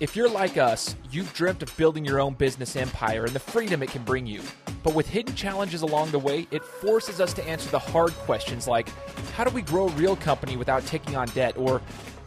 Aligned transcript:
If 0.00 0.14
you're 0.14 0.28
like 0.28 0.56
us, 0.56 0.94
you've 1.10 1.34
dreamt 1.34 1.60
of 1.60 1.76
building 1.76 2.04
your 2.04 2.20
own 2.20 2.34
business 2.34 2.76
empire 2.76 3.24
and 3.24 3.34
the 3.34 3.40
freedom 3.40 3.82
it 3.82 3.90
can 3.90 4.04
bring 4.04 4.28
you. 4.28 4.42
But 4.84 4.94
with 4.94 5.08
hidden 5.08 5.34
challenges 5.34 5.82
along 5.82 6.12
the 6.12 6.20
way, 6.20 6.46
it 6.52 6.62
forces 6.62 7.20
us 7.20 7.32
to 7.32 7.42
answer 7.48 7.68
the 7.70 7.80
hard 7.80 8.12
questions 8.12 8.68
like 8.68 8.88
how 9.32 9.42
do 9.42 9.50
we 9.50 9.60
grow 9.60 9.88
a 9.88 9.92
real 9.92 10.14
company 10.14 10.56
without 10.56 10.86
taking 10.86 11.16
on 11.16 11.26
debt? 11.28 11.58
Or 11.58 11.82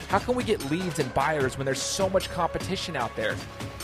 how 0.09 0.19
can 0.19 0.35
we 0.35 0.43
get 0.43 0.69
leads 0.69 0.99
and 0.99 1.13
buyers 1.13 1.57
when 1.57 1.63
there's 1.63 1.81
so 1.81 2.09
much 2.09 2.29
competition 2.31 2.97
out 2.97 3.15
there? 3.15 3.37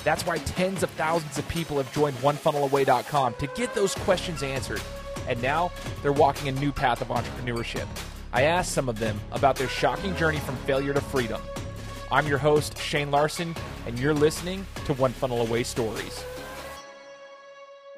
That's 0.04 0.26
why 0.26 0.40
tens 0.40 0.84
of 0.84 0.90
thousands 0.92 1.38
of 1.38 1.48
people 1.48 1.78
have 1.78 1.90
joined 1.94 2.18
OneFunnelAway.com 2.18 3.36
to 3.36 3.48
get 3.48 3.74
those 3.74 3.96
questions 3.96 4.44
answered. 4.44 4.82
And 5.30 5.42
now 5.42 5.72
they're 6.02 6.12
walking 6.12 6.50
a 6.50 6.60
new 6.60 6.74
path 6.74 7.02
of 7.02 7.08
entrepreneurship. 7.08 7.88
I 8.34 8.44
asked 8.44 8.74
some 8.74 8.90
of 8.90 9.00
them 9.00 9.18
about 9.32 9.56
their 9.56 9.70
shocking 9.70 10.14
journey 10.18 10.40
from 10.40 10.58
failure 10.58 10.94
to 10.94 11.00
freedom. 11.00 11.42
I'm 12.10 12.26
your 12.26 12.38
host, 12.38 12.78
Shane 12.78 13.12
Larson, 13.12 13.54
and 13.86 14.00
you're 14.00 14.14
listening 14.14 14.66
to 14.86 14.94
One 14.94 15.12
Funnel 15.12 15.42
Away 15.42 15.64
Stories. 15.64 16.24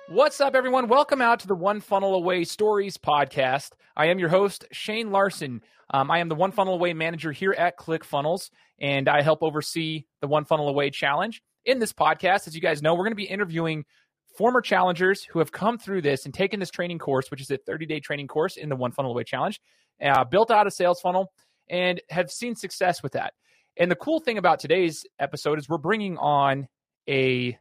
What's 0.08 0.42
up, 0.42 0.56
everyone? 0.56 0.88
Welcome 0.88 1.22
out 1.22 1.42
to 1.42 1.48
the 1.48 1.54
One 1.54 1.80
Funnel 1.80 2.16
Away 2.16 2.44
Stories 2.44 2.98
podcast. 2.98 3.74
I 3.96 4.08
am 4.08 4.18
your 4.18 4.30
host, 4.30 4.66
Shane 4.72 5.12
Larson. 5.12 5.62
Um, 5.92 6.10
I 6.10 6.18
am 6.18 6.28
the 6.28 6.34
One 6.34 6.52
Funnel 6.52 6.74
Away 6.74 6.94
manager 6.94 7.32
here 7.32 7.54
at 7.56 7.78
ClickFunnels, 7.78 8.50
and 8.80 9.08
I 9.08 9.22
help 9.22 9.44
oversee 9.44 10.06
the 10.22 10.28
One 10.28 10.44
Funnel 10.44 10.70
Away 10.70 10.90
Challenge. 10.90 11.44
In 11.66 11.78
this 11.78 11.94
podcast, 11.94 12.48
as 12.48 12.56
you 12.56 12.62
guys 12.62 12.82
know, 12.82 12.96
we're 12.96 13.04
going 13.04 13.12
to 13.12 13.16
be 13.16 13.26
interviewing 13.26 13.86
former 14.36 14.62
challengers 14.62 15.24
who 15.24 15.38
have 15.38 15.52
come 15.52 15.78
through 15.78 16.02
this 16.02 16.26
and 16.26 16.34
taken 16.34 16.60
this 16.60 16.72
training 16.72 16.98
course, 16.98 17.30
which 17.30 17.42
is 17.42 17.52
a 17.52 17.58
30 17.58 17.86
day 17.86 18.00
training 18.00 18.28
course 18.28 18.58
in 18.58 18.70
the 18.70 18.76
One 18.76 18.92
Funnel 18.92 19.12
Away 19.12 19.24
Challenge, 19.24 19.62
uh, 20.04 20.24
built 20.24 20.50
out 20.50 20.66
a 20.66 20.72
sales 20.72 21.00
funnel, 21.00 21.32
and 21.70 22.02
have 22.10 22.32
seen 22.32 22.56
success 22.56 23.04
with 23.04 23.12
that. 23.12 23.34
And 23.80 23.90
the 23.90 23.96
cool 23.96 24.20
thing 24.20 24.38
about 24.38 24.60
today's 24.60 25.06
episode 25.20 25.58
is 25.58 25.70
we're 25.70 25.78
bringing 25.78 26.18
on 26.18 26.68
a 27.08 27.58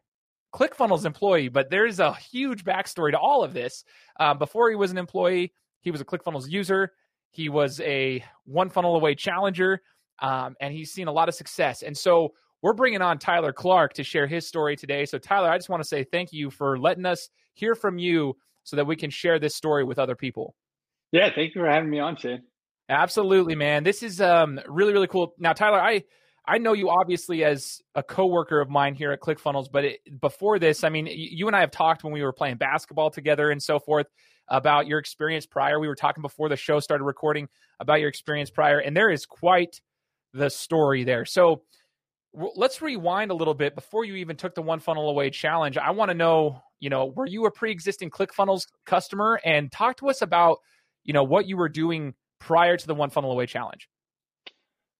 ClickFunnels 0.52 1.06
employee, 1.06 1.48
but 1.48 1.70
there's 1.70 2.00
a 2.00 2.12
huge 2.14 2.64
backstory 2.64 3.12
to 3.12 3.18
all 3.18 3.44
of 3.44 3.54
this. 3.54 3.84
Um, 4.18 4.36
before 4.36 4.68
he 4.68 4.74
was 4.74 4.90
an 4.90 4.98
employee, 4.98 5.52
he 5.80 5.92
was 5.92 6.00
a 6.00 6.04
ClickFunnels 6.04 6.50
user. 6.50 6.90
He 7.30 7.48
was 7.48 7.80
a 7.82 8.24
one 8.44 8.68
funnel 8.68 8.96
away 8.96 9.14
challenger, 9.14 9.80
um, 10.18 10.56
and 10.60 10.74
he's 10.74 10.90
seen 10.90 11.06
a 11.06 11.12
lot 11.12 11.28
of 11.28 11.36
success. 11.36 11.82
And 11.82 11.96
so 11.96 12.32
we're 12.62 12.72
bringing 12.72 13.00
on 13.00 13.18
Tyler 13.18 13.52
Clark 13.52 13.92
to 13.94 14.02
share 14.02 14.26
his 14.26 14.44
story 14.44 14.74
today. 14.74 15.04
So, 15.04 15.18
Tyler, 15.18 15.48
I 15.48 15.56
just 15.56 15.68
want 15.68 15.84
to 15.84 15.88
say 15.88 16.02
thank 16.02 16.32
you 16.32 16.50
for 16.50 16.80
letting 16.80 17.06
us 17.06 17.28
hear 17.54 17.76
from 17.76 17.96
you 17.96 18.36
so 18.64 18.74
that 18.74 18.86
we 18.86 18.96
can 18.96 19.10
share 19.10 19.38
this 19.38 19.54
story 19.54 19.84
with 19.84 20.00
other 20.00 20.16
people. 20.16 20.56
Yeah, 21.12 21.30
thank 21.32 21.54
you 21.54 21.60
for 21.60 21.70
having 21.70 21.90
me 21.90 22.00
on, 22.00 22.16
Shane. 22.16 22.42
Absolutely, 22.88 23.54
man. 23.54 23.84
This 23.84 24.02
is 24.02 24.20
um, 24.20 24.60
really, 24.66 24.92
really 24.92 25.06
cool. 25.08 25.34
Now, 25.38 25.52
Tyler, 25.52 25.80
I 25.80 26.04
I 26.46 26.56
know 26.56 26.72
you 26.72 26.88
obviously 26.88 27.44
as 27.44 27.82
a 27.94 28.02
coworker 28.02 28.60
of 28.60 28.70
mine 28.70 28.94
here 28.94 29.12
at 29.12 29.20
ClickFunnels, 29.20 29.66
but 29.70 29.84
it, 29.84 30.20
before 30.20 30.58
this, 30.58 30.82
I 30.82 30.88
mean, 30.88 31.06
you 31.06 31.46
and 31.46 31.54
I 31.54 31.60
have 31.60 31.70
talked 31.70 32.02
when 32.02 32.12
we 32.14 32.22
were 32.22 32.32
playing 32.32 32.56
basketball 32.56 33.10
together 33.10 33.50
and 33.50 33.62
so 33.62 33.78
forth 33.78 34.06
about 34.48 34.86
your 34.86 34.98
experience 34.98 35.44
prior. 35.44 35.78
We 35.78 35.88
were 35.88 35.94
talking 35.94 36.22
before 36.22 36.48
the 36.48 36.56
show 36.56 36.80
started 36.80 37.04
recording 37.04 37.48
about 37.80 38.00
your 38.00 38.08
experience 38.08 38.48
prior, 38.48 38.78
and 38.78 38.96
there 38.96 39.10
is 39.10 39.26
quite 39.26 39.82
the 40.32 40.48
story 40.48 41.04
there. 41.04 41.26
So 41.26 41.64
let's 42.32 42.80
rewind 42.80 43.30
a 43.30 43.34
little 43.34 43.54
bit 43.54 43.74
before 43.74 44.06
you 44.06 44.14
even 44.16 44.36
took 44.36 44.54
the 44.54 44.62
one 44.62 44.80
funnel 44.80 45.10
away 45.10 45.28
challenge. 45.28 45.76
I 45.76 45.90
want 45.90 46.10
to 46.10 46.14
know, 46.14 46.62
you 46.80 46.88
know, 46.88 47.04
were 47.04 47.26
you 47.26 47.44
a 47.44 47.50
pre-existing 47.50 48.08
ClickFunnels 48.10 48.62
customer, 48.86 49.38
and 49.44 49.70
talk 49.70 49.98
to 49.98 50.08
us 50.08 50.22
about, 50.22 50.58
you 51.04 51.12
know, 51.12 51.24
what 51.24 51.46
you 51.46 51.58
were 51.58 51.68
doing 51.68 52.14
prior 52.38 52.76
to 52.76 52.86
the 52.86 52.94
one 52.94 53.10
funnel 53.10 53.32
away 53.32 53.46
challenge. 53.46 53.88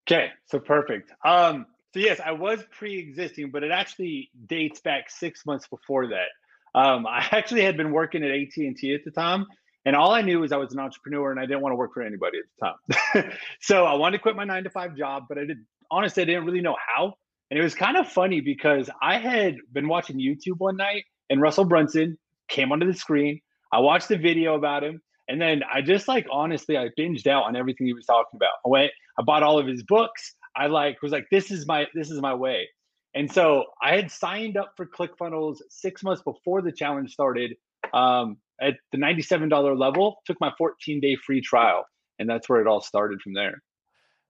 Okay, 0.08 0.30
so 0.46 0.58
perfect. 0.58 1.12
Um, 1.24 1.66
so 1.92 2.00
yes, 2.00 2.20
I 2.24 2.32
was 2.32 2.64
pre-existing, 2.70 3.50
but 3.50 3.62
it 3.62 3.70
actually 3.70 4.30
dates 4.46 4.80
back 4.80 5.10
six 5.10 5.44
months 5.46 5.66
before 5.68 6.08
that. 6.08 6.28
Um, 6.74 7.06
I 7.06 7.26
actually 7.32 7.62
had 7.62 7.76
been 7.76 7.92
working 7.92 8.22
at 8.22 8.30
AT 8.30 8.56
and 8.56 8.76
T 8.76 8.94
at 8.94 9.04
the 9.04 9.10
time, 9.10 9.46
and 9.84 9.96
all 9.96 10.12
I 10.12 10.22
knew 10.22 10.40
was 10.40 10.52
I 10.52 10.56
was 10.56 10.72
an 10.72 10.80
entrepreneur, 10.80 11.30
and 11.30 11.40
I 11.40 11.46
didn't 11.46 11.60
want 11.60 11.72
to 11.72 11.76
work 11.76 11.94
for 11.94 12.02
anybody 12.02 12.38
at 12.38 12.74
the 13.14 13.20
time. 13.20 13.32
so 13.60 13.84
I 13.84 13.94
wanted 13.94 14.18
to 14.18 14.22
quit 14.22 14.36
my 14.36 14.44
nine 14.44 14.64
to 14.64 14.70
five 14.70 14.96
job, 14.96 15.24
but 15.28 15.38
I 15.38 15.44
did 15.44 15.58
honestly 15.90 16.22
I 16.22 16.26
didn't 16.26 16.44
really 16.44 16.60
know 16.60 16.76
how. 16.94 17.14
And 17.50 17.58
it 17.58 17.62
was 17.62 17.74
kind 17.74 17.96
of 17.96 18.06
funny 18.06 18.42
because 18.42 18.90
I 19.00 19.18
had 19.18 19.56
been 19.72 19.88
watching 19.88 20.18
YouTube 20.18 20.58
one 20.58 20.76
night, 20.76 21.04
and 21.30 21.40
Russell 21.40 21.64
Brunson 21.64 22.18
came 22.48 22.72
onto 22.72 22.86
the 22.86 22.98
screen. 22.98 23.40
I 23.72 23.80
watched 23.80 24.08
the 24.08 24.16
video 24.16 24.54
about 24.54 24.84
him, 24.84 25.00
and 25.28 25.40
then 25.40 25.62
I 25.72 25.82
just 25.82 26.08
like 26.08 26.26
honestly, 26.30 26.76
I 26.76 26.88
binged 26.98 27.26
out 27.26 27.44
on 27.44 27.56
everything 27.56 27.86
he 27.86 27.92
was 27.92 28.06
talking 28.06 28.36
about. 28.36 28.54
I 28.64 28.68
went, 28.68 28.90
I 29.18 29.22
bought 29.22 29.42
all 29.42 29.58
of 29.58 29.66
his 29.66 29.82
books. 29.82 30.34
I 30.56 30.66
like 30.66 31.00
was 31.02 31.12
like, 31.12 31.26
this 31.30 31.50
is 31.50 31.66
my 31.66 31.86
this 31.94 32.10
is 32.10 32.20
my 32.20 32.34
way. 32.34 32.68
And 33.14 33.30
so 33.32 33.64
I 33.82 33.96
had 33.96 34.10
signed 34.10 34.56
up 34.56 34.72
for 34.76 34.86
ClickFunnels 34.86 35.58
six 35.70 36.02
months 36.02 36.22
before 36.22 36.62
the 36.62 36.72
challenge 36.72 37.12
started. 37.12 37.54
Um, 37.92 38.36
at 38.60 38.74
the 38.92 38.98
$97 38.98 39.78
level, 39.78 40.16
took 40.26 40.36
my 40.40 40.50
14 40.58 41.00
day 41.00 41.16
free 41.24 41.40
trial, 41.40 41.84
and 42.18 42.28
that's 42.28 42.48
where 42.48 42.60
it 42.60 42.66
all 42.66 42.80
started 42.80 43.20
from 43.22 43.34
there. 43.34 43.62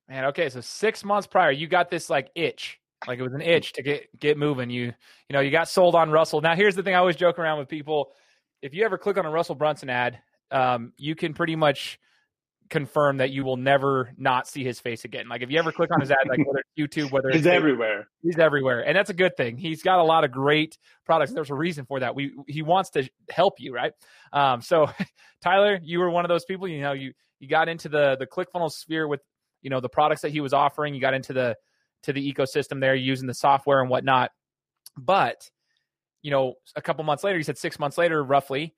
Man, 0.07 0.25
okay, 0.25 0.49
so 0.49 0.61
six 0.61 1.03
months 1.03 1.27
prior, 1.27 1.51
you 1.51 1.67
got 1.67 1.89
this 1.89 2.09
like 2.09 2.29
itch, 2.35 2.79
like 3.07 3.19
it 3.19 3.23
was 3.23 3.33
an 3.33 3.41
itch 3.41 3.73
to 3.73 3.83
get 3.83 4.07
get 4.19 4.37
moving. 4.37 4.69
You 4.69 4.85
you 4.85 5.33
know 5.33 5.39
you 5.39 5.51
got 5.51 5.69
sold 5.69 5.95
on 5.95 6.09
Russell. 6.11 6.41
Now 6.41 6.55
here's 6.55 6.75
the 6.75 6.83
thing: 6.83 6.95
I 6.95 6.97
always 6.97 7.15
joke 7.15 7.39
around 7.39 7.59
with 7.59 7.67
people. 7.67 8.11
If 8.61 8.73
you 8.73 8.83
ever 8.85 8.97
click 8.97 9.17
on 9.17 9.25
a 9.25 9.29
Russell 9.29 9.55
Brunson 9.55 9.89
ad, 9.89 10.19
um, 10.51 10.93
you 10.97 11.15
can 11.15 11.33
pretty 11.33 11.55
much 11.55 11.99
confirm 12.69 13.17
that 13.17 13.31
you 13.31 13.43
will 13.43 13.57
never 13.57 14.11
not 14.17 14.47
see 14.47 14.63
his 14.63 14.79
face 14.79 15.03
again. 15.03 15.27
Like 15.27 15.41
if 15.41 15.49
you 15.49 15.57
ever 15.57 15.71
click 15.71 15.89
on 15.91 15.99
his 15.99 16.11
ad, 16.11 16.17
like 16.27 16.39
whether 16.45 16.59
it's 16.59 16.95
YouTube, 16.95 17.11
whether 17.11 17.29
he's 17.29 17.39
it's 17.39 17.47
everywhere, 17.47 18.07
he's 18.21 18.37
everywhere, 18.37 18.85
and 18.85 18.95
that's 18.95 19.09
a 19.09 19.13
good 19.13 19.35
thing. 19.35 19.57
He's 19.57 19.81
got 19.81 19.99
a 19.99 20.03
lot 20.03 20.23
of 20.23 20.31
great 20.31 20.77
products. 21.05 21.33
There's 21.33 21.49
a 21.49 21.55
reason 21.55 21.85
for 21.85 21.99
that. 21.99 22.15
We 22.15 22.33
he 22.47 22.61
wants 22.61 22.91
to 22.91 23.09
help 23.29 23.55
you, 23.59 23.73
right? 23.73 23.93
Um, 24.31 24.61
so 24.61 24.89
Tyler, 25.41 25.79
you 25.81 25.99
were 25.99 26.09
one 26.09 26.25
of 26.25 26.29
those 26.29 26.45
people. 26.45 26.67
You 26.67 26.81
know, 26.81 26.93
you 26.93 27.13
you 27.39 27.47
got 27.47 27.69
into 27.69 27.89
the 27.89 28.15
the 28.17 28.27
ClickFunnels 28.27 28.73
sphere 28.73 29.07
with 29.07 29.21
you 29.61 29.69
know 29.69 29.79
the 29.79 29.89
products 29.89 30.21
that 30.21 30.31
he 30.31 30.41
was 30.41 30.53
offering. 30.53 30.93
You 30.93 31.01
got 31.01 31.13
into 31.13 31.33
the 31.33 31.55
to 32.03 32.13
the 32.13 32.33
ecosystem 32.33 32.79
there, 32.79 32.95
using 32.95 33.27
the 33.27 33.33
software 33.33 33.81
and 33.81 33.89
whatnot. 33.89 34.31
But 34.97 35.49
you 36.21 36.31
know, 36.31 36.55
a 36.75 36.81
couple 36.81 37.03
months 37.03 37.23
later, 37.23 37.37
you 37.37 37.43
said 37.43 37.57
six 37.57 37.79
months 37.79 37.97
later, 37.97 38.23
roughly, 38.23 38.75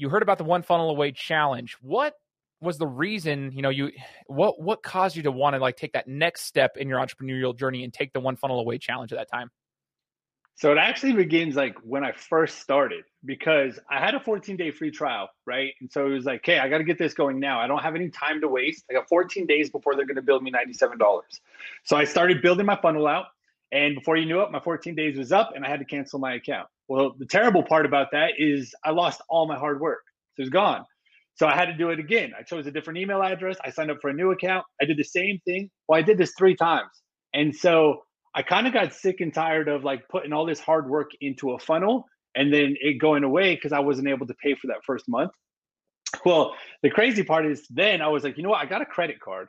you 0.00 0.08
heard 0.08 0.22
about 0.22 0.38
the 0.38 0.44
one 0.44 0.62
funnel 0.62 0.88
away 0.90 1.12
challenge. 1.12 1.76
What 1.82 2.14
was 2.62 2.78
the 2.78 2.86
reason, 2.86 3.52
you 3.52 3.60
know, 3.60 3.68
you 3.68 3.90
what 4.26 4.60
what 4.60 4.82
caused 4.82 5.14
you 5.14 5.22
to 5.24 5.30
want 5.30 5.54
to 5.54 5.60
like 5.60 5.76
take 5.76 5.92
that 5.92 6.08
next 6.08 6.42
step 6.42 6.76
in 6.78 6.88
your 6.88 6.98
entrepreneurial 6.98 7.56
journey 7.56 7.84
and 7.84 7.92
take 7.92 8.12
the 8.14 8.20
one 8.20 8.36
funnel 8.36 8.60
away 8.60 8.78
challenge 8.78 9.12
at 9.12 9.18
that 9.18 9.30
time? 9.30 9.50
So 10.56 10.72
it 10.72 10.78
actually 10.78 11.12
begins 11.12 11.54
like 11.54 11.76
when 11.82 12.02
I 12.02 12.12
first 12.12 12.60
started 12.60 13.04
because 13.24 13.78
I 13.90 13.98
had 13.98 14.14
a 14.14 14.20
14 14.20 14.56
day 14.56 14.70
free 14.70 14.90
trial, 14.90 15.28
right? 15.46 15.72
And 15.80 15.90
so 15.92 16.06
it 16.06 16.10
was 16.10 16.24
like, 16.24 16.40
okay, 16.40 16.58
I 16.58 16.68
got 16.68 16.78
to 16.78 16.84
get 16.84 16.98
this 16.98 17.14
going 17.14 17.38
now. 17.38 17.60
I 17.60 17.66
don't 17.66 17.82
have 17.82 17.94
any 17.94 18.08
time 18.08 18.40
to 18.40 18.48
waste. 18.48 18.84
I 18.90 18.94
got 18.94 19.08
14 19.08 19.46
days 19.46 19.70
before 19.70 19.96
they're 19.96 20.06
going 20.06 20.16
to 20.16 20.22
build 20.22 20.42
me 20.42 20.50
$97. 20.50 20.98
So 21.84 21.96
I 21.96 22.04
started 22.04 22.42
building 22.42 22.66
my 22.66 22.76
funnel 22.76 23.06
out. 23.06 23.26
And 23.72 23.94
before 23.94 24.16
you 24.16 24.26
knew 24.26 24.40
it, 24.40 24.50
my 24.50 24.60
14 24.60 24.94
days 24.94 25.16
was 25.16 25.32
up 25.32 25.52
and 25.54 25.64
I 25.64 25.68
had 25.68 25.78
to 25.78 25.84
cancel 25.84 26.18
my 26.18 26.34
account. 26.34 26.68
Well, 26.88 27.14
the 27.18 27.26
terrible 27.26 27.62
part 27.62 27.86
about 27.86 28.08
that 28.12 28.32
is 28.38 28.74
I 28.84 28.90
lost 28.90 29.20
all 29.28 29.46
my 29.46 29.56
hard 29.56 29.80
work. 29.80 30.02
So 30.36 30.42
it's 30.42 30.50
gone. 30.50 30.84
So 31.36 31.46
I 31.46 31.54
had 31.54 31.66
to 31.66 31.74
do 31.74 31.90
it 31.90 31.98
again. 31.98 32.32
I 32.38 32.42
chose 32.42 32.66
a 32.66 32.70
different 32.70 32.98
email 32.98 33.22
address. 33.22 33.56
I 33.64 33.70
signed 33.70 33.90
up 33.90 33.98
for 34.02 34.10
a 34.10 34.12
new 34.12 34.32
account. 34.32 34.66
I 34.80 34.84
did 34.84 34.96
the 34.96 35.04
same 35.04 35.40
thing. 35.44 35.70
Well, 35.88 35.98
I 35.98 36.02
did 36.02 36.18
this 36.18 36.32
three 36.36 36.56
times. 36.56 36.90
And 37.32 37.54
so 37.54 38.02
I 38.34 38.42
kind 38.42 38.66
of 38.66 38.72
got 38.72 38.92
sick 38.92 39.20
and 39.20 39.32
tired 39.32 39.68
of 39.68 39.84
like 39.84 40.08
putting 40.08 40.32
all 40.32 40.44
this 40.44 40.60
hard 40.60 40.88
work 40.88 41.10
into 41.20 41.52
a 41.52 41.58
funnel 41.58 42.06
and 42.34 42.52
then 42.52 42.76
it 42.80 42.98
going 42.98 43.24
away 43.24 43.54
because 43.54 43.72
I 43.72 43.80
wasn't 43.80 44.08
able 44.08 44.26
to 44.26 44.34
pay 44.34 44.54
for 44.54 44.66
that 44.68 44.84
first 44.84 45.08
month. 45.08 45.32
Well, 46.24 46.54
the 46.82 46.90
crazy 46.90 47.22
part 47.22 47.46
is 47.46 47.66
then 47.70 48.02
I 48.02 48.08
was 48.08 48.24
like, 48.24 48.36
you 48.36 48.42
know 48.42 48.50
what? 48.50 48.60
I 48.60 48.66
got 48.66 48.82
a 48.82 48.86
credit 48.86 49.20
card. 49.20 49.48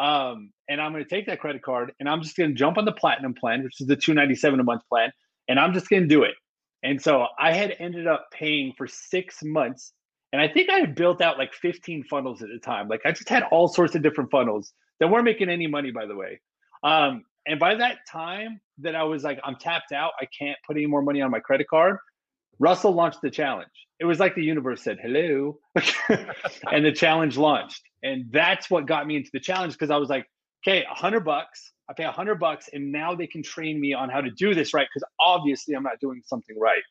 Um, 0.00 0.52
and 0.66 0.80
I'm 0.80 0.92
going 0.92 1.04
to 1.04 1.10
take 1.10 1.26
that 1.26 1.40
credit 1.40 1.62
card 1.62 1.92
and 2.00 2.08
I'm 2.08 2.22
just 2.22 2.34
going 2.34 2.48
to 2.48 2.56
jump 2.56 2.78
on 2.78 2.86
the 2.86 2.92
platinum 2.92 3.34
plan, 3.34 3.62
which 3.62 3.80
is 3.80 3.86
the 3.86 3.96
297 3.96 4.58
a 4.58 4.64
month 4.64 4.80
plan, 4.88 5.12
and 5.46 5.60
I'm 5.60 5.74
just 5.74 5.90
going 5.90 6.02
to 6.02 6.08
do 6.08 6.22
it. 6.22 6.34
And 6.82 7.00
so 7.00 7.26
I 7.38 7.52
had 7.52 7.76
ended 7.78 8.06
up 8.06 8.28
paying 8.32 8.72
for 8.78 8.86
six 8.86 9.40
months. 9.42 9.92
And 10.32 10.40
I 10.40 10.48
think 10.48 10.70
I 10.70 10.78
had 10.78 10.94
built 10.94 11.20
out 11.20 11.36
like 11.36 11.52
15 11.52 12.04
funnels 12.04 12.40
at 12.40 12.48
the 12.48 12.58
time. 12.58 12.88
Like 12.88 13.02
I 13.04 13.12
just 13.12 13.28
had 13.28 13.42
all 13.50 13.68
sorts 13.68 13.94
of 13.94 14.02
different 14.02 14.30
funnels 14.30 14.72
that 15.00 15.08
weren't 15.08 15.24
making 15.24 15.50
any 15.50 15.66
money, 15.66 15.90
by 15.90 16.06
the 16.06 16.16
way. 16.16 16.40
Um, 16.82 17.24
and 17.46 17.60
by 17.60 17.74
that 17.74 17.98
time 18.10 18.60
that 18.78 18.94
I 18.94 19.02
was 19.02 19.22
like, 19.22 19.38
I'm 19.44 19.56
tapped 19.56 19.92
out, 19.92 20.12
I 20.18 20.26
can't 20.26 20.56
put 20.66 20.76
any 20.76 20.86
more 20.86 21.02
money 21.02 21.20
on 21.20 21.30
my 21.30 21.40
credit 21.40 21.68
card. 21.68 21.98
Russell 22.58 22.92
launched 22.92 23.20
the 23.20 23.30
challenge. 23.30 23.68
It 24.00 24.06
was 24.06 24.18
like 24.18 24.34
the 24.34 24.42
universe 24.42 24.82
said, 24.82 24.98
hello. 25.00 25.58
and 26.72 26.84
the 26.84 26.92
challenge 26.92 27.36
launched. 27.36 27.82
And 28.02 28.24
that's 28.32 28.70
what 28.70 28.86
got 28.86 29.06
me 29.06 29.16
into 29.16 29.30
the 29.32 29.40
challenge 29.40 29.74
because 29.74 29.90
I 29.90 29.98
was 29.98 30.08
like, 30.08 30.26
okay, 30.66 30.84
a 30.90 30.94
hundred 30.94 31.20
bucks. 31.20 31.72
I 31.88 31.92
pay 31.92 32.04
a 32.04 32.12
hundred 32.12 32.38
bucks, 32.38 32.68
and 32.72 32.92
now 32.92 33.16
they 33.16 33.26
can 33.26 33.42
train 33.42 33.80
me 33.80 33.94
on 33.94 34.08
how 34.08 34.20
to 34.20 34.30
do 34.30 34.54
this 34.54 34.72
right 34.72 34.86
because 34.92 35.06
obviously 35.20 35.74
I'm 35.74 35.82
not 35.82 35.98
doing 36.00 36.22
something 36.24 36.56
right. 36.58 36.82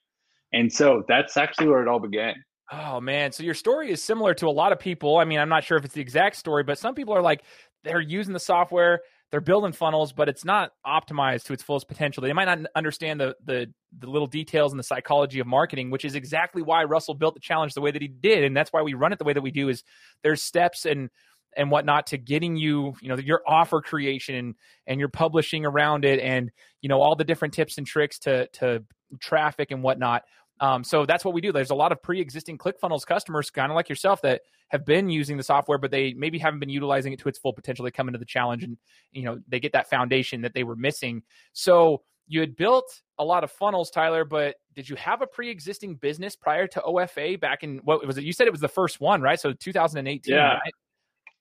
And 0.51 0.71
so 0.71 1.03
that's 1.07 1.37
actually 1.37 1.67
where 1.67 1.81
it 1.81 1.87
all 1.87 1.99
began. 1.99 2.35
Oh 2.71 2.99
man, 2.99 3.31
so 3.31 3.43
your 3.43 3.53
story 3.53 3.91
is 3.91 4.03
similar 4.03 4.33
to 4.35 4.47
a 4.47 4.51
lot 4.51 4.71
of 4.71 4.79
people. 4.79 5.17
I 5.17 5.25
mean, 5.25 5.39
I'm 5.39 5.49
not 5.49 5.63
sure 5.63 5.77
if 5.77 5.85
it's 5.85 5.93
the 5.93 6.01
exact 6.01 6.35
story, 6.35 6.63
but 6.63 6.77
some 6.77 6.93
people 6.93 7.15
are 7.15 7.21
like 7.21 7.43
they're 7.83 8.01
using 8.01 8.33
the 8.33 8.39
software, 8.39 8.99
they're 9.31 9.41
building 9.41 9.71
funnels, 9.71 10.11
but 10.11 10.27
it's 10.27 10.43
not 10.43 10.71
optimized 10.85 11.43
to 11.45 11.53
its 11.53 11.61
fullest 11.61 11.87
potential. 11.87 12.21
They 12.21 12.33
might 12.33 12.45
not 12.45 12.59
understand 12.75 13.19
the 13.19 13.35
the 13.45 13.71
the 13.97 14.09
little 14.09 14.27
details 14.27 14.73
and 14.73 14.79
the 14.79 14.83
psychology 14.83 15.39
of 15.39 15.47
marketing, 15.47 15.91
which 15.91 16.05
is 16.05 16.15
exactly 16.15 16.61
why 16.61 16.83
Russell 16.83 17.13
built 17.13 17.35
the 17.35 17.39
challenge 17.39 17.73
the 17.73 17.81
way 17.81 17.91
that 17.91 18.01
he 18.01 18.07
did, 18.07 18.43
and 18.43 18.55
that's 18.55 18.73
why 18.73 18.81
we 18.81 18.93
run 18.93 19.13
it 19.13 19.19
the 19.19 19.25
way 19.25 19.33
that 19.33 19.41
we 19.41 19.51
do. 19.51 19.69
Is 19.69 19.83
there's 20.23 20.41
steps 20.41 20.85
and 20.85 21.09
and 21.55 21.71
whatnot 21.71 22.07
to 22.07 22.17
getting 22.17 22.55
you, 22.57 22.93
you 23.01 23.09
know, 23.09 23.17
your 23.17 23.41
offer 23.47 23.81
creation 23.81 24.35
and, 24.35 24.55
and 24.85 24.99
your 24.99 25.09
publishing 25.09 25.65
around 25.65 26.05
it, 26.05 26.19
and 26.19 26.51
you 26.81 26.89
know 26.89 27.01
all 27.01 27.15
the 27.15 27.23
different 27.23 27.53
tips 27.53 27.77
and 27.77 27.85
tricks 27.85 28.19
to 28.19 28.47
to 28.53 28.83
traffic 29.19 29.71
and 29.71 29.83
whatnot. 29.83 30.23
Um, 30.59 30.83
so 30.83 31.05
that's 31.05 31.23
what 31.23 31.33
we 31.33 31.41
do. 31.41 31.51
There's 31.51 31.69
a 31.69 31.75
lot 31.75 31.91
of 31.91 32.01
pre-existing 32.01 32.57
ClickFunnels 32.57 33.05
customers, 33.05 33.49
kind 33.49 33.71
of 33.71 33.75
like 33.75 33.89
yourself, 33.89 34.21
that 34.23 34.41
have 34.69 34.85
been 34.85 35.09
using 35.09 35.37
the 35.37 35.43
software, 35.43 35.77
but 35.77 35.91
they 35.91 36.13
maybe 36.13 36.37
haven't 36.37 36.59
been 36.59 36.69
utilizing 36.69 37.13
it 37.13 37.19
to 37.19 37.29
its 37.29 37.39
full 37.39 37.53
potential. 37.53 37.85
They 37.85 37.91
come 37.91 38.07
into 38.07 38.19
the 38.19 38.25
challenge 38.25 38.63
and 38.63 38.77
you 39.11 39.23
know 39.23 39.39
they 39.47 39.59
get 39.59 39.73
that 39.73 39.89
foundation 39.89 40.41
that 40.41 40.53
they 40.53 40.63
were 40.63 40.75
missing. 40.75 41.23
So 41.53 42.03
you 42.27 42.39
had 42.39 42.55
built 42.55 43.01
a 43.17 43.25
lot 43.25 43.43
of 43.43 43.51
funnels, 43.51 43.89
Tyler, 43.89 44.23
but 44.23 44.55
did 44.75 44.87
you 44.87 44.95
have 44.95 45.21
a 45.21 45.27
pre-existing 45.27 45.95
business 45.95 46.35
prior 46.35 46.67
to 46.67 46.81
OFA 46.81 47.39
back 47.39 47.63
in 47.63 47.79
what 47.79 48.05
was 48.05 48.17
it? 48.17 48.23
You 48.23 48.33
said 48.33 48.47
it 48.47 48.51
was 48.51 48.61
the 48.61 48.67
first 48.67 49.01
one, 49.01 49.21
right? 49.21 49.39
So 49.39 49.51
2018. 49.51 50.33
Yeah. 50.33 50.53
Right? 50.53 50.73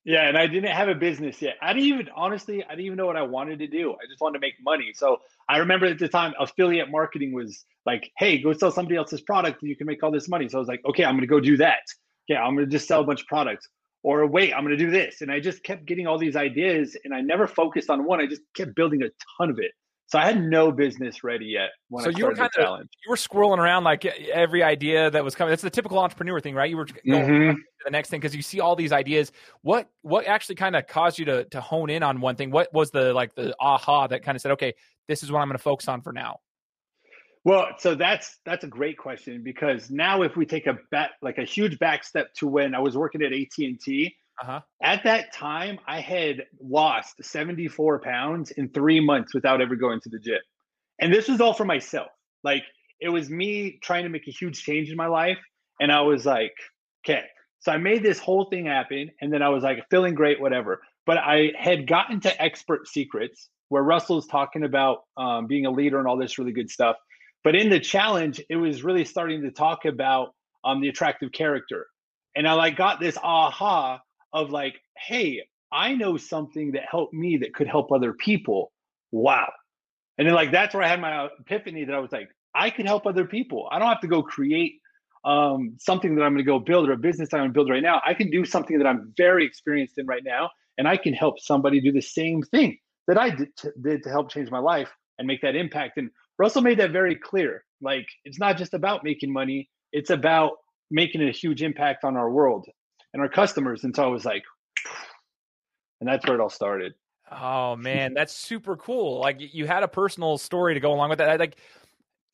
Yeah, 0.09 0.27
and 0.27 0.39
I 0.39 0.47
didn't 0.47 0.71
have 0.71 0.89
a 0.89 0.95
business 0.95 1.43
yet. 1.43 1.57
I 1.61 1.75
didn't 1.75 1.85
even 1.85 2.09
honestly, 2.17 2.65
I 2.65 2.71
didn't 2.71 2.87
even 2.87 2.97
know 2.97 3.05
what 3.05 3.19
I 3.19 3.25
wanted 3.25 3.59
to 3.59 3.67
do. 3.67 3.93
I 3.93 4.07
just 4.09 4.23
wanted 4.23 4.39
to 4.39 4.41
make 4.41 4.55
money. 4.65 4.93
So 4.95 5.19
I 5.51 5.59
remember 5.59 5.85
at 5.85 5.99
the 5.99 6.09
time 6.09 6.33
affiliate 6.41 6.91
marketing 6.91 7.35
was 7.35 7.67
like, 7.85 8.11
hey, 8.17 8.39
go 8.39 8.55
sell 8.55 8.71
somebody 8.71 8.97
else's 8.97 9.21
product 9.21 9.61
and 9.61 9.69
you 9.69 9.77
can 9.77 9.87
make 9.87 10.03
all 10.03 10.11
this 10.11 10.27
money. 10.27 10.49
So 10.49 10.57
I 10.57 10.61
was 10.61 10.69
like, 10.69 10.81
okay, 10.89 11.05
I'm 11.05 11.15
gonna 11.15 11.27
go 11.27 11.41
do 11.41 11.59
that. 11.59 11.83
Yeah, 12.27 12.43
I'm 12.43 12.55
gonna 12.55 12.69
just 12.69 12.89
sell 12.89 13.03
a 13.03 13.05
bunch 13.05 13.21
of 13.21 13.27
products. 13.27 13.69
Or 14.03 14.27
wait, 14.27 14.55
I'm 14.55 14.63
gonna 14.63 14.79
do 14.79 14.91
this. 14.91 15.21
And 15.21 15.31
I 15.31 15.41
just 15.41 15.63
kept 15.63 15.85
getting 15.85 16.07
all 16.07 16.17
these 16.17 16.37
ideas 16.37 16.97
and 17.05 17.15
I 17.15 17.21
never 17.21 17.47
focused 17.47 17.91
on 17.91 18.07
one. 18.07 18.19
I 18.19 18.27
just 18.27 18.41
kept 18.57 18.75
building 18.75 19.03
a 19.03 19.11
ton 19.37 19.51
of 19.51 19.59
it. 19.59 19.73
So 20.09 20.19
I 20.19 20.25
had 20.25 20.43
no 20.43 20.73
business 20.73 21.23
ready 21.23 21.45
yet 21.45 21.69
when 21.91 22.03
so 22.03 22.11
I 22.11 22.15
you 22.17 22.25
were 22.25 22.35
kind 22.35 22.51
of 22.59 22.81
you 22.81 23.11
were 23.11 23.17
squirreling 23.17 23.59
around 23.59 23.85
like 23.85 24.07
every 24.07 24.63
idea 24.63 25.11
that 25.11 25.23
was 25.23 25.35
coming. 25.35 25.51
That's 25.51 25.61
the 25.61 25.69
typical 25.69 25.99
entrepreneur 25.99 26.41
thing, 26.41 26.55
right? 26.55 26.71
You 26.71 26.79
were 26.79 26.87
going 26.87 27.27
mm-hmm. 27.27 27.57
to 27.57 27.63
the 27.85 27.91
next 27.91 28.09
thing 28.09 28.19
because 28.19 28.35
you 28.35 28.41
see 28.41 28.59
all 28.59 28.75
these 28.75 28.91
ideas. 28.91 29.33
What 29.61 29.91
what 30.01 30.27
actually 30.27 30.55
kind 30.55 30.77
of 30.77 30.87
caused 30.87 31.19
you 31.19 31.27
to 31.27 31.45
to 31.45 31.61
hone 31.61 31.91
in 31.91 32.03
on 32.03 32.23
one 32.23 32.37
thing? 32.37 32.51
What 32.51 32.73
was 32.73 32.91
the 32.91 33.13
like 33.13 33.35
the 33.35 33.55
aha 33.61 34.07
that 34.07 34.23
kind 34.23 34.35
of 34.35 34.41
said, 34.41 34.53
okay, 34.53 34.73
this 35.09 35.23
is 35.23 35.31
what 35.31 35.41
I'm 35.41 35.49
going 35.49 35.59
to 35.59 35.63
focus 35.63 35.89
on 35.89 36.01
for 36.01 36.15
now? 36.15 36.41
Well, 37.45 37.69
so 37.79 37.95
that's 37.95 38.39
that's 38.47 38.65
a 38.65 38.69
great 38.69 38.97
question 38.97 39.43
because 39.45 39.91
now 39.91 40.23
if 40.23 40.37
we 40.37 40.47
take 40.47 40.67
a 40.67 40.79
bet 40.91 41.11
like 41.21 41.37
a 41.37 41.45
huge 41.45 41.79
back 41.79 42.03
step 42.03 42.33
to 42.39 42.47
when 42.47 42.75
I 42.75 42.79
was 42.79 42.97
working 42.97 43.21
at 43.21 43.35
AT 43.35 43.59
and 43.59 43.79
T 43.79 44.17
uh-huh. 44.41 44.61
At 44.83 45.03
that 45.05 45.33
time, 45.33 45.79
I 45.87 46.01
had 46.01 46.45
lost 46.61 47.17
74 47.23 48.01
pounds 48.01 48.51
in 48.53 48.69
three 48.69 49.01
months 49.01 49.35
without 49.35 49.61
ever 49.61 49.75
going 49.75 50.01
to 50.01 50.09
the 50.09 50.19
gym. 50.19 50.39
And 51.01 51.13
this 51.13 51.29
was 51.29 51.41
all 51.41 51.55
for 51.55 51.65
myself. 51.65 52.09
Like, 52.45 52.63
it 53.01 53.09
was 53.09 53.31
me 53.31 53.79
trying 53.83 54.05
to 54.05 54.09
make 54.09 54.29
a 54.29 54.31
huge 54.31 54.63
change 54.63 54.91
in 54.91 54.97
my 54.97 55.07
life. 55.07 55.39
And 55.81 55.91
I 55.91 56.01
was 56.03 56.27
like, 56.27 56.55
okay. 57.05 57.25
So 57.61 57.73
I 57.73 57.79
made 57.79 58.03
this 58.03 58.19
whole 58.19 58.45
thing 58.45 58.67
happen. 58.67 59.11
And 59.21 59.33
then 59.33 59.43
I 59.43 59.49
was 59.49 59.65
like, 59.65 59.85
feeling 59.91 60.15
great, 60.15 60.41
whatever. 60.41 60.81
But 61.07 61.19
I 61.19 61.53
had 61.59 61.87
gotten 61.87 62.21
to 62.21 62.43
expert 62.43 62.87
secrets 62.87 63.49
where 63.69 63.83
Russell's 63.83 64.27
talking 64.27 64.65
about 64.65 65.03
um, 65.17 65.47
being 65.47 65.67
a 65.67 65.71
leader 65.71 65.99
and 65.99 66.07
all 66.07 66.17
this 66.17 66.39
really 66.39 66.53
good 66.53 66.71
stuff. 66.71 66.97
But 67.45 67.55
in 67.55 67.71
the 67.71 67.81
challenge, 67.81 68.41
it 68.49 68.57
was 68.57 68.83
really 68.83 69.05
starting 69.05 69.43
to 69.43 69.51
talk 69.51 69.85
about 69.85 70.35
um, 70.65 70.81
the 70.81 70.89
attractive 70.89 71.33
character. 71.33 71.87
And 72.37 72.47
I 72.47 72.53
like 72.53 72.77
got 72.77 73.01
this 73.01 73.17
aha 73.23 74.01
of 74.33 74.51
like, 74.51 74.81
hey, 74.97 75.43
I 75.73 75.95
know 75.95 76.17
something 76.17 76.73
that 76.73 76.83
helped 76.91 77.15
me 77.15 77.39
that 77.39 77.55
could 77.55 77.67
help 77.67 77.93
other 77.93 78.13
people. 78.13 78.73
Wow. 79.13 79.51
And 80.17 80.27
then 80.27 80.35
like 80.35 80.51
that's 80.51 80.75
where 80.75 80.83
I 80.83 80.89
had 80.89 81.01
my 81.01 81.29
epiphany 81.41 81.85
that 81.85 81.95
I 81.95 81.99
was 81.99 82.13
like, 82.13 82.29
I 82.55 82.71
could 82.71 82.87
help 82.87 83.07
other 83.07 83.25
people. 83.25 83.69
I 83.71 83.79
don't 83.79 83.89
have 83.89 84.01
to 84.01 84.09
go 84.09 84.23
create 84.23 84.81
um, 85.25 85.77
something 85.79 86.15
that 86.17 86.23
I'm 86.23 86.33
going 86.33 86.45
to 86.45 86.51
go 86.51 86.59
build 86.59 86.89
or 86.89 86.93
a 86.93 86.97
business 86.97 87.33
I'm 87.33 87.41
going 87.41 87.51
to 87.51 87.55
build 87.55 87.71
right 87.71 87.83
now. 87.83 88.01
I 88.05 88.15
can 88.15 88.31
do 88.31 88.45
something 88.45 88.79
that 88.79 88.87
I'm 88.87 89.13
very 89.17 89.45
experienced 89.45 89.99
in 89.99 90.07
right 90.07 90.23
now, 90.25 90.51
and 90.77 90.89
I 90.89 90.97
can 90.97 91.13
help 91.13 91.41
somebody 91.41 91.81
do 91.81 91.93
the 91.93 92.01
same 92.01 92.43
thing 92.43 92.79
that 93.07 93.19
I 93.19 93.31
did 93.31 93.57
to, 93.59 93.73
did 93.81 94.03
to 94.05 94.11
help 94.11 94.31
change 94.31 94.51
my 94.51 94.59
life 94.59 94.91
and 95.19 95.27
make 95.27 95.43
that 95.43 95.57
impact. 95.57 95.99
And 95.99 96.11
Russell 96.39 96.63
made 96.63 96.79
that 96.79 96.93
very 96.93 97.15
clear. 97.15 97.65
Like 97.81 98.07
it's 98.25 98.39
not 98.39 98.57
just 98.57 98.75
about 98.75 99.05
making 99.05 99.33
money; 99.33 99.69
it's 99.93 100.11
about 100.11 100.53
making 100.91 101.23
a 101.23 101.33
huge 101.33 101.63
impact 101.63 102.05
on 102.05 102.17
our 102.17 102.31
world 102.31 102.67
and 103.13 103.23
our 103.23 103.29
customers. 103.29 103.85
And 103.85 103.95
so 103.95 104.05
I 104.05 104.07
was 104.07 104.25
like, 104.25 104.45
and 106.01 106.09
that's 106.09 106.27
where 106.27 106.35
it 106.37 106.41
all 106.41 106.51
started. 106.51 106.95
Oh 107.31 107.77
man, 107.91 108.15
that's 108.15 108.35
super 108.35 108.77
cool. 108.77 109.21
Like 109.21 109.37
you 109.39 109.67
had 109.67 109.83
a 109.83 109.89
personal 109.89 110.39
story 110.39 110.75
to 110.75 110.81
go 110.81 110.93
along 110.93 111.11
with 111.11 111.19
that. 111.19 111.39
Like 111.39 111.57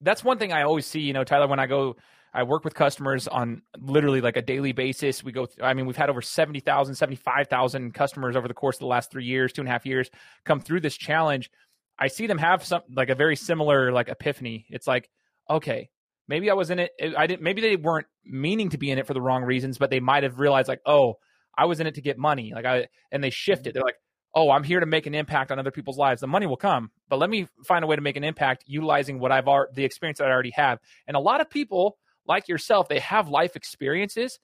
that's 0.00 0.24
one 0.24 0.38
thing 0.38 0.52
I 0.52 0.62
always 0.62 0.86
see, 0.86 1.00
you 1.00 1.12
know, 1.12 1.24
Tyler, 1.24 1.46
when 1.46 1.58
I 1.58 1.66
go 1.66 1.96
I 2.34 2.42
work 2.42 2.64
with 2.64 2.74
customers 2.74 3.28
on 3.28 3.62
literally 3.78 4.20
like 4.20 4.36
a 4.36 4.42
daily 4.42 4.72
basis. 4.72 5.22
We 5.22 5.30
go, 5.30 5.46
I 5.62 5.72
mean, 5.72 5.86
we've 5.86 5.96
had 5.96 6.10
over 6.10 6.20
70,000, 6.20 6.96
75,000 6.96 7.94
customers 7.94 8.34
over 8.34 8.48
the 8.48 8.54
course 8.54 8.76
of 8.76 8.80
the 8.80 8.86
last 8.86 9.12
three 9.12 9.24
years, 9.24 9.52
two 9.52 9.62
and 9.62 9.68
a 9.68 9.70
half 9.70 9.86
years 9.86 10.10
come 10.44 10.60
through 10.60 10.80
this 10.80 10.96
challenge. 10.96 11.48
I 11.96 12.08
see 12.08 12.26
them 12.26 12.38
have 12.38 12.64
some 12.64 12.82
like 12.92 13.08
a 13.08 13.14
very 13.14 13.36
similar 13.36 13.92
like 13.92 14.08
epiphany. 14.08 14.66
It's 14.68 14.88
like, 14.88 15.08
okay, 15.48 15.90
maybe 16.28 16.50
I 16.50 16.54
was 16.54 16.70
in 16.70 16.78
it. 16.78 16.92
I 17.16 17.26
didn't. 17.26 17.42
Maybe 17.42 17.60
they 17.60 17.76
weren't 17.76 18.06
meaning 18.24 18.70
to 18.70 18.78
be 18.78 18.90
in 18.90 18.98
it 18.98 19.06
for 19.06 19.14
the 19.14 19.20
wrong 19.20 19.42
reasons, 19.42 19.78
but 19.78 19.90
they 19.90 20.00
might 20.00 20.22
have 20.22 20.38
realized 20.38 20.68
like, 20.68 20.80
oh, 20.86 21.14
I 21.56 21.66
was 21.66 21.80
in 21.80 21.86
it 21.86 21.94
to 21.94 22.00
get 22.00 22.18
money. 22.18 22.52
Like 22.54 22.64
I 22.64 22.88
and 23.12 23.22
they 23.22 23.30
shifted. 23.30 23.74
They're 23.74 23.82
like, 23.82 23.96
oh, 24.34 24.50
I'm 24.50 24.64
here 24.64 24.80
to 24.80 24.86
make 24.86 25.06
an 25.06 25.14
impact 25.14 25.52
on 25.52 25.58
other 25.58 25.70
people's 25.70 25.98
lives. 25.98 26.20
The 26.20 26.26
money 26.26 26.46
will 26.46 26.56
come, 26.56 26.90
but 27.08 27.18
let 27.18 27.30
me 27.30 27.46
find 27.64 27.84
a 27.84 27.86
way 27.86 27.96
to 27.96 28.02
make 28.02 28.16
an 28.16 28.24
impact 28.24 28.64
utilizing 28.66 29.18
what 29.18 29.32
I've 29.32 29.48
already, 29.48 29.72
the 29.74 29.84
experience 29.84 30.18
that 30.18 30.28
I 30.28 30.32
already 30.32 30.52
have. 30.54 30.78
And 31.06 31.16
a 31.16 31.20
lot 31.20 31.40
of 31.40 31.48
people 31.48 31.98
like 32.26 32.48
yourself, 32.48 32.88
they 32.88 33.00
have 33.00 33.28
life 33.28 33.54
experiences 33.54 34.38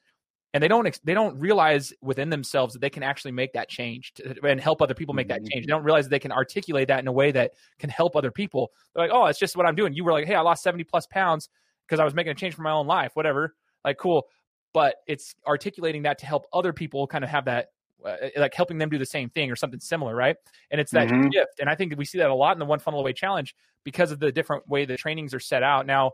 and 0.53 0.63
they 0.63 0.69
don't 0.69 1.01
they 1.05 1.15
don't 1.15 1.39
realize 1.39 1.93
within 2.03 2.31
themselves 2.31 2.75
that 2.75 2.81
they 2.81 2.91
can 2.91 3.03
actually 3.03 3.33
make 3.33 3.53
that 3.53 3.69
change 3.69 4.13
to, 4.15 4.35
and 4.45 4.61
help 4.61 4.83
other 4.83 4.95
people 4.95 5.15
make 5.15 5.29
that 5.29 5.41
mm-hmm. 5.41 5.49
change. 5.53 5.67
They 5.67 5.71
don't 5.71 5.85
realize 5.85 6.09
they 6.09 6.19
can 6.19 6.33
articulate 6.33 6.89
that 6.89 7.01
in 7.01 7.07
a 7.07 7.13
way 7.13 7.31
that 7.33 7.53
can 7.79 7.91
help 7.91 8.17
other 8.17 8.31
people. 8.31 8.71
They're 8.95 9.05
like, 9.05 9.15
"Oh, 9.15 9.27
it's 9.27 9.39
just 9.39 9.57
what 9.57 9.67
I'm 9.67 9.77
doing." 9.77 9.95
You 9.95 10.05
were 10.05 10.13
like, 10.13 10.27
"Hey, 10.27 10.35
I 10.35 10.41
lost 10.41 10.63
70 10.63 10.85
plus 10.85 11.07
pounds 11.07 11.49
because 11.91 12.01
I 12.01 12.05
was 12.05 12.15
making 12.15 12.31
a 12.31 12.37
change 12.37 12.55
for 12.55 12.63
my 12.63 12.71
own 12.71 12.87
life, 12.87 13.11
whatever. 13.15 13.57
Like, 13.85 13.99
cool. 13.99 14.29
But 14.73 14.97
it's 15.09 15.35
articulating 15.47 16.03
that 16.03 16.19
to 16.19 16.27
help 16.27 16.47
other 16.53 16.73
people 16.73 17.09
kind 17.09 17.25
of 17.25 17.31
have 17.31 17.47
that, 17.47 17.71
uh, 18.07 18.17
like 18.37 18.55
helping 18.55 18.79
them 18.79 18.89
do 18.89 18.99
the 18.99 19.07
same 19.07 19.29
thing 19.29 19.51
or 19.51 19.57
something 19.57 19.81
similar, 19.81 20.15
right? 20.15 20.37
And 20.71 20.81
it's 20.81 20.93
that 20.93 21.09
mm-hmm. 21.09 21.29
shift. 21.33 21.59
And 21.59 21.69
I 21.69 21.75
think 21.75 21.93
we 21.99 22.05
see 22.05 22.19
that 22.19 22.31
a 22.31 22.35
lot 22.35 22.53
in 22.53 22.61
the 22.61 22.65
One 22.65 22.79
Funnel 22.79 23.01
Away 23.01 23.13
Challenge 23.13 23.57
because 23.83 24.13
of 24.13 24.21
the 24.21 24.31
different 24.31 24.69
way 24.69 24.85
the 24.85 24.97
trainings 24.97 25.35
are 25.35 25.41
set 25.41 25.65
out. 25.65 25.87
Now, 25.87 26.13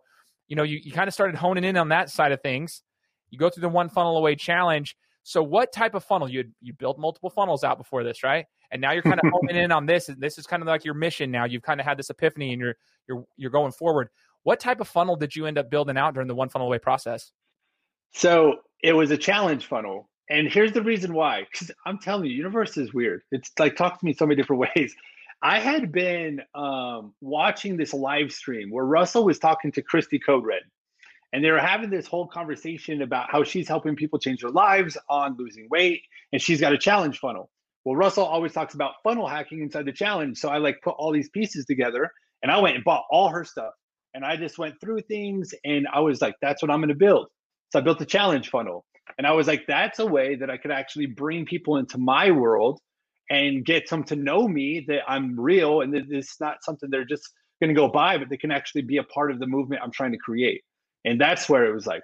you 0.48 0.56
know, 0.56 0.62
you, 0.62 0.78
you 0.82 0.92
kind 0.92 1.08
of 1.08 1.12
started 1.12 1.36
honing 1.36 1.64
in 1.64 1.76
on 1.76 1.90
that 1.90 2.08
side 2.08 2.32
of 2.32 2.40
things. 2.40 2.82
You 3.30 3.38
go 3.38 3.50
through 3.50 3.62
the 3.62 3.68
One 3.68 3.90
Funnel 3.90 4.16
Away 4.16 4.34
Challenge. 4.36 4.96
So, 5.24 5.42
what 5.42 5.72
type 5.72 5.94
of 5.94 6.04
funnel 6.04 6.30
you 6.30 6.44
you 6.62 6.72
built 6.72 7.00
multiple 7.00 7.30
funnels 7.30 7.64
out 7.64 7.78
before 7.78 8.04
this, 8.04 8.22
right? 8.22 8.46
And 8.70 8.80
now 8.80 8.92
you're 8.92 9.02
kind 9.02 9.18
of 9.18 9.28
honing 9.32 9.56
in 9.56 9.72
on 9.72 9.84
this, 9.84 10.08
and 10.08 10.20
this 10.20 10.38
is 10.38 10.46
kind 10.46 10.62
of 10.62 10.68
like 10.68 10.84
your 10.84 10.94
mission. 10.94 11.32
Now 11.32 11.46
you've 11.46 11.62
kind 11.62 11.80
of 11.80 11.86
had 11.86 11.98
this 11.98 12.10
epiphany, 12.10 12.52
and 12.52 12.60
you're 12.60 12.76
you're 13.08 13.24
you're 13.36 13.50
going 13.50 13.72
forward. 13.72 14.08
What 14.46 14.60
type 14.60 14.80
of 14.80 14.86
funnel 14.86 15.16
did 15.16 15.34
you 15.34 15.46
end 15.46 15.58
up 15.58 15.70
building 15.70 15.96
out 15.96 16.14
during 16.14 16.28
the 16.28 16.34
one 16.36 16.48
funnel 16.48 16.68
away 16.68 16.78
process? 16.78 17.32
So 18.14 18.60
it 18.80 18.92
was 18.92 19.10
a 19.10 19.16
challenge 19.16 19.66
funnel. 19.66 20.08
And 20.30 20.46
here's 20.46 20.70
the 20.70 20.82
reason 20.82 21.14
why. 21.14 21.48
Because 21.50 21.72
I'm 21.84 21.98
telling 21.98 22.26
you, 22.26 22.36
universe 22.36 22.76
is 22.76 22.94
weird. 22.94 23.22
It's 23.32 23.50
like 23.58 23.74
talk 23.74 23.98
to 23.98 24.06
me 24.06 24.12
so 24.12 24.24
many 24.24 24.40
different 24.40 24.60
ways. 24.76 24.94
I 25.42 25.58
had 25.58 25.90
been 25.90 26.42
um, 26.54 27.12
watching 27.20 27.76
this 27.76 27.92
live 27.92 28.30
stream 28.30 28.70
where 28.70 28.84
Russell 28.84 29.24
was 29.24 29.40
talking 29.40 29.72
to 29.72 29.82
Christy 29.82 30.20
Code 30.20 30.46
Red. 30.46 30.62
And 31.32 31.44
they 31.44 31.50
were 31.50 31.58
having 31.58 31.90
this 31.90 32.06
whole 32.06 32.28
conversation 32.28 33.02
about 33.02 33.28
how 33.32 33.42
she's 33.42 33.66
helping 33.66 33.96
people 33.96 34.20
change 34.20 34.42
their 34.42 34.50
lives 34.50 34.96
on 35.10 35.36
losing 35.36 35.66
weight. 35.72 36.02
And 36.32 36.40
she's 36.40 36.60
got 36.60 36.72
a 36.72 36.78
challenge 36.78 37.18
funnel. 37.18 37.50
Well, 37.84 37.96
Russell 37.96 38.24
always 38.24 38.52
talks 38.52 38.74
about 38.74 39.02
funnel 39.02 39.26
hacking 39.26 39.62
inside 39.62 39.86
the 39.86 39.92
challenge. 39.92 40.38
So 40.38 40.50
I 40.50 40.58
like 40.58 40.76
put 40.84 40.94
all 40.98 41.10
these 41.10 41.30
pieces 41.30 41.66
together 41.66 42.12
and 42.44 42.52
I 42.52 42.60
went 42.60 42.76
and 42.76 42.84
bought 42.84 43.06
all 43.10 43.30
her 43.30 43.44
stuff 43.44 43.72
and 44.16 44.24
I 44.24 44.36
just 44.36 44.58
went 44.58 44.80
through 44.80 45.02
things 45.02 45.54
and 45.62 45.86
I 45.92 46.00
was 46.00 46.22
like, 46.22 46.36
that's 46.40 46.62
what 46.62 46.70
I'm 46.70 46.80
going 46.80 46.88
to 46.88 46.94
build. 46.94 47.26
So 47.70 47.78
I 47.78 47.82
built 47.82 48.00
a 48.00 48.06
challenge 48.06 48.48
funnel. 48.48 48.86
And 49.18 49.26
I 49.26 49.32
was 49.32 49.46
like, 49.46 49.66
that's 49.68 49.98
a 49.98 50.06
way 50.06 50.36
that 50.36 50.48
I 50.48 50.56
could 50.56 50.70
actually 50.70 51.04
bring 51.04 51.44
people 51.44 51.76
into 51.76 51.98
my 51.98 52.30
world 52.30 52.80
and 53.28 53.62
get 53.62 53.90
them 53.90 54.04
to 54.04 54.16
know 54.16 54.48
me 54.48 54.86
that 54.88 55.00
I'm 55.06 55.38
real 55.38 55.82
and 55.82 55.92
that 55.92 56.04
it's 56.08 56.40
not 56.40 56.64
something 56.64 56.88
they're 56.88 57.04
just 57.04 57.30
going 57.60 57.68
to 57.68 57.78
go 57.78 57.88
buy, 57.88 58.16
but 58.16 58.30
they 58.30 58.38
can 58.38 58.50
actually 58.50 58.82
be 58.82 58.96
a 58.96 59.02
part 59.04 59.30
of 59.30 59.38
the 59.38 59.46
movement 59.46 59.82
I'm 59.84 59.92
trying 59.92 60.12
to 60.12 60.18
create. 60.18 60.62
And 61.04 61.20
that's 61.20 61.46
where 61.46 61.66
it 61.66 61.74
was 61.74 61.86
like, 61.86 62.02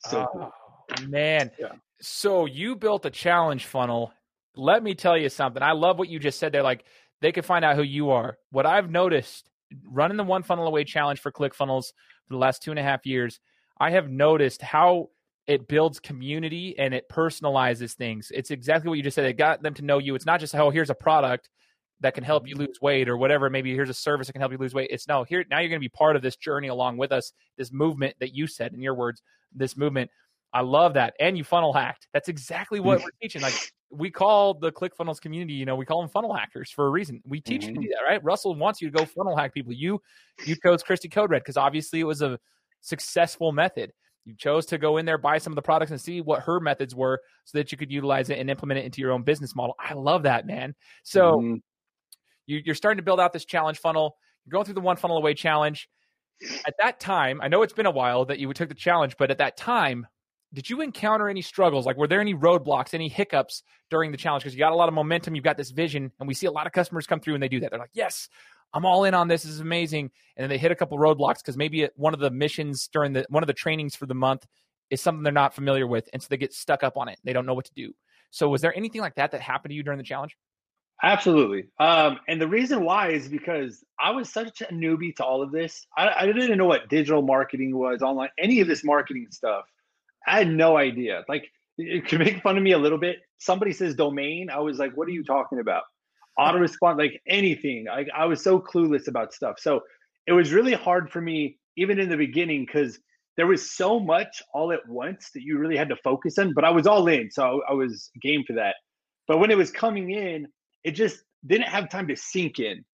so 0.00 0.28
oh, 0.34 0.52
cool. 0.96 1.08
man. 1.08 1.52
Yeah. 1.56 1.72
So 2.00 2.46
you 2.46 2.74
built 2.74 3.06
a 3.06 3.10
challenge 3.10 3.66
funnel. 3.66 4.12
Let 4.56 4.82
me 4.82 4.96
tell 4.96 5.16
you 5.16 5.28
something. 5.28 5.62
I 5.62 5.72
love 5.72 6.00
what 6.00 6.08
you 6.08 6.18
just 6.18 6.40
said 6.40 6.50
there. 6.50 6.64
Like 6.64 6.84
they 7.20 7.30
can 7.30 7.44
find 7.44 7.64
out 7.64 7.76
who 7.76 7.82
you 7.82 8.10
are. 8.10 8.38
What 8.50 8.66
I've 8.66 8.90
noticed 8.90 9.48
running 9.88 10.16
the 10.16 10.24
one 10.24 10.42
funnel 10.42 10.66
away 10.66 10.84
challenge 10.84 11.20
for 11.20 11.32
ClickFunnels 11.32 11.92
for 12.26 12.34
the 12.34 12.38
last 12.38 12.62
two 12.62 12.70
and 12.70 12.78
a 12.78 12.82
half 12.82 13.06
years, 13.06 13.40
I 13.78 13.90
have 13.90 14.08
noticed 14.08 14.62
how 14.62 15.10
it 15.46 15.68
builds 15.68 16.00
community 16.00 16.76
and 16.78 16.92
it 16.92 17.08
personalizes 17.08 17.94
things. 17.94 18.32
It's 18.34 18.50
exactly 18.50 18.88
what 18.88 18.96
you 18.96 19.02
just 19.02 19.14
said. 19.14 19.26
It 19.26 19.38
got 19.38 19.62
them 19.62 19.74
to 19.74 19.82
know 19.82 19.98
you. 19.98 20.14
It's 20.14 20.26
not 20.26 20.40
just, 20.40 20.54
oh, 20.54 20.70
here's 20.70 20.90
a 20.90 20.94
product. 20.94 21.50
that 22.00 22.14
can 22.14 22.24
help 22.24 22.46
you 22.46 22.56
lose 22.56 22.80
weight 22.82 23.08
or 23.08 23.16
whatever. 23.16 23.48
Maybe 23.48 23.74
here's 23.74 23.90
a 23.90 23.94
service 23.94 24.26
that 24.26 24.34
can 24.34 24.40
help 24.40 24.52
you 24.52 24.58
lose 24.58 24.74
weight. 24.74 24.90
It's 24.90 25.08
no, 25.08 25.24
here 25.24 25.44
now 25.50 25.60
you're 25.60 25.68
going 25.68 25.80
to 25.80 25.84
be 25.84 25.88
part 25.88 26.16
of 26.16 26.22
this 26.22 26.36
journey 26.36 26.68
along 26.68 26.98
with 26.98 27.12
us, 27.12 27.32
this 27.56 27.72
movement 27.72 28.14
that 28.20 28.34
you 28.34 28.46
said 28.46 28.74
in 28.74 28.82
your 28.82 28.94
words, 28.94 29.22
this 29.54 29.76
movement. 29.76 30.10
I 30.52 30.60
love 30.62 30.94
that. 30.94 31.14
And 31.20 31.36
you 31.36 31.44
funnel 31.44 31.72
hacked. 31.72 32.08
That's 32.12 32.28
exactly 32.28 32.80
what 32.80 33.00
we're 33.00 33.10
teaching. 33.20 33.42
Like 33.42 33.54
we 33.90 34.10
call 34.10 34.54
the 34.54 34.72
ClickFunnels 34.72 35.20
community, 35.20 35.54
you 35.54 35.64
know, 35.64 35.76
we 35.76 35.84
call 35.84 36.00
them 36.00 36.10
funnel 36.10 36.34
hackers 36.34 36.70
for 36.70 36.86
a 36.86 36.90
reason. 36.90 37.20
We 37.26 37.40
teach 37.40 37.62
mm-hmm. 37.62 37.68
you 37.68 37.74
to 37.74 37.80
mm-hmm. 37.80 37.82
do 37.82 37.94
that, 37.94 38.10
right? 38.10 38.24
Russell 38.24 38.54
wants 38.54 38.80
you 38.80 38.90
to 38.90 38.98
go 38.98 39.04
funnel 39.04 39.36
hack 39.36 39.54
people. 39.54 39.72
You 39.72 40.00
you 40.44 40.56
chose 40.64 40.82
Christy 40.82 41.08
Code 41.08 41.30
Red 41.30 41.42
because 41.42 41.56
obviously 41.56 42.00
it 42.00 42.04
was 42.04 42.22
a 42.22 42.38
successful 42.80 43.52
method. 43.52 43.92
You 44.24 44.34
chose 44.36 44.66
to 44.66 44.78
go 44.78 44.96
in 44.96 45.06
there, 45.06 45.18
buy 45.18 45.38
some 45.38 45.52
of 45.52 45.56
the 45.56 45.62
products, 45.62 45.92
and 45.92 46.00
see 46.00 46.20
what 46.20 46.42
her 46.42 46.58
methods 46.58 46.96
were 46.96 47.20
so 47.44 47.58
that 47.58 47.70
you 47.70 47.78
could 47.78 47.92
utilize 47.92 48.28
it 48.28 48.38
and 48.38 48.50
implement 48.50 48.80
it 48.80 48.84
into 48.84 49.00
your 49.00 49.12
own 49.12 49.22
business 49.22 49.54
model. 49.54 49.76
I 49.78 49.94
love 49.94 50.24
that, 50.24 50.46
man. 50.46 50.74
So 51.04 51.34
mm-hmm. 51.34 51.54
you, 52.46 52.60
you're 52.64 52.74
starting 52.74 52.98
to 52.98 53.04
build 53.04 53.20
out 53.20 53.32
this 53.32 53.44
challenge 53.44 53.78
funnel. 53.78 54.16
You're 54.44 54.52
going 54.52 54.64
through 54.64 54.74
the 54.74 54.80
one 54.80 54.96
funnel 54.96 55.16
away 55.16 55.34
challenge. 55.34 55.88
At 56.66 56.74
that 56.80 56.98
time, 56.98 57.40
I 57.40 57.48
know 57.48 57.62
it's 57.62 57.72
been 57.72 57.86
a 57.86 57.90
while 57.90 58.24
that 58.26 58.40
you 58.40 58.52
took 58.52 58.68
the 58.68 58.74
challenge, 58.74 59.16
but 59.16 59.30
at 59.30 59.38
that 59.38 59.56
time, 59.56 60.06
did 60.56 60.70
you 60.70 60.80
encounter 60.80 61.28
any 61.28 61.42
struggles? 61.42 61.84
Like, 61.84 61.98
were 61.98 62.06
there 62.06 62.20
any 62.20 62.34
roadblocks, 62.34 62.94
any 62.94 63.08
hiccups 63.08 63.62
during 63.90 64.10
the 64.10 64.16
challenge? 64.16 64.42
Because 64.42 64.54
you 64.54 64.58
got 64.58 64.72
a 64.72 64.76
lot 64.76 64.88
of 64.88 64.94
momentum, 64.94 65.34
you've 65.34 65.44
got 65.44 65.58
this 65.58 65.70
vision, 65.70 66.10
and 66.18 66.26
we 66.26 66.32
see 66.32 66.46
a 66.46 66.50
lot 66.50 66.66
of 66.66 66.72
customers 66.72 67.06
come 67.06 67.20
through 67.20 67.34
and 67.34 67.42
they 67.42 67.48
do 67.48 67.60
that. 67.60 67.70
They're 67.70 67.78
like, 67.78 67.90
yes, 67.92 68.30
I'm 68.72 68.86
all 68.86 69.04
in 69.04 69.12
on 69.12 69.28
this. 69.28 69.42
This 69.42 69.52
is 69.52 69.60
amazing. 69.60 70.10
And 70.34 70.42
then 70.42 70.48
they 70.48 70.56
hit 70.56 70.72
a 70.72 70.74
couple 70.74 70.96
roadblocks 70.96 71.38
because 71.38 71.58
maybe 71.58 71.86
one 71.96 72.14
of 72.14 72.20
the 72.20 72.30
missions 72.30 72.88
during 72.90 73.12
the 73.12 73.26
one 73.28 73.42
of 73.42 73.48
the 73.48 73.52
trainings 73.52 73.94
for 73.94 74.06
the 74.06 74.14
month 74.14 74.46
is 74.88 75.02
something 75.02 75.22
they're 75.22 75.32
not 75.32 75.54
familiar 75.54 75.86
with, 75.86 76.08
and 76.14 76.22
so 76.22 76.28
they 76.30 76.38
get 76.38 76.54
stuck 76.54 76.82
up 76.82 76.96
on 76.96 77.08
it. 77.08 77.18
They 77.22 77.34
don't 77.34 77.44
know 77.44 77.54
what 77.54 77.66
to 77.66 77.74
do. 77.76 77.92
So, 78.30 78.48
was 78.48 78.62
there 78.62 78.74
anything 78.74 79.02
like 79.02 79.16
that 79.16 79.32
that 79.32 79.42
happened 79.42 79.70
to 79.72 79.74
you 79.74 79.82
during 79.82 79.98
the 79.98 80.04
challenge? 80.04 80.36
Absolutely. 81.02 81.68
Um, 81.78 82.18
and 82.28 82.40
the 82.40 82.48
reason 82.48 82.82
why 82.82 83.10
is 83.10 83.28
because 83.28 83.84
I 84.00 84.12
was 84.12 84.32
such 84.32 84.62
a 84.62 84.72
newbie 84.72 85.14
to 85.16 85.24
all 85.24 85.42
of 85.42 85.52
this. 85.52 85.86
I, 85.96 86.08
I 86.20 86.26
didn't 86.26 86.56
know 86.56 86.64
what 86.64 86.88
digital 86.88 87.20
marketing 87.20 87.76
was, 87.76 88.00
online, 88.00 88.30
any 88.38 88.60
of 88.60 88.68
this 88.68 88.82
marketing 88.82 89.26
stuff. 89.30 89.66
I 90.26 90.38
had 90.38 90.48
no 90.48 90.76
idea. 90.76 91.24
Like, 91.28 91.46
it 91.78 92.08
could 92.08 92.18
make 92.20 92.42
fun 92.42 92.56
of 92.56 92.62
me 92.62 92.72
a 92.72 92.78
little 92.78 92.98
bit. 92.98 93.18
Somebody 93.38 93.72
says 93.72 93.94
domain. 93.94 94.48
I 94.50 94.60
was 94.60 94.78
like, 94.78 94.96
what 94.96 95.08
are 95.08 95.12
you 95.12 95.24
talking 95.24 95.60
about? 95.60 95.82
auto 96.38 96.58
response, 96.58 96.98
like 96.98 97.20
anything. 97.28 97.86
Like 97.86 98.08
I 98.14 98.26
was 98.26 98.42
so 98.42 98.60
clueless 98.60 99.08
about 99.08 99.32
stuff. 99.32 99.56
So 99.58 99.80
it 100.26 100.32
was 100.32 100.52
really 100.52 100.72
hard 100.72 101.10
for 101.10 101.20
me, 101.20 101.58
even 101.76 101.98
in 101.98 102.08
the 102.08 102.16
beginning, 102.16 102.66
because 102.66 102.98
there 103.36 103.46
was 103.46 103.70
so 103.70 104.00
much 104.00 104.42
all 104.54 104.72
at 104.72 104.86
once 104.88 105.30
that 105.34 105.42
you 105.42 105.58
really 105.58 105.76
had 105.76 105.88
to 105.88 105.96
focus 105.96 106.38
on. 106.38 106.54
But 106.54 106.64
I 106.64 106.70
was 106.70 106.86
all 106.86 107.06
in, 107.08 107.30
so 107.30 107.62
I 107.68 107.72
was 107.72 108.10
game 108.20 108.44
for 108.46 108.54
that. 108.54 108.76
But 109.28 109.38
when 109.38 109.50
it 109.50 109.56
was 109.56 109.70
coming 109.70 110.10
in, 110.10 110.46
it 110.84 110.92
just 110.92 111.18
didn't 111.46 111.68
have 111.68 111.90
time 111.90 112.08
to 112.08 112.16
sink 112.16 112.58
in, 112.58 112.84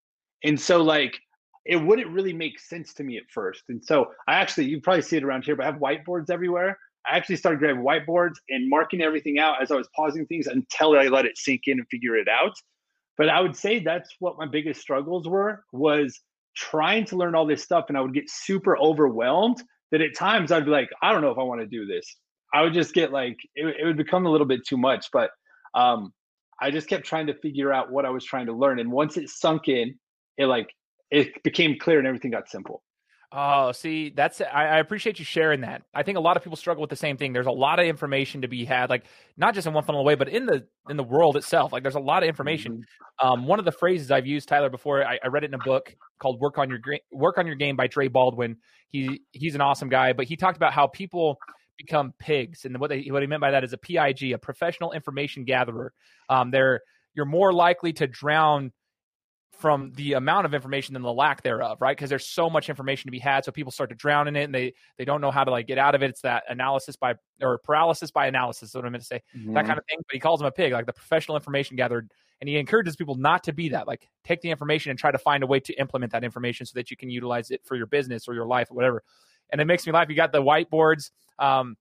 and 0.44 0.58
so 0.58 0.82
like 0.82 1.16
it 1.64 1.76
wouldn't 1.76 2.10
really 2.10 2.32
make 2.32 2.58
sense 2.58 2.92
to 2.94 3.04
me 3.04 3.16
at 3.16 3.22
first. 3.32 3.62
And 3.68 3.84
so 3.84 4.10
I 4.26 4.34
actually, 4.34 4.64
you 4.64 4.80
probably 4.80 5.02
see 5.02 5.16
it 5.16 5.22
around 5.22 5.44
here, 5.44 5.54
but 5.54 5.64
I 5.64 5.70
have 5.70 5.80
whiteboards 5.80 6.28
everywhere. 6.28 6.76
I 7.06 7.16
actually 7.16 7.36
started 7.36 7.58
grabbing 7.58 7.82
whiteboards 7.82 8.34
and 8.48 8.68
marking 8.68 9.02
everything 9.02 9.38
out 9.38 9.60
as 9.60 9.70
I 9.70 9.76
was 9.76 9.88
pausing 9.94 10.26
things 10.26 10.46
until 10.46 10.98
I 10.98 11.08
let 11.08 11.26
it 11.26 11.36
sink 11.36 11.62
in 11.66 11.78
and 11.78 11.88
figure 11.90 12.16
it 12.16 12.28
out. 12.28 12.54
But 13.18 13.28
I 13.28 13.40
would 13.40 13.56
say 13.56 13.80
that's 13.80 14.08
what 14.20 14.38
my 14.38 14.46
biggest 14.46 14.80
struggles 14.80 15.28
were 15.28 15.64
was 15.72 16.20
trying 16.56 17.04
to 17.06 17.16
learn 17.16 17.34
all 17.34 17.46
this 17.46 17.62
stuff 17.62 17.86
and 17.88 17.96
I 17.96 18.00
would 18.00 18.14
get 18.14 18.30
super 18.30 18.76
overwhelmed 18.78 19.62
that 19.90 20.00
at 20.00 20.16
times 20.16 20.52
I'd 20.52 20.64
be 20.64 20.70
like, 20.70 20.90
I 21.02 21.12
don't 21.12 21.22
know 21.22 21.30
if 21.30 21.38
I 21.38 21.42
want 21.42 21.60
to 21.60 21.66
do 21.66 21.86
this. 21.86 22.06
I 22.54 22.62
would 22.62 22.74
just 22.74 22.94
get 22.94 23.12
like 23.12 23.38
it, 23.54 23.76
it 23.80 23.84
would 23.84 23.96
become 23.96 24.26
a 24.26 24.30
little 24.30 24.46
bit 24.46 24.66
too 24.66 24.76
much. 24.76 25.06
But 25.12 25.30
um 25.74 26.12
I 26.60 26.70
just 26.70 26.88
kept 26.88 27.04
trying 27.04 27.26
to 27.26 27.34
figure 27.34 27.72
out 27.72 27.90
what 27.90 28.04
I 28.04 28.10
was 28.10 28.24
trying 28.24 28.46
to 28.46 28.52
learn. 28.52 28.78
And 28.78 28.92
once 28.92 29.16
it 29.16 29.28
sunk 29.28 29.68
in, 29.68 29.98
it 30.38 30.46
like 30.46 30.68
it 31.10 31.42
became 31.42 31.78
clear 31.78 31.98
and 31.98 32.06
everything 32.06 32.30
got 32.30 32.48
simple. 32.48 32.82
Oh, 33.34 33.72
see, 33.72 34.10
that's 34.10 34.42
I, 34.42 34.66
I, 34.66 34.78
appreciate 34.78 35.18
you 35.18 35.24
sharing 35.24 35.62
that. 35.62 35.82
I 35.94 36.02
think 36.02 36.18
a 36.18 36.20
lot 36.20 36.36
of 36.36 36.42
people 36.42 36.56
struggle 36.56 36.82
with 36.82 36.90
the 36.90 36.96
same 36.96 37.16
thing. 37.16 37.32
There's 37.32 37.46
a 37.46 37.50
lot 37.50 37.78
of 37.78 37.86
information 37.86 38.42
to 38.42 38.48
be 38.48 38.66
had, 38.66 38.90
like 38.90 39.06
not 39.38 39.54
just 39.54 39.66
in 39.66 39.72
one 39.72 39.84
funnel 39.84 40.02
away, 40.02 40.16
but 40.16 40.28
in 40.28 40.44
the 40.44 40.66
in 40.90 40.98
the 40.98 41.02
world 41.02 41.38
itself. 41.38 41.72
Like 41.72 41.82
there's 41.82 41.94
a 41.94 42.00
lot 42.00 42.22
of 42.22 42.28
information. 42.28 42.72
Mm-hmm. 42.72 43.26
Um, 43.26 43.46
one 43.46 43.58
of 43.58 43.64
the 43.64 43.72
phrases 43.72 44.10
I've 44.10 44.26
used, 44.26 44.48
Tyler, 44.48 44.68
before 44.68 45.02
I, 45.02 45.18
I, 45.24 45.28
read 45.28 45.44
it 45.44 45.46
in 45.46 45.54
a 45.54 45.64
book 45.64 45.96
called 46.18 46.40
"Work 46.40 46.58
on 46.58 46.68
Your 46.68 46.80
Work 47.10 47.38
on 47.38 47.46
Your 47.46 47.56
Game" 47.56 47.74
by 47.74 47.86
Dre 47.86 48.08
Baldwin. 48.08 48.58
He 48.90 49.22
he's 49.32 49.54
an 49.54 49.62
awesome 49.62 49.88
guy, 49.88 50.12
but 50.12 50.26
he 50.26 50.36
talked 50.36 50.58
about 50.58 50.74
how 50.74 50.88
people 50.88 51.38
become 51.78 52.12
pigs, 52.18 52.66
and 52.66 52.78
what 52.78 52.90
they, 52.90 53.06
what 53.08 53.22
he 53.22 53.26
meant 53.26 53.40
by 53.40 53.52
that 53.52 53.64
is 53.64 53.72
a 53.72 53.78
PIG, 53.78 54.32
a 54.32 54.38
professional 54.38 54.92
information 54.92 55.44
gatherer. 55.44 55.94
Um, 56.28 56.50
they're 56.50 56.82
you're 57.14 57.24
more 57.24 57.52
likely 57.52 57.94
to 57.94 58.06
drown 58.06 58.72
from 59.62 59.92
the 59.94 60.14
amount 60.14 60.44
of 60.44 60.54
information 60.54 60.92
than 60.92 61.02
the 61.02 61.12
lack 61.12 61.42
thereof, 61.42 61.80
right? 61.80 61.96
Because 61.96 62.10
there's 62.10 62.26
so 62.26 62.50
much 62.50 62.68
information 62.68 63.06
to 63.06 63.12
be 63.12 63.20
had, 63.20 63.44
so 63.44 63.52
people 63.52 63.70
start 63.70 63.90
to 63.90 63.96
drown 63.96 64.26
in 64.26 64.34
it, 64.34 64.42
and 64.42 64.54
they 64.54 64.74
they 64.98 65.04
don't 65.04 65.20
know 65.20 65.30
how 65.30 65.44
to 65.44 65.52
like 65.52 65.68
get 65.68 65.78
out 65.78 65.94
of 65.94 66.02
it. 66.02 66.10
It's 66.10 66.22
that 66.22 66.42
analysis 66.48 66.96
by 66.96 67.14
or 67.40 67.58
paralysis 67.58 68.10
by 68.10 68.26
analysis. 68.26 68.70
Is 68.70 68.74
what 68.74 68.84
I'm 68.84 68.90
meant 68.90 69.02
to 69.02 69.06
say, 69.06 69.22
mm-hmm. 69.36 69.54
that 69.54 69.64
kind 69.64 69.78
of 69.78 69.84
thing. 69.88 69.98
But 70.00 70.14
he 70.14 70.18
calls 70.18 70.40
him 70.40 70.48
a 70.48 70.50
pig, 70.50 70.72
like 70.72 70.86
the 70.86 70.92
professional 70.92 71.36
information 71.36 71.76
gathered, 71.76 72.10
and 72.40 72.48
he 72.48 72.58
encourages 72.58 72.96
people 72.96 73.14
not 73.14 73.44
to 73.44 73.52
be 73.52 73.68
that. 73.68 73.86
Like 73.86 74.08
take 74.24 74.40
the 74.40 74.50
information 74.50 74.90
and 74.90 74.98
try 74.98 75.12
to 75.12 75.18
find 75.18 75.44
a 75.44 75.46
way 75.46 75.60
to 75.60 75.72
implement 75.74 76.10
that 76.10 76.24
information 76.24 76.66
so 76.66 76.72
that 76.74 76.90
you 76.90 76.96
can 76.96 77.08
utilize 77.08 77.52
it 77.52 77.62
for 77.64 77.76
your 77.76 77.86
business 77.86 78.26
or 78.26 78.34
your 78.34 78.46
life 78.46 78.68
or 78.68 78.74
whatever. 78.74 79.04
And 79.52 79.60
it 79.60 79.66
makes 79.66 79.86
me 79.86 79.92
laugh. 79.92 80.08
You 80.08 80.16
got 80.16 80.32
the 80.32 80.42
whiteboards. 80.42 81.12
Um, 81.38 81.76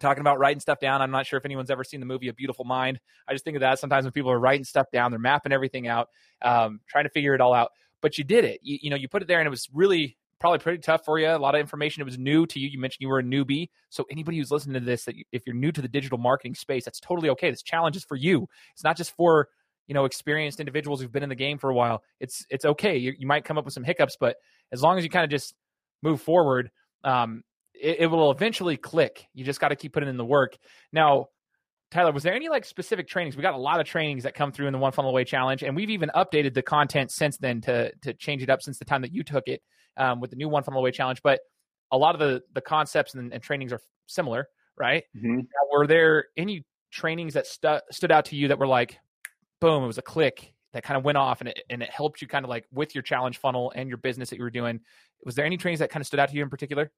talking 0.00 0.20
about 0.20 0.38
writing 0.38 0.60
stuff 0.60 0.80
down. 0.80 1.02
I'm 1.02 1.10
not 1.10 1.26
sure 1.26 1.38
if 1.38 1.44
anyone's 1.44 1.70
ever 1.70 1.84
seen 1.84 2.00
the 2.00 2.06
movie 2.06 2.28
A 2.28 2.34
Beautiful 2.34 2.64
Mind. 2.64 3.00
I 3.28 3.32
just 3.32 3.44
think 3.44 3.56
of 3.56 3.60
that 3.60 3.78
sometimes 3.78 4.04
when 4.04 4.12
people 4.12 4.30
are 4.30 4.38
writing 4.38 4.64
stuff 4.64 4.86
down, 4.92 5.10
they're 5.10 5.20
mapping 5.20 5.52
everything 5.52 5.88
out, 5.88 6.08
um, 6.42 6.80
trying 6.88 7.04
to 7.04 7.10
figure 7.10 7.34
it 7.34 7.40
all 7.40 7.54
out. 7.54 7.70
But 8.02 8.18
you 8.18 8.24
did 8.24 8.44
it. 8.44 8.60
You, 8.62 8.78
you 8.82 8.90
know, 8.90 8.96
you 8.96 9.08
put 9.08 9.22
it 9.22 9.28
there, 9.28 9.38
and 9.38 9.46
it 9.46 9.50
was 9.50 9.68
really 9.72 10.16
probably 10.38 10.58
pretty 10.58 10.78
tough 10.78 11.04
for 11.04 11.18
you. 11.18 11.28
A 11.28 11.38
lot 11.38 11.54
of 11.54 11.60
information. 11.60 12.02
It 12.02 12.04
was 12.04 12.18
new 12.18 12.46
to 12.46 12.60
you. 12.60 12.68
You 12.68 12.78
mentioned 12.78 12.98
you 13.00 13.08
were 13.08 13.18
a 13.18 13.24
newbie. 13.24 13.68
So 13.88 14.04
anybody 14.10 14.36
who's 14.38 14.50
listening 14.50 14.74
to 14.74 14.84
this, 14.84 15.04
that 15.04 15.14
if 15.32 15.42
you're 15.46 15.56
new 15.56 15.72
to 15.72 15.80
the 15.80 15.88
digital 15.88 16.18
marketing 16.18 16.54
space, 16.54 16.84
that's 16.84 17.00
totally 17.00 17.30
okay. 17.30 17.50
This 17.50 17.62
challenge 17.62 17.96
is 17.96 18.04
for 18.04 18.16
you. 18.16 18.46
It's 18.74 18.84
not 18.84 18.96
just 18.96 19.14
for 19.16 19.48
you 19.86 19.94
know 19.94 20.04
experienced 20.04 20.60
individuals 20.60 21.00
who've 21.00 21.12
been 21.12 21.22
in 21.22 21.28
the 21.28 21.34
game 21.36 21.58
for 21.58 21.70
a 21.70 21.74
while. 21.74 22.02
It's 22.20 22.44
it's 22.50 22.64
okay. 22.64 22.96
You, 22.96 23.14
you 23.18 23.26
might 23.26 23.44
come 23.44 23.58
up 23.58 23.64
with 23.64 23.74
some 23.74 23.84
hiccups, 23.84 24.16
but 24.18 24.36
as 24.72 24.82
long 24.82 24.98
as 24.98 25.04
you 25.04 25.10
kind 25.10 25.24
of 25.24 25.30
just 25.30 25.54
move 26.02 26.20
forward, 26.20 26.70
um, 27.04 27.42
it, 27.80 27.96
it 28.00 28.06
will 28.06 28.30
eventually 28.30 28.76
click. 28.76 29.26
You 29.34 29.44
just 29.44 29.60
got 29.60 29.68
to 29.68 29.76
keep 29.76 29.92
putting 29.92 30.08
in 30.08 30.16
the 30.16 30.24
work. 30.24 30.56
Now, 30.92 31.26
Tyler, 31.90 32.12
was 32.12 32.22
there 32.22 32.34
any 32.34 32.48
like 32.48 32.64
specific 32.64 33.06
trainings? 33.08 33.36
We 33.36 33.42
got 33.42 33.54
a 33.54 33.58
lot 33.58 33.80
of 33.80 33.86
trainings 33.86 34.24
that 34.24 34.34
come 34.34 34.50
through 34.50 34.66
in 34.66 34.72
the 34.72 34.78
One 34.78 34.92
Funnel 34.92 35.10
Away 35.10 35.24
Challenge, 35.24 35.62
and 35.62 35.76
we've 35.76 35.90
even 35.90 36.10
updated 36.14 36.54
the 36.54 36.62
content 36.62 37.12
since 37.12 37.36
then 37.38 37.60
to 37.62 37.92
to 38.02 38.12
change 38.14 38.42
it 38.42 38.50
up 38.50 38.60
since 38.62 38.78
the 38.78 38.84
time 38.84 39.02
that 39.02 39.12
you 39.12 39.22
took 39.22 39.44
it 39.46 39.62
um, 39.96 40.20
with 40.20 40.30
the 40.30 40.36
new 40.36 40.48
One 40.48 40.62
Funnel 40.64 40.80
Away 40.80 40.90
Challenge. 40.90 41.20
But 41.22 41.40
a 41.92 41.96
lot 41.96 42.14
of 42.14 42.18
the 42.18 42.42
the 42.54 42.60
concepts 42.60 43.14
and, 43.14 43.32
and 43.32 43.42
trainings 43.42 43.72
are 43.72 43.80
similar, 44.06 44.48
right? 44.76 45.04
Mm-hmm. 45.16 45.36
Now, 45.36 45.78
were 45.78 45.86
there 45.86 46.26
any 46.36 46.64
trainings 46.90 47.34
that 47.34 47.46
stu- 47.46 47.80
stood 47.92 48.10
out 48.10 48.26
to 48.26 48.36
you 48.36 48.48
that 48.48 48.58
were 48.58 48.66
like, 48.66 48.98
boom, 49.60 49.84
it 49.84 49.86
was 49.86 49.98
a 49.98 50.02
click 50.02 50.54
that 50.72 50.82
kind 50.82 50.98
of 50.98 51.04
went 51.04 51.18
off, 51.18 51.40
and 51.40 51.50
it 51.50 51.62
and 51.70 51.82
it 51.84 51.90
helped 51.90 52.20
you 52.20 52.26
kind 52.26 52.44
of 52.44 52.48
like 52.48 52.64
with 52.72 52.96
your 52.96 53.02
challenge 53.02 53.38
funnel 53.38 53.72
and 53.76 53.88
your 53.88 53.98
business 53.98 54.30
that 54.30 54.36
you 54.36 54.42
were 54.42 54.50
doing? 54.50 54.80
Was 55.24 55.36
there 55.36 55.46
any 55.46 55.56
trainings 55.56 55.78
that 55.78 55.90
kind 55.90 56.00
of 56.00 56.06
stood 56.08 56.18
out 56.18 56.30
to 56.30 56.34
you 56.34 56.42
in 56.42 56.50
particular? 56.50 56.90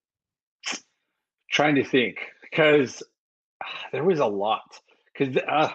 Trying 1.50 1.76
to 1.76 1.85
think 1.85 2.19
because 2.43 3.02
uh, 3.61 3.67
there 3.93 4.05
was 4.05 4.21
a 4.21 4.26
lot. 4.26 4.78
Because 5.17 5.37
uh, 5.37 5.71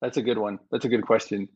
that's 0.00 0.16
a 0.16 0.22
good 0.22 0.38
one. 0.38 0.58
That's 0.70 0.84
a 0.84 0.88
good 0.88 1.06
question. 1.06 1.48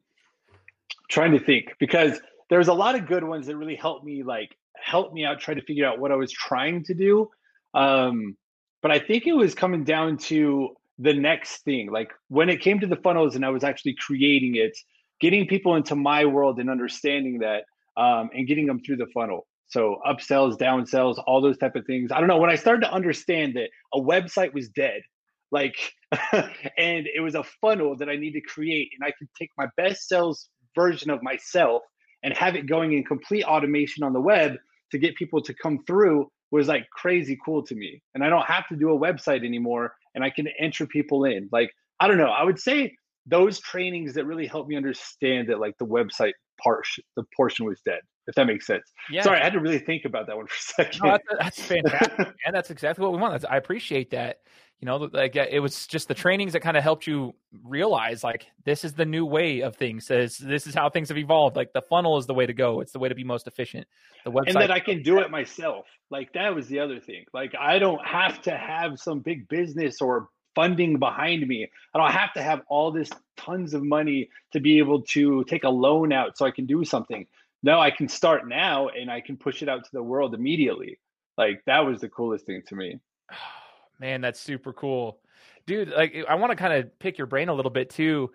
Trying 1.09 1.33
to 1.33 1.39
think 1.39 1.75
because 1.79 2.21
there's 2.51 2.69
a 2.69 2.75
lot 2.75 2.95
of 2.95 3.07
good 3.07 3.25
ones 3.25 3.47
that 3.47 3.57
really 3.57 3.77
helped 3.77 4.05
me 4.05 4.23
like 4.23 4.57
help 4.75 5.13
me 5.13 5.25
out 5.25 5.41
try 5.41 5.55
to 5.55 5.63
figure 5.63 5.87
out 5.87 5.99
what 5.99 6.13
I 6.13 6.17
was 6.17 6.33
trying 6.33 6.85
to 6.85 6.95
do. 6.95 7.31
Um, 7.75 8.37
but 8.83 8.91
I 8.91 8.99
think 8.99 9.27
it 9.27 9.33
was 9.33 9.55
coming 9.55 9.85
down 9.85 10.19
to 10.19 10.71
the 10.99 11.15
next 11.15 11.59
thing. 11.65 11.91
Like 11.91 12.13
when 12.29 12.49
it 12.49 12.61
came 12.61 12.81
to 12.81 12.87
the 12.87 12.97
funnels 12.97 13.37
and 13.37 13.45
I 13.45 13.51
was 13.51 13.65
actually 13.65 13.95
creating 13.95 14.57
it, 14.57 14.77
getting 15.21 15.47
people 15.47 15.75
into 15.75 15.95
my 15.95 16.25
world 16.25 16.59
and 16.59 16.71
understanding 16.71 17.41
that 17.41 17.65
um, 17.99 18.31
and 18.33 18.47
getting 18.47 18.67
them 18.67 18.81
through 18.81 18.97
the 18.97 19.09
funnel. 19.13 19.47
So 19.67 19.99
upsells, 20.07 20.57
downsells, 20.57 21.23
all 21.27 21.43
those 21.43 21.59
type 21.59 21.77
of 21.77 21.85
things. 21.85 22.11
I 22.11 22.21
don't 22.21 22.29
know. 22.29 22.39
When 22.39 22.49
I 22.49 22.55
started 22.55 22.83
to 22.83 22.93
understand 22.93 23.55
that 23.55 23.69
a 23.93 24.01
website 24.01 24.55
was 24.55 24.69
dead, 24.71 25.03
like, 25.51 25.77
and 26.33 27.07
it 27.07 27.23
was 27.23 27.35
a 27.35 27.45
funnel 27.61 27.97
that 27.99 28.09
I 28.09 28.17
need 28.17 28.33
to 28.33 28.41
create, 28.41 28.91
and 28.99 29.07
I 29.07 29.13
could 29.19 29.29
take 29.39 29.51
my 29.59 29.67
best 29.77 30.09
sales 30.09 30.49
version 30.75 31.11
of 31.11 31.23
myself 31.23 31.83
and 32.23 32.33
have 32.35 32.55
it 32.55 32.67
going 32.67 32.95
in 32.95 33.05
complete 33.05 33.45
automation 33.45 34.05
on 34.05 34.13
the 34.13 34.21
web 34.21 34.57
to 34.93 34.99
get 34.99 35.17
people 35.17 35.43
to 35.43 35.55
come 35.55 35.85
through 35.87 36.31
was 36.51 36.67
like 36.67 36.89
crazy 36.91 37.39
cool 37.45 37.63
to 37.63 37.75
me. 37.75 38.03
And 38.15 38.25
I 38.25 38.31
don't 38.31 38.47
have 38.47 38.67
to 38.69 38.77
do 38.77 38.91
a 38.91 38.99
website 38.99 39.45
anymore, 39.45 39.93
and 40.15 40.25
I 40.25 40.31
can 40.31 40.49
enter 40.59 40.87
people 40.87 41.25
in. 41.25 41.49
Like, 41.53 41.71
I 42.01 42.09
don't 42.09 42.17
know. 42.17 42.31
I 42.31 42.43
would 42.43 42.59
say 42.59 42.95
those 43.27 43.61
trainings 43.61 44.15
that 44.15 44.25
really 44.25 44.47
helped 44.47 44.71
me 44.71 44.77
understand 44.77 45.51
that 45.51 45.61
like 45.61 45.77
the 45.79 45.87
website 45.87 46.33
part, 46.63 46.87
the 47.17 47.25
portion 47.37 47.67
was 47.67 47.81
dead 47.85 48.01
if 48.29 48.35
that 48.35 48.47
makes 48.47 48.67
sense. 48.67 48.93
Yeah. 49.11 49.23
Sorry, 49.23 49.41
I 49.41 49.45
had 49.45 49.55
to 49.55 49.61
really 49.61 49.79
think 49.79 50.05
about 50.05 50.27
that 50.27 50.37
one 50.37 50.47
for 50.47 50.55
a 50.55 50.85
second. 50.85 51.01
No, 51.03 51.11
that's, 51.13 51.25
that's 51.41 51.63
fantastic, 51.63 52.29
and 52.47 52.55
that's 52.55 52.71
exactly 52.71 53.03
what 53.03 53.13
we 53.13 53.19
want. 53.19 53.45
I 53.49 53.57
appreciate 53.57 54.11
that. 54.11 54.41
you 54.81 54.87
know, 54.87 54.97
like 55.13 55.35
it 55.35 55.61
was 55.61 55.87
just 55.87 56.07
the 56.09 56.15
trainings 56.15 56.53
that 56.53 56.61
kind 56.61 56.77
of 56.77 56.83
helped 56.83 57.07
you 57.07 57.35
realize 57.65 58.23
like 58.23 58.47
this 58.65 58.85
is 58.85 58.93
the 58.93 59.07
new 59.07 59.25
way 59.25 59.61
of 59.61 59.77
things. 59.77 60.07
This 60.07 60.37
this 60.37 60.67
is 60.67 60.75
how 60.75 60.91
things 60.91 61.09
have 61.09 61.19
evolved. 61.19 61.57
Like 61.57 61.73
the 61.73 61.83
funnel 61.83 62.19
is 62.19 62.27
the 62.27 62.35
way 62.35 62.45
to 62.47 62.53
go. 62.53 62.81
It's 62.81 62.93
the 62.93 62.99
way 62.99 63.09
to 63.09 63.15
be 63.15 63.25
most 63.25 63.47
efficient. 63.47 63.87
The 64.25 64.31
website 64.31 64.49
and 64.49 64.57
that 64.57 64.71
I 64.71 64.81
can 64.81 65.03
do 65.03 65.21
it 65.21 65.31
myself. 65.39 65.87
Like 66.11 66.33
that 66.35 66.55
was 66.55 66.69
the 66.69 66.81
other 66.81 67.01
thing. 67.01 67.25
Like 67.33 67.55
I 67.59 67.79
don't 67.79 68.07
have 68.07 68.43
to 68.43 68.57
have 68.57 68.99
some 68.99 69.21
big 69.21 69.49
business 69.49 70.03
or 70.03 70.29
funding 70.59 70.99
behind 70.99 71.47
me. 71.47 71.71
I 71.95 71.99
don't 71.99 72.11
have 72.11 72.33
to 72.33 72.43
have 72.43 72.63
all 72.69 72.91
this 72.91 73.09
tons 73.37 73.75
of 73.75 73.85
money 73.85 74.29
to 74.53 74.59
be 74.59 74.79
able 74.79 75.03
to 75.03 75.45
take 75.45 75.63
a 75.63 75.69
loan 75.69 76.13
out 76.13 76.37
so 76.37 76.45
I 76.45 76.51
can 76.51 76.67
do 76.67 76.85
something. 76.85 77.29
No, 77.63 77.79
I 77.79 77.93
can 77.93 78.09
start 78.09 78.49
now 78.49 78.89
and 78.89 79.09
I 79.09 79.21
can 79.21 79.37
push 79.37 79.63
it 79.63 79.69
out 79.69 79.85
to 79.85 79.91
the 79.93 80.03
world 80.03 80.35
immediately. 80.35 80.99
Like 81.37 81.63
that 81.67 81.87
was 81.87 82.01
the 82.01 82.09
coolest 82.09 82.45
thing 82.45 82.63
to 82.67 82.75
me. 82.75 82.99
Man, 84.01 84.21
that's 84.21 84.41
super 84.41 84.73
cool. 84.73 85.21
Dude, 85.65 85.91
like 85.91 86.17
I 86.29 86.35
want 86.35 86.51
to 86.51 86.57
kind 86.57 86.73
of 86.73 86.99
pick 86.99 87.19
your 87.19 87.29
brain 87.29 87.49
a 87.49 87.55
little 87.55 87.71
bit 87.71 87.91
too. 87.91 88.33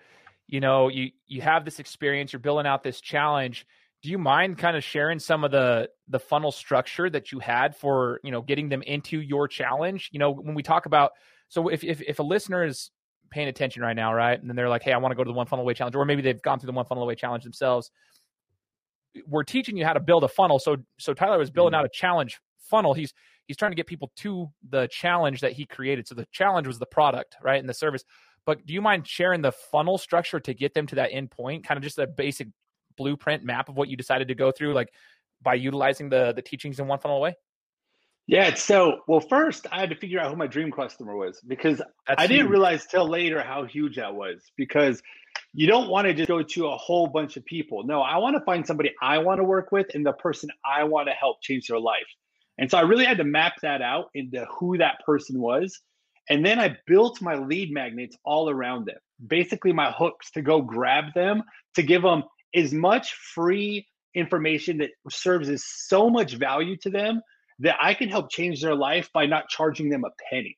You 0.48 0.62
know, 0.62 0.88
you 0.88 1.12
you 1.28 1.42
have 1.42 1.66
this 1.66 1.80
experience, 1.80 2.32
you're 2.32 2.40
building 2.40 2.68
out 2.68 2.84
this 2.84 3.02
challenge. 3.02 3.68
Do 4.02 4.10
you 4.10 4.18
mind 4.18 4.58
kind 4.58 4.78
of 4.78 4.84
sharing 4.86 5.20
some 5.20 5.44
of 5.44 5.52
the 5.52 5.90
the 6.08 6.20
funnel 6.20 6.54
structure 6.54 7.10
that 7.10 7.34
you 7.34 7.40
had 7.40 7.76
for, 7.76 8.22
you 8.24 8.32
know, 8.32 8.42
getting 8.42 8.70
them 8.70 8.82
into 8.82 9.20
your 9.20 9.50
challenge? 9.50 10.10
You 10.14 10.20
know, 10.20 10.32
when 10.32 10.56
we 10.56 10.64
talk 10.64 10.86
about 10.86 11.12
so 11.54 11.68
if 11.68 11.84
if 11.84 12.02
if 12.02 12.18
a 12.18 12.24
listener 12.24 12.66
is 12.66 12.90
paying 13.30 13.48
attention 13.48 13.84
right 13.84 13.96
now, 13.96 14.12
right? 14.12 14.40
And 14.40 14.50
then 14.50 14.56
they're 14.56 14.70
like, 14.70 14.82
"Hey, 14.82 14.92
I 14.92 14.98
want 14.98 15.12
to 15.12 15.16
go 15.16 15.24
to 15.24 15.28
the 15.28 15.34
one 15.34 15.46
funnel 15.46 15.62
away 15.62 15.76
challenge," 15.76 15.96
or 15.96 16.04
maybe 16.04 16.24
they've 16.24 16.42
gone 16.42 16.60
through 16.60 16.66
the 16.66 16.74
one 16.74 16.86
funnel 16.86 17.04
away 17.04 17.14
challenge 17.14 17.44
themselves. 17.44 17.92
We're 19.28 19.44
teaching 19.44 19.78
you 19.78 19.86
how 19.86 19.94
to 19.94 20.00
build 20.00 20.24
a 20.24 20.28
funnel. 20.28 20.58
So 20.58 20.78
so 20.98 21.14
Tyler 21.14 21.38
was 21.38 21.52
building 21.52 21.74
mm-hmm. 21.74 21.82
out 21.82 21.86
a 21.86 21.90
challenge 21.94 22.40
funnel. 22.58 22.96
He's 22.96 23.14
he's 23.46 23.56
trying 23.56 23.70
to 23.70 23.76
get 23.76 23.86
people 23.86 24.12
to 24.18 24.50
the 24.68 24.88
challenge 24.88 25.42
that 25.42 25.52
he 25.52 25.68
created. 25.68 26.08
So 26.08 26.16
the 26.16 26.26
challenge 26.32 26.66
was 26.66 26.80
the 26.80 26.88
product, 26.88 27.36
right, 27.44 27.60
and 27.60 27.70
the 27.70 27.74
service. 27.76 28.04
But 28.48 28.66
do 28.66 28.74
you 28.74 28.82
mind 28.82 29.08
sharing 29.08 29.44
the 29.44 29.52
funnel 29.52 30.00
structure 30.00 30.40
to 30.40 30.54
get 30.56 30.74
them 30.74 30.88
to 30.88 30.96
that 30.96 31.12
end 31.12 31.30
point? 31.30 31.68
Kind 31.68 31.78
of 31.78 31.84
just 31.84 32.00
a 32.00 32.08
basic 32.08 32.48
blueprint 32.98 33.44
map 33.44 33.70
of 33.70 33.78
what 33.78 33.90
you 33.90 33.96
decided 33.96 34.28
to 34.30 34.36
go 34.36 34.52
through, 34.52 34.74
like 34.74 34.92
by 35.44 35.54
utilizing 35.54 36.10
the 36.10 36.34
the 36.34 36.42
teachings 36.42 36.80
in 36.80 36.88
one 36.88 36.98
funnel 36.98 37.18
away. 37.18 37.36
Yeah, 38.28 38.54
so 38.54 39.02
well, 39.08 39.20
first 39.20 39.68
I 39.72 39.80
had 39.82 39.90
to 39.90 39.96
figure 39.96 40.20
out 40.20 40.32
who 40.32 40.38
my 40.38 40.48
dream 40.48 40.72
customer 40.72 41.16
was 41.16 41.42
because 41.46 41.80
That's 42.08 42.22
I 42.22 42.28
didn't 42.28 42.46
huge. 42.46 42.52
realize 42.52 42.86
till 42.86 43.08
later 43.08 43.42
how 43.42 43.66
huge 43.66 43.98
that 43.98 44.16
was. 44.16 44.42
Because 44.56 45.02
you 45.54 45.68
don't 45.68 45.90
want 45.90 46.08
to 46.08 46.14
just 46.14 46.28
go 46.28 46.42
to 46.42 46.68
a 46.68 46.78
whole 46.78 47.08
bunch 47.08 47.38
of 47.38 47.46
people. 47.46 47.84
No, 47.84 48.02
I 48.02 48.18
want 48.18 48.36
to 48.38 48.44
find 48.46 48.66
somebody 48.66 48.92
I 49.02 49.18
want 49.18 49.40
to 49.40 49.44
work 49.44 49.72
with 49.72 49.88
and 49.94 50.06
the 50.06 50.14
person 50.14 50.50
I 50.66 50.86
want 50.86 51.08
to 51.10 51.14
help 51.14 51.42
change 51.42 51.68
their 51.68 51.80
life. 51.80 52.08
And 52.58 52.70
so 52.72 52.78
I 52.78 52.82
really 52.82 53.06
had 53.06 53.18
to 53.18 53.24
map 53.24 53.54
that 53.62 53.82
out 53.82 54.10
into 54.14 54.46
who 54.58 54.78
that 54.78 55.00
person 55.06 55.40
was. 55.42 55.80
And 56.30 56.46
then 56.46 56.60
I 56.60 56.78
built 56.88 57.22
my 57.22 57.36
lead 57.36 57.74
magnets 57.74 58.16
all 58.24 58.50
around 58.50 58.86
them. 58.86 58.98
Basically, 59.26 59.74
my 59.74 59.92
hooks 59.92 60.32
to 60.32 60.42
go 60.42 60.62
grab 60.62 61.14
them, 61.14 61.44
to 61.76 61.84
give 61.84 62.04
them 62.04 62.24
as 62.56 62.74
much 62.74 63.14
free 63.14 63.88
information 64.16 64.78
that 64.78 64.92
serves 65.10 65.50
as 65.50 65.66
so 65.66 66.10
much 66.10 66.36
value 66.36 66.78
to 66.78 66.90
them 66.90 67.22
that 67.60 67.76
I 67.82 67.94
can 67.94 68.10
help 68.10 68.32
change 68.32 68.62
their 68.62 68.76
life 68.76 69.10
by 69.14 69.26
not 69.26 69.50
charging 69.50 69.90
them 69.90 70.04
a 70.06 70.10
penny. 70.30 70.58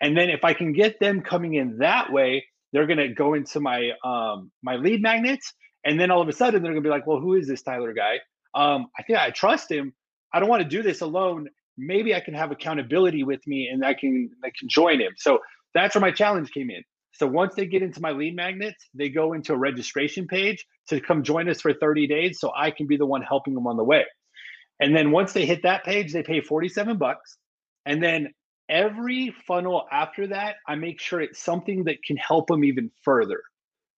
And 0.00 0.16
then 0.16 0.30
if 0.30 0.44
I 0.44 0.54
can 0.54 0.72
get 0.72 1.00
them 1.00 1.22
coming 1.22 1.54
in 1.54 1.78
that 1.78 2.12
way, 2.12 2.44
they're 2.72 2.86
going 2.86 2.98
to 2.98 3.08
go 3.08 3.34
into 3.34 3.60
my 3.60 3.92
um, 4.04 4.50
my 4.62 4.76
lead 4.76 5.00
magnets, 5.00 5.54
and 5.84 5.98
then 5.98 6.10
all 6.10 6.20
of 6.20 6.28
a 6.28 6.32
sudden 6.32 6.62
they're 6.62 6.72
going 6.72 6.82
to 6.82 6.86
be 6.86 6.90
like, 6.90 7.06
"Well, 7.06 7.20
who 7.20 7.34
is 7.34 7.46
this 7.46 7.62
Tyler 7.62 7.92
guy? 7.92 8.18
Um, 8.54 8.88
I 8.98 9.02
think 9.04 9.18
I 9.18 9.30
trust 9.30 9.70
him. 9.70 9.94
I 10.32 10.40
don't 10.40 10.48
want 10.48 10.62
to 10.62 10.68
do 10.68 10.82
this 10.82 11.00
alone. 11.00 11.48
Maybe 11.78 12.14
I 12.14 12.20
can 12.20 12.34
have 12.34 12.50
accountability 12.50 13.22
with 13.22 13.46
me, 13.46 13.68
and 13.72 13.84
I 13.84 13.94
can 13.94 14.28
I 14.44 14.50
can 14.58 14.68
join 14.68 15.00
him." 15.00 15.12
So 15.16 15.38
that's 15.72 15.94
where 15.94 16.02
my 16.02 16.10
challenge 16.10 16.50
came 16.50 16.68
in. 16.68 16.82
So 17.12 17.28
once 17.28 17.54
they 17.54 17.66
get 17.66 17.82
into 17.82 18.00
my 18.00 18.10
lead 18.10 18.34
magnets, 18.34 18.88
they 18.92 19.08
go 19.08 19.34
into 19.34 19.52
a 19.52 19.56
registration 19.56 20.26
page 20.26 20.66
to 20.88 21.00
come 21.00 21.22
join 21.22 21.48
us 21.48 21.60
for 21.60 21.72
30 21.72 22.08
days, 22.08 22.40
so 22.40 22.50
I 22.56 22.72
can 22.72 22.88
be 22.88 22.96
the 22.96 23.06
one 23.06 23.22
helping 23.22 23.54
them 23.54 23.68
on 23.68 23.76
the 23.76 23.84
way. 23.84 24.04
And 24.80 24.94
then 24.94 25.10
once 25.10 25.32
they 25.32 25.46
hit 25.46 25.62
that 25.62 25.84
page, 25.84 26.12
they 26.12 26.22
pay 26.22 26.40
47 26.40 26.98
bucks. 26.98 27.38
And 27.86 28.02
then 28.02 28.32
every 28.68 29.34
funnel 29.46 29.86
after 29.90 30.26
that, 30.28 30.56
I 30.66 30.74
make 30.74 31.00
sure 31.00 31.20
it's 31.20 31.42
something 31.42 31.84
that 31.84 32.02
can 32.02 32.16
help 32.16 32.48
them 32.48 32.64
even 32.64 32.90
further. 33.02 33.42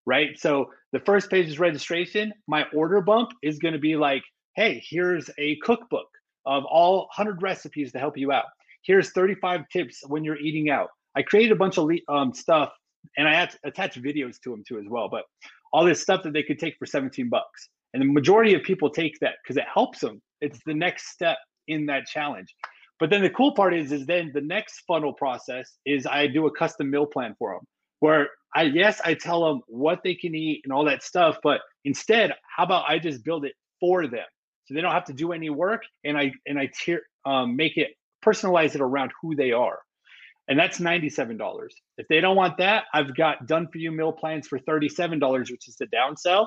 Right. 0.05 0.39
So 0.39 0.71
the 0.93 1.01
first 1.01 1.31
page 1.31 1.49
is 1.49 1.59
registration. 1.59 2.33
My 2.47 2.67
order 2.75 3.01
bump 3.01 3.31
is 3.43 3.59
going 3.59 3.75
to 3.75 3.81
be 3.81 3.97
like, 3.97 4.23
hey, 4.55 4.83
here's 4.89 5.29
a 5.39 5.57
cookbook 5.57 6.09
of 6.45 6.65
all 6.65 7.09
100 7.17 7.43
recipes 7.43 7.93
to 7.93 7.99
help 7.99 8.17
you 8.17 8.31
out. 8.31 8.45
Here's 8.83 9.11
35 9.11 9.69
tips 9.69 10.03
when 10.07 10.23
you're 10.23 10.39
eating 10.39 10.71
out. 10.71 10.91
I 11.17 11.23
created 11.23 11.53
a 11.53 11.57
bunch 11.57 11.77
of 11.77 11.91
um, 12.09 12.33
stuff 12.33 12.73
and 13.17 13.29
I 13.29 13.49
attach 13.65 14.01
videos 14.01 14.41
to 14.43 14.51
them 14.51 14.62
too 14.67 14.79
as 14.79 14.87
well. 14.89 15.09
But 15.09 15.25
all 15.73 15.85
this 15.85 16.01
stuff 16.01 16.23
that 16.23 16.33
they 16.33 16.43
could 16.43 16.59
take 16.59 16.77
for 16.79 16.87
17 16.87 17.29
bucks. 17.29 17.69
And 17.93 18.03
the 18.03 18.07
majority 18.07 18.55
of 18.55 18.62
people 18.62 18.91
take 18.91 19.19
that 19.21 19.35
because 19.43 19.57
it 19.57 19.65
helps 19.73 20.01
them. 20.01 20.23
It's 20.40 20.61
the 20.66 20.75
next 20.75 21.09
step 21.09 21.38
in 21.68 21.87
that 21.87 22.07
challenge. 22.07 22.55
But 22.99 23.11
then 23.11 23.22
the 23.22 23.31
cool 23.31 23.55
part 23.55 23.75
is, 23.75 23.92
is 23.92 24.07
then 24.07 24.31
the 24.33 24.40
next 24.40 24.83
funnel 24.87 25.12
process 25.12 25.77
is 25.85 26.07
I 26.07 26.27
do 26.27 26.46
a 26.46 26.51
custom 26.51 26.90
meal 26.90 27.07
plan 27.07 27.35
for 27.38 27.55
them 27.55 27.64
where 28.01 28.29
I, 28.55 28.62
yes, 28.62 29.01
I 29.05 29.14
tell 29.14 29.44
them 29.44 29.61
what 29.66 30.01
they 30.03 30.14
can 30.14 30.35
eat 30.35 30.62
and 30.64 30.72
all 30.72 30.85
that 30.87 31.03
stuff. 31.03 31.37
But 31.42 31.61
instead, 31.85 32.33
how 32.57 32.64
about 32.64 32.88
I 32.88 32.99
just 32.99 33.25
build 33.25 33.44
it 33.44 33.53
for 33.81 34.07
them? 34.07 34.25
So 34.64 34.75
they 34.75 34.81
don't 34.81 34.92
have 34.92 35.05
to 35.05 35.12
do 35.12 35.33
any 35.33 35.51
work 35.51 35.83
and 36.05 36.16
I, 36.16 36.33
and 36.46 36.59
I 36.59 36.70
tier, 36.75 37.03
um, 37.25 37.55
make 37.55 37.77
it 37.77 37.90
personalize 38.25 38.75
it 38.75 38.81
around 38.81 39.12
who 39.20 39.37
they 39.37 39.53
are. 39.53 39.79
And 40.49 40.59
that's 40.59 40.79
$97. 40.79 41.68
If 41.99 42.07
they 42.09 42.20
don't 42.20 42.37
want 42.37 42.57
that, 42.59 42.85
I've 42.94 43.14
got 43.16 43.46
done 43.46 43.68
for 43.70 43.79
you 43.79 43.90
meal 43.90 44.12
plans 44.12 44.46
for 44.46 44.59
$37, 44.61 45.51
which 45.51 45.68
is 45.68 45.77
the 45.77 45.87
downsell. 45.87 46.46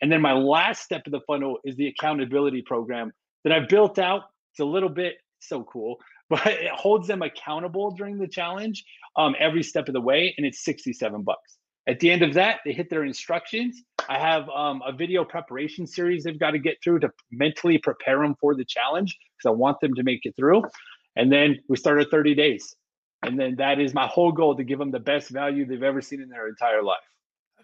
And 0.00 0.10
then 0.10 0.22
my 0.22 0.32
last 0.32 0.82
step 0.82 1.02
of 1.06 1.12
the 1.12 1.20
funnel 1.26 1.58
is 1.64 1.76
the 1.76 1.88
accountability 1.88 2.62
program 2.62 3.12
that 3.44 3.52
I've 3.52 3.68
built 3.68 3.98
out. 3.98 4.24
It's 4.52 4.60
a 4.60 4.64
little 4.64 4.88
bit 4.88 5.16
so 5.40 5.64
cool, 5.64 5.98
but 6.30 6.46
it 6.46 6.70
holds 6.72 7.08
them 7.08 7.22
accountable 7.22 7.90
during 7.92 8.18
the 8.18 8.28
challenge 8.28 8.84
um, 9.16 9.34
every 9.38 9.62
step 9.62 9.88
of 9.88 9.94
the 9.94 10.00
way, 10.00 10.34
and 10.36 10.46
it's 10.46 10.64
67 10.64 11.22
bucks. 11.22 11.56
At 11.88 11.98
the 11.98 12.10
end 12.10 12.22
of 12.22 12.34
that, 12.34 12.60
they 12.64 12.72
hit 12.72 12.90
their 12.90 13.04
instructions. 13.04 13.82
I 14.08 14.18
have 14.18 14.48
um, 14.50 14.82
a 14.86 14.92
video 14.92 15.24
preparation 15.24 15.86
series 15.86 16.24
they've 16.24 16.38
got 16.38 16.52
to 16.52 16.58
get 16.58 16.76
through 16.84 17.00
to 17.00 17.10
mentally 17.32 17.78
prepare 17.78 18.18
them 18.20 18.36
for 18.40 18.54
the 18.54 18.64
challenge 18.64 19.18
because 19.36 19.48
I 19.48 19.56
want 19.56 19.80
them 19.80 19.94
to 19.94 20.02
make 20.02 20.20
it 20.24 20.36
through. 20.36 20.62
And 21.16 21.32
then 21.32 21.58
we 21.68 21.76
start 21.76 22.00
at 22.00 22.10
30 22.10 22.34
days. 22.34 22.76
And 23.22 23.38
then 23.38 23.56
that 23.56 23.80
is 23.80 23.92
my 23.92 24.06
whole 24.06 24.32
goal 24.32 24.56
to 24.56 24.64
give 24.64 24.78
them 24.78 24.90
the 24.90 25.00
best 25.00 25.30
value 25.30 25.66
they've 25.66 25.82
ever 25.82 26.00
seen 26.00 26.20
in 26.20 26.28
their 26.28 26.48
entire 26.48 26.82
life. 26.82 26.98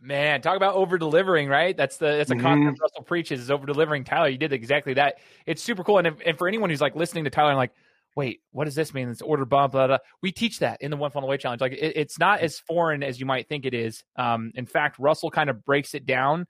Man, 0.02 0.40
talk 0.40 0.56
about 0.56 0.74
over 0.74 0.98
delivering, 0.98 1.48
right? 1.48 1.76
That's 1.76 1.96
the 1.96 2.06
that's 2.06 2.30
a 2.30 2.35
mm-hmm. 2.35 2.42
concept 2.42 2.80
Russell 2.80 3.02
preaches 3.02 3.40
is 3.40 3.50
over 3.50 3.66
delivering. 3.66 4.04
Tyler, 4.04 4.28
you 4.28 4.38
did 4.38 4.52
exactly 4.52 4.94
that. 4.94 5.18
It's 5.46 5.62
super 5.62 5.85
cool. 5.85 5.98
And 5.98 6.06
if, 6.06 6.14
and 6.24 6.38
for 6.38 6.48
anyone 6.48 6.70
who's 6.70 6.80
like 6.80 6.96
listening 6.96 7.24
to 7.24 7.30
Tyler 7.30 7.50
and 7.50 7.59
like, 7.59 7.72
wait, 8.14 8.40
what 8.52 8.64
does 8.64 8.74
this 8.74 8.94
mean? 8.94 9.09
It's 9.09 9.22
order 9.22 9.44
bump, 9.44 9.72
blah, 9.72 9.87
blah. 9.87 9.98
We 10.22 10.32
teach 10.32 10.59
that 10.61 10.80
in 10.80 10.90
the 10.90 10.96
one 10.96 11.11
funnel 11.11 11.28
away 11.28 11.37
challenge. 11.37 11.61
Like 11.61 11.72
it, 11.72 11.96
it's 11.96 12.18
not 12.18 12.40
as 12.40 12.59
foreign 12.59 13.02
as 13.02 13.20
you 13.20 13.26
might 13.26 13.48
think 13.48 13.66
it 13.66 13.74
is. 13.74 14.02
Um, 14.16 14.52
in 14.54 14.66
fact, 14.66 14.98
Russell 14.98 15.30
kind 15.30 15.50
of 15.50 15.64
breaks 15.64 15.94
it 15.94 16.06
down 16.06 16.46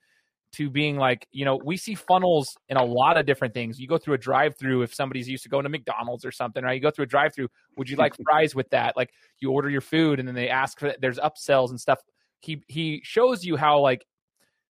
to 0.52 0.70
being 0.70 0.96
like, 0.96 1.26
you 1.32 1.44
know, 1.44 1.60
we 1.62 1.76
see 1.76 1.94
funnels 1.94 2.56
in 2.68 2.76
a 2.76 2.84
lot 2.84 3.18
of 3.18 3.26
different 3.26 3.52
things. 3.52 3.78
You 3.78 3.88
go 3.88 3.98
through 3.98 4.14
a 4.14 4.18
drive 4.18 4.56
through 4.56 4.82
if 4.82 4.94
somebody's 4.94 5.28
used 5.28 5.42
to 5.42 5.48
going 5.48 5.64
to 5.64 5.68
McDonald's 5.68 6.24
or 6.24 6.30
something, 6.30 6.64
right? 6.64 6.72
You 6.72 6.80
go 6.80 6.90
through 6.90 7.04
a 7.04 7.08
drive 7.08 7.34
through. 7.34 7.48
Would 7.76 7.90
you 7.90 7.96
like 7.96 8.14
fries 8.24 8.54
with 8.54 8.70
that? 8.70 8.96
Like 8.96 9.10
you 9.40 9.50
order 9.50 9.68
your 9.68 9.80
food 9.80 10.18
and 10.18 10.26
then 10.26 10.34
they 10.34 10.48
ask 10.48 10.78
for 10.78 10.86
it. 10.86 11.00
there's 11.00 11.18
upsells 11.18 11.70
and 11.70 11.80
stuff. 11.80 11.98
He 12.40 12.62
he 12.68 13.00
shows 13.04 13.44
you 13.44 13.56
how 13.56 13.80
like 13.80 14.06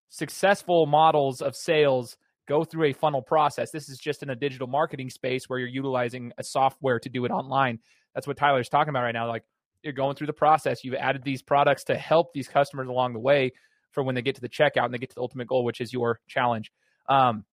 successful 0.08 0.86
models 0.86 1.42
of 1.42 1.56
sales 1.56 2.16
go 2.46 2.64
through 2.64 2.84
a 2.84 2.92
funnel 2.92 3.22
process. 3.22 3.70
This 3.70 3.88
is 3.88 3.98
just 3.98 4.22
in 4.22 4.30
a 4.30 4.36
digital 4.36 4.68
marketing 4.68 5.10
space 5.10 5.48
where 5.48 5.58
you're 5.58 5.68
utilizing 5.68 6.32
a 6.38 6.44
software 6.44 7.00
to 7.00 7.08
do 7.08 7.24
it 7.24 7.30
online. 7.30 7.80
That's 8.14 8.26
what 8.26 8.36
Tyler's 8.36 8.68
talking 8.68 8.90
about 8.90 9.02
right 9.02 9.12
now. 9.12 9.28
Like 9.28 9.42
you're 9.82 9.92
going 9.92 10.16
through 10.16 10.28
the 10.28 10.32
process. 10.32 10.84
You've 10.84 10.94
added 10.94 11.22
these 11.24 11.42
products 11.42 11.84
to 11.84 11.96
help 11.96 12.32
these 12.32 12.48
customers 12.48 12.88
along 12.88 13.12
the 13.12 13.18
way 13.18 13.52
for 13.90 14.02
when 14.02 14.14
they 14.14 14.22
get 14.22 14.34
to 14.36 14.40
the 14.40 14.48
checkout 14.48 14.84
and 14.84 14.94
they 14.94 14.98
get 14.98 15.10
to 15.10 15.14
the 15.14 15.20
ultimate 15.20 15.48
goal, 15.48 15.64
which 15.64 15.80
is 15.80 15.92
your 15.92 16.20
challenge. 16.28 16.70
Um, 17.08 17.44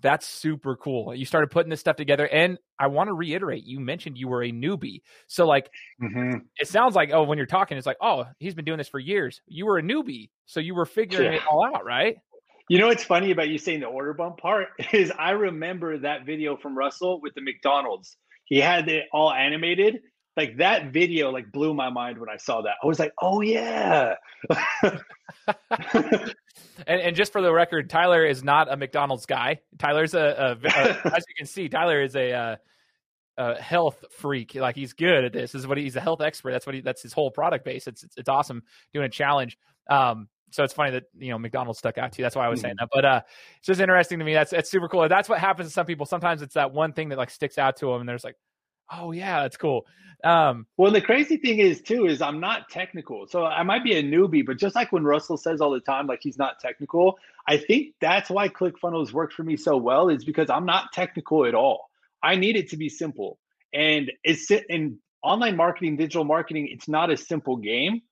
that's 0.00 0.26
super 0.26 0.76
cool. 0.76 1.14
You 1.14 1.24
started 1.24 1.50
putting 1.50 1.70
this 1.70 1.80
stuff 1.80 1.96
together, 1.96 2.26
and 2.26 2.58
I 2.78 2.86
want 2.88 3.08
to 3.08 3.14
reiterate. 3.14 3.64
You 3.64 3.80
mentioned 3.80 4.18
you 4.18 4.28
were 4.28 4.42
a 4.42 4.50
newbie, 4.50 5.02
so 5.26 5.46
like 5.46 5.70
mm-hmm. 6.02 6.38
it 6.56 6.68
sounds 6.68 6.94
like 6.94 7.10
oh, 7.12 7.24
when 7.24 7.38
you're 7.38 7.46
talking, 7.46 7.76
it's 7.76 7.86
like 7.86 7.98
oh, 8.00 8.24
he's 8.38 8.54
been 8.54 8.64
doing 8.64 8.78
this 8.78 8.88
for 8.88 8.98
years. 8.98 9.40
You 9.46 9.66
were 9.66 9.78
a 9.78 9.82
newbie, 9.82 10.30
so 10.46 10.60
you 10.60 10.74
were 10.74 10.86
figuring 10.86 11.32
yeah. 11.32 11.38
it 11.38 11.42
all 11.50 11.64
out, 11.64 11.84
right? 11.84 12.16
You 12.68 12.78
know 12.78 12.88
what's 12.88 13.04
funny 13.04 13.30
about 13.30 13.48
you 13.48 13.58
saying 13.58 13.80
the 13.80 13.86
order 13.86 14.12
bump 14.12 14.38
part 14.38 14.68
is 14.92 15.10
I 15.18 15.30
remember 15.30 15.98
that 15.98 16.26
video 16.26 16.56
from 16.56 16.76
Russell 16.76 17.20
with 17.20 17.34
the 17.34 17.40
McDonald's. 17.40 18.16
He 18.44 18.58
had 18.60 18.88
it 18.88 19.06
all 19.12 19.32
animated. 19.32 20.00
Like 20.38 20.56
that 20.58 20.92
video, 20.92 21.30
like 21.30 21.52
blew 21.52 21.74
my 21.74 21.90
mind 21.90 22.18
when 22.18 22.30
I 22.30 22.36
saw 22.36 22.62
that. 22.62 22.76
I 22.82 22.86
was 22.86 22.98
like, 22.98 23.12
"Oh 23.20 23.42
yeah." 23.42 24.14
And, 26.86 27.00
and 27.00 27.16
just 27.16 27.32
for 27.32 27.42
the 27.42 27.52
record, 27.52 27.90
Tyler 27.90 28.24
is 28.24 28.44
not 28.44 28.72
a 28.72 28.76
McDonald's 28.76 29.26
guy. 29.26 29.60
Tyler's 29.78 30.14
a, 30.14 30.56
a, 30.62 30.66
a 30.66 31.14
as 31.16 31.24
you 31.28 31.34
can 31.36 31.46
see, 31.46 31.68
Tyler 31.68 32.00
is 32.00 32.14
a 32.14 32.32
uh, 32.32 32.56
a 33.36 33.60
health 33.60 34.04
freak. 34.10 34.54
Like 34.54 34.76
he's 34.76 34.92
good 34.92 35.24
at 35.24 35.32
this. 35.32 35.52
this. 35.52 35.60
Is 35.62 35.66
what 35.66 35.78
he's 35.78 35.96
a 35.96 36.00
health 36.00 36.20
expert. 36.20 36.52
That's 36.52 36.66
what 36.66 36.74
he. 36.74 36.80
That's 36.80 37.02
his 37.02 37.12
whole 37.12 37.30
product 37.30 37.64
base. 37.64 37.86
It's 37.86 38.04
it's, 38.04 38.16
it's 38.16 38.28
awesome 38.28 38.62
doing 38.92 39.06
a 39.06 39.10
challenge. 39.10 39.58
Um, 39.90 40.28
so 40.50 40.64
it's 40.64 40.72
funny 40.72 40.92
that 40.92 41.04
you 41.18 41.30
know 41.30 41.38
McDonald's 41.38 41.78
stuck 41.78 41.98
out 41.98 42.12
to 42.12 42.18
you. 42.18 42.24
That's 42.24 42.36
why 42.36 42.46
I 42.46 42.48
was 42.48 42.60
saying 42.60 42.76
mm-hmm. 42.76 42.84
that. 42.84 42.90
But 42.92 43.04
uh, 43.04 43.20
it's 43.58 43.66
just 43.66 43.80
interesting 43.80 44.18
to 44.18 44.24
me. 44.24 44.34
That's 44.34 44.52
it's 44.52 44.70
super 44.70 44.88
cool. 44.88 45.08
That's 45.08 45.28
what 45.28 45.38
happens 45.38 45.68
to 45.68 45.72
some 45.72 45.86
people. 45.86 46.06
Sometimes 46.06 46.42
it's 46.42 46.54
that 46.54 46.72
one 46.72 46.92
thing 46.92 47.10
that 47.10 47.18
like 47.18 47.30
sticks 47.30 47.58
out 47.58 47.76
to 47.78 47.86
them, 47.86 48.00
and 48.00 48.08
there's 48.08 48.24
like, 48.24 48.36
oh 48.90 49.12
yeah, 49.12 49.42
that's 49.42 49.56
cool. 49.56 49.86
Um, 50.24 50.66
well, 50.76 50.90
the 50.90 51.00
crazy 51.00 51.36
thing 51.36 51.58
is 51.58 51.80
too 51.80 52.06
is 52.06 52.20
I'm 52.20 52.40
not 52.40 52.68
technical, 52.70 53.26
so 53.28 53.44
I 53.44 53.62
might 53.62 53.84
be 53.84 53.96
a 53.96 54.02
newbie. 54.02 54.44
But 54.44 54.58
just 54.58 54.74
like 54.74 54.92
when 54.92 55.04
Russell 55.04 55.36
says 55.36 55.60
all 55.60 55.70
the 55.70 55.80
time, 55.80 56.06
like 56.06 56.20
he's 56.22 56.38
not 56.38 56.58
technical, 56.58 57.18
I 57.46 57.56
think 57.56 57.94
that's 58.00 58.28
why 58.28 58.48
ClickFunnels 58.48 59.12
works 59.12 59.34
for 59.34 59.44
me 59.44 59.56
so 59.56 59.76
well. 59.76 60.08
Is 60.08 60.24
because 60.24 60.50
I'm 60.50 60.66
not 60.66 60.92
technical 60.92 61.46
at 61.46 61.54
all. 61.54 61.90
I 62.22 62.34
need 62.36 62.56
it 62.56 62.70
to 62.70 62.76
be 62.76 62.88
simple, 62.88 63.38
and 63.72 64.10
it's 64.24 64.50
in 64.50 64.98
online 65.22 65.56
marketing, 65.56 65.96
digital 65.96 66.24
marketing. 66.24 66.68
It's 66.70 66.88
not 66.88 67.10
a 67.10 67.16
simple 67.16 67.56
game 67.56 68.02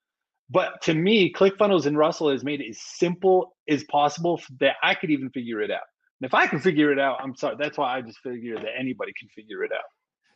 but 0.49 0.83
to 0.83 0.95
me, 0.95 1.33
ClickFunnels 1.33 1.87
and 1.87 1.99
Russell 1.99 2.31
has 2.31 2.45
made 2.45 2.61
it 2.61 2.71
as 2.71 2.81
simple 2.81 3.57
as 3.69 3.83
possible 3.85 4.41
that 4.61 4.77
I 4.83 4.95
could 4.95 5.11
even 5.11 5.31
figure 5.31 5.61
it 5.61 5.71
out. 5.71 5.83
And 6.21 6.27
if 6.27 6.35
I 6.35 6.47
can 6.47 6.61
figure 6.61 6.93
it 6.93 6.99
out, 6.99 7.19
I'm 7.21 7.35
sorry. 7.35 7.57
That's 7.59 7.77
why 7.77 7.97
I 7.97 8.01
just 8.01 8.19
figure 8.21 8.57
that 8.57 8.71
anybody 8.79 9.13
can 9.19 9.29
figure 9.29 9.65
it 9.65 9.73
out. 9.73 9.85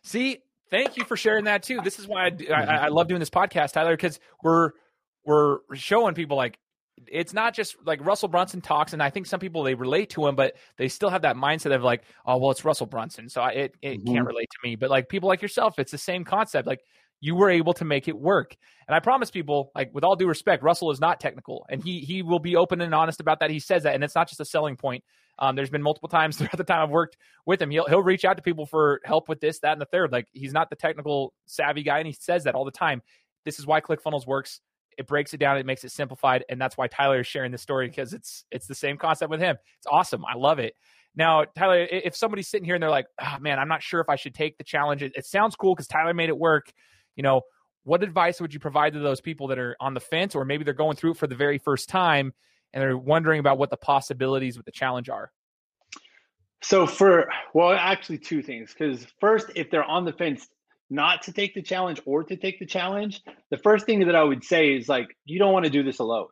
See, 0.02 0.38
thank 0.70 0.96
you 0.96 1.04
for 1.04 1.16
sharing 1.16 1.44
that 1.44 1.62
too. 1.62 1.80
This 1.82 1.98
is 1.98 2.06
why 2.06 2.26
I, 2.26 2.52
I, 2.52 2.62
I 2.62 2.88
love 2.88 3.08
doing 3.08 3.20
this 3.20 3.30
podcast, 3.30 3.72
Tyler, 3.72 3.96
because 3.96 4.20
we're 4.42 4.72
we're 5.24 5.58
showing 5.74 6.14
people 6.14 6.36
like 6.36 6.58
it's 7.06 7.32
not 7.32 7.54
just 7.54 7.76
like 7.84 8.04
Russell 8.04 8.28
Brunson 8.28 8.60
talks, 8.60 8.92
and 8.92 9.02
I 9.02 9.10
think 9.10 9.26
some 9.26 9.40
people 9.40 9.62
they 9.62 9.74
relate 9.74 10.10
to 10.10 10.26
him, 10.26 10.36
but 10.36 10.54
they 10.76 10.88
still 10.88 11.10
have 11.10 11.22
that 11.22 11.36
mindset 11.36 11.74
of 11.74 11.82
like, 11.82 12.02
oh 12.26 12.36
well, 12.36 12.50
it's 12.50 12.64
Russell 12.64 12.86
Brunson, 12.86 13.28
so 13.28 13.40
I, 13.40 13.50
it 13.50 13.74
it 13.82 13.98
mm-hmm. 13.98 14.14
can't 14.14 14.26
relate 14.26 14.48
to 14.50 14.68
me. 14.68 14.76
But 14.76 14.90
like 14.90 15.08
people 15.08 15.28
like 15.28 15.42
yourself, 15.42 15.78
it's 15.78 15.92
the 15.92 15.98
same 15.98 16.24
concept. 16.24 16.66
Like 16.66 16.80
you 17.20 17.34
were 17.34 17.50
able 17.50 17.74
to 17.74 17.84
make 17.84 18.08
it 18.08 18.18
work. 18.18 18.56
And 18.88 18.94
I 18.94 19.00
promise 19.00 19.30
people, 19.30 19.70
like 19.74 19.90
with 19.94 20.04
all 20.04 20.16
due 20.16 20.26
respect, 20.26 20.62
Russell 20.62 20.90
is 20.90 21.00
not 21.00 21.20
technical, 21.20 21.64
and 21.68 21.82
he 21.82 22.00
he 22.00 22.22
will 22.22 22.38
be 22.38 22.56
open 22.56 22.80
and 22.80 22.94
honest 22.94 23.20
about 23.20 23.40
that. 23.40 23.50
He 23.50 23.60
says 23.60 23.84
that, 23.84 23.94
and 23.94 24.02
it's 24.02 24.14
not 24.14 24.28
just 24.28 24.40
a 24.40 24.44
selling 24.44 24.76
point. 24.76 25.04
Um, 25.38 25.56
there's 25.56 25.70
been 25.70 25.82
multiple 25.82 26.08
times 26.08 26.36
throughout 26.38 26.56
the 26.56 26.64
time 26.64 26.82
I've 26.82 26.90
worked 26.90 27.16
with 27.46 27.62
him. 27.62 27.70
He'll 27.70 27.86
he'll 27.86 28.02
reach 28.02 28.24
out 28.24 28.36
to 28.36 28.42
people 28.42 28.66
for 28.66 29.00
help 29.04 29.28
with 29.28 29.40
this, 29.40 29.60
that, 29.60 29.72
and 29.72 29.80
the 29.80 29.86
third. 29.86 30.12
Like 30.12 30.26
he's 30.32 30.52
not 30.52 30.70
the 30.70 30.76
technical 30.76 31.34
savvy 31.46 31.82
guy, 31.82 31.98
and 31.98 32.06
he 32.06 32.12
says 32.12 32.44
that 32.44 32.54
all 32.54 32.64
the 32.64 32.70
time. 32.70 33.02
This 33.44 33.58
is 33.58 33.66
why 33.66 33.80
ClickFunnels 33.80 34.26
works. 34.26 34.60
It 34.98 35.06
breaks 35.06 35.32
it 35.32 35.38
down, 35.38 35.56
it 35.56 35.64
makes 35.64 35.84
it 35.84 35.92
simplified, 35.92 36.44
and 36.48 36.60
that's 36.60 36.76
why 36.76 36.88
Tyler 36.88 37.20
is 37.20 37.26
sharing 37.26 37.52
this 37.52 37.62
story 37.62 37.88
because 37.88 38.12
it's 38.12 38.44
it's 38.50 38.66
the 38.66 38.74
same 38.74 38.96
concept 38.96 39.30
with 39.30 39.40
him. 39.40 39.56
It's 39.78 39.86
awesome. 39.86 40.24
I 40.24 40.36
love 40.36 40.58
it. 40.58 40.74
Now, 41.16 41.44
Tyler, 41.56 41.86
if 41.90 42.14
somebody's 42.14 42.48
sitting 42.48 42.64
here 42.64 42.74
and 42.74 42.82
they're 42.82 42.90
like, 42.90 43.06
oh, 43.20 43.36
"Man, 43.40 43.58
I'm 43.58 43.68
not 43.68 43.82
sure 43.82 44.00
if 44.00 44.08
I 44.08 44.16
should 44.16 44.34
take 44.34 44.58
the 44.58 44.64
challenge," 44.64 45.02
it, 45.02 45.12
it 45.14 45.26
sounds 45.26 45.56
cool 45.56 45.74
because 45.74 45.86
Tyler 45.86 46.14
made 46.14 46.28
it 46.28 46.38
work. 46.38 46.72
You 47.20 47.22
know, 47.22 47.42
what 47.84 48.02
advice 48.02 48.40
would 48.40 48.54
you 48.54 48.60
provide 48.60 48.94
to 48.94 48.98
those 48.98 49.20
people 49.20 49.48
that 49.48 49.58
are 49.58 49.76
on 49.78 49.92
the 49.92 50.00
fence 50.00 50.34
or 50.34 50.46
maybe 50.46 50.64
they're 50.64 50.72
going 50.72 50.96
through 50.96 51.10
it 51.10 51.16
for 51.18 51.26
the 51.26 51.34
very 51.34 51.58
first 51.58 51.90
time 51.90 52.32
and 52.72 52.82
they're 52.82 52.96
wondering 52.96 53.40
about 53.40 53.58
what 53.58 53.68
the 53.68 53.76
possibilities 53.76 54.56
with 54.56 54.64
the 54.64 54.72
challenge 54.72 55.10
are? 55.10 55.30
So 56.62 56.86
for 56.86 57.28
well 57.52 57.72
actually 57.72 58.16
two 58.16 58.42
things 58.42 58.72
because 58.72 59.06
first 59.20 59.48
if 59.54 59.70
they're 59.70 59.84
on 59.84 60.06
the 60.06 60.14
fence 60.14 60.48
not 60.88 61.20
to 61.24 61.32
take 61.34 61.52
the 61.54 61.60
challenge 61.60 62.00
or 62.06 62.24
to 62.24 62.36
take 62.36 62.58
the 62.58 62.64
challenge 62.64 63.20
the 63.50 63.58
first 63.58 63.84
thing 63.84 64.06
that 64.06 64.14
i 64.14 64.22
would 64.22 64.42
say 64.42 64.74
is 64.74 64.88
like 64.88 65.14
you 65.26 65.38
don't 65.38 65.52
want 65.52 65.66
to 65.66 65.70
do 65.70 65.82
this 65.82 65.98
alone. 65.98 66.28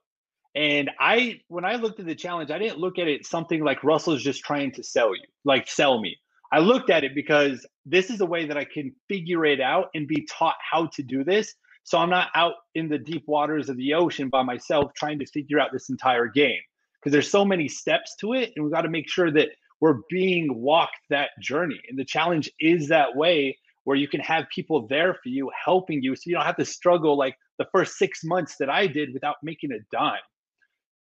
And 0.54 0.90
i 0.98 1.40
when 1.48 1.66
i 1.66 1.74
looked 1.76 2.00
at 2.00 2.06
the 2.06 2.14
challenge 2.14 2.50
i 2.50 2.58
didn't 2.58 2.78
look 2.78 2.98
at 2.98 3.08
it 3.08 3.26
something 3.26 3.62
like 3.62 3.84
russell's 3.84 4.22
just 4.22 4.42
trying 4.42 4.72
to 4.72 4.82
sell 4.82 5.14
you 5.14 5.24
like 5.44 5.68
sell 5.68 6.00
me. 6.00 6.16
I 6.50 6.60
looked 6.60 6.88
at 6.88 7.04
it 7.04 7.14
because 7.14 7.66
this 7.90 8.10
is 8.10 8.20
a 8.20 8.26
way 8.26 8.46
that 8.46 8.56
I 8.56 8.64
can 8.64 8.94
figure 9.08 9.44
it 9.44 9.60
out 9.60 9.88
and 9.94 10.06
be 10.06 10.26
taught 10.30 10.56
how 10.70 10.86
to 10.94 11.02
do 11.02 11.24
this. 11.24 11.54
So 11.84 11.98
I'm 11.98 12.10
not 12.10 12.28
out 12.34 12.54
in 12.74 12.88
the 12.88 12.98
deep 12.98 13.24
waters 13.26 13.68
of 13.68 13.76
the 13.76 13.94
ocean 13.94 14.28
by 14.28 14.42
myself 14.42 14.92
trying 14.94 15.18
to 15.20 15.26
figure 15.26 15.58
out 15.58 15.72
this 15.72 15.88
entire 15.88 16.26
game 16.26 16.60
because 17.00 17.12
there's 17.12 17.30
so 17.30 17.44
many 17.44 17.68
steps 17.68 18.14
to 18.20 18.34
it. 18.34 18.52
And 18.54 18.64
we've 18.64 18.72
got 18.72 18.82
to 18.82 18.90
make 18.90 19.08
sure 19.08 19.30
that 19.30 19.48
we're 19.80 20.00
being 20.10 20.60
walked 20.60 20.98
that 21.08 21.30
journey. 21.40 21.80
And 21.88 21.98
the 21.98 22.04
challenge 22.04 22.50
is 22.60 22.88
that 22.88 23.16
way 23.16 23.56
where 23.84 23.96
you 23.96 24.08
can 24.08 24.20
have 24.20 24.44
people 24.54 24.86
there 24.86 25.14
for 25.14 25.30
you, 25.30 25.50
helping 25.64 26.02
you. 26.02 26.14
So 26.14 26.24
you 26.26 26.34
don't 26.34 26.44
have 26.44 26.58
to 26.58 26.64
struggle 26.64 27.16
like 27.16 27.36
the 27.58 27.66
first 27.72 27.96
six 27.96 28.22
months 28.22 28.56
that 28.58 28.68
I 28.68 28.86
did 28.86 29.14
without 29.14 29.36
making 29.42 29.72
a 29.72 29.78
dime. 29.90 30.18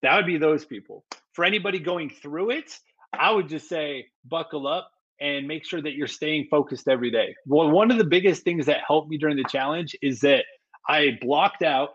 That 0.04 0.16
would 0.16 0.26
be 0.26 0.38
those 0.38 0.64
people. 0.64 1.04
For 1.34 1.44
anybody 1.44 1.80
going 1.80 2.10
through 2.10 2.52
it, 2.52 2.80
I 3.14 3.32
would 3.32 3.50
just 3.50 3.68
say, 3.68 4.06
buckle 4.26 4.68
up, 4.68 4.92
and 5.20 5.48
make 5.48 5.66
sure 5.66 5.82
that 5.82 5.94
you're 5.94 6.08
staying 6.08 6.48
focused 6.50 6.88
every 6.88 7.12
day. 7.12 7.36
Well, 7.46 7.70
one 7.70 7.92
of 7.92 7.98
the 7.98 8.04
biggest 8.04 8.44
things 8.44 8.66
that 8.68 8.82
helped 8.86 9.10
me 9.10 9.18
during 9.18 9.38
the 9.38 9.46
challenge 9.46 9.96
is 10.02 10.20
that 10.22 10.46
I 10.88 11.18
blocked 11.22 11.64
out 11.64 11.90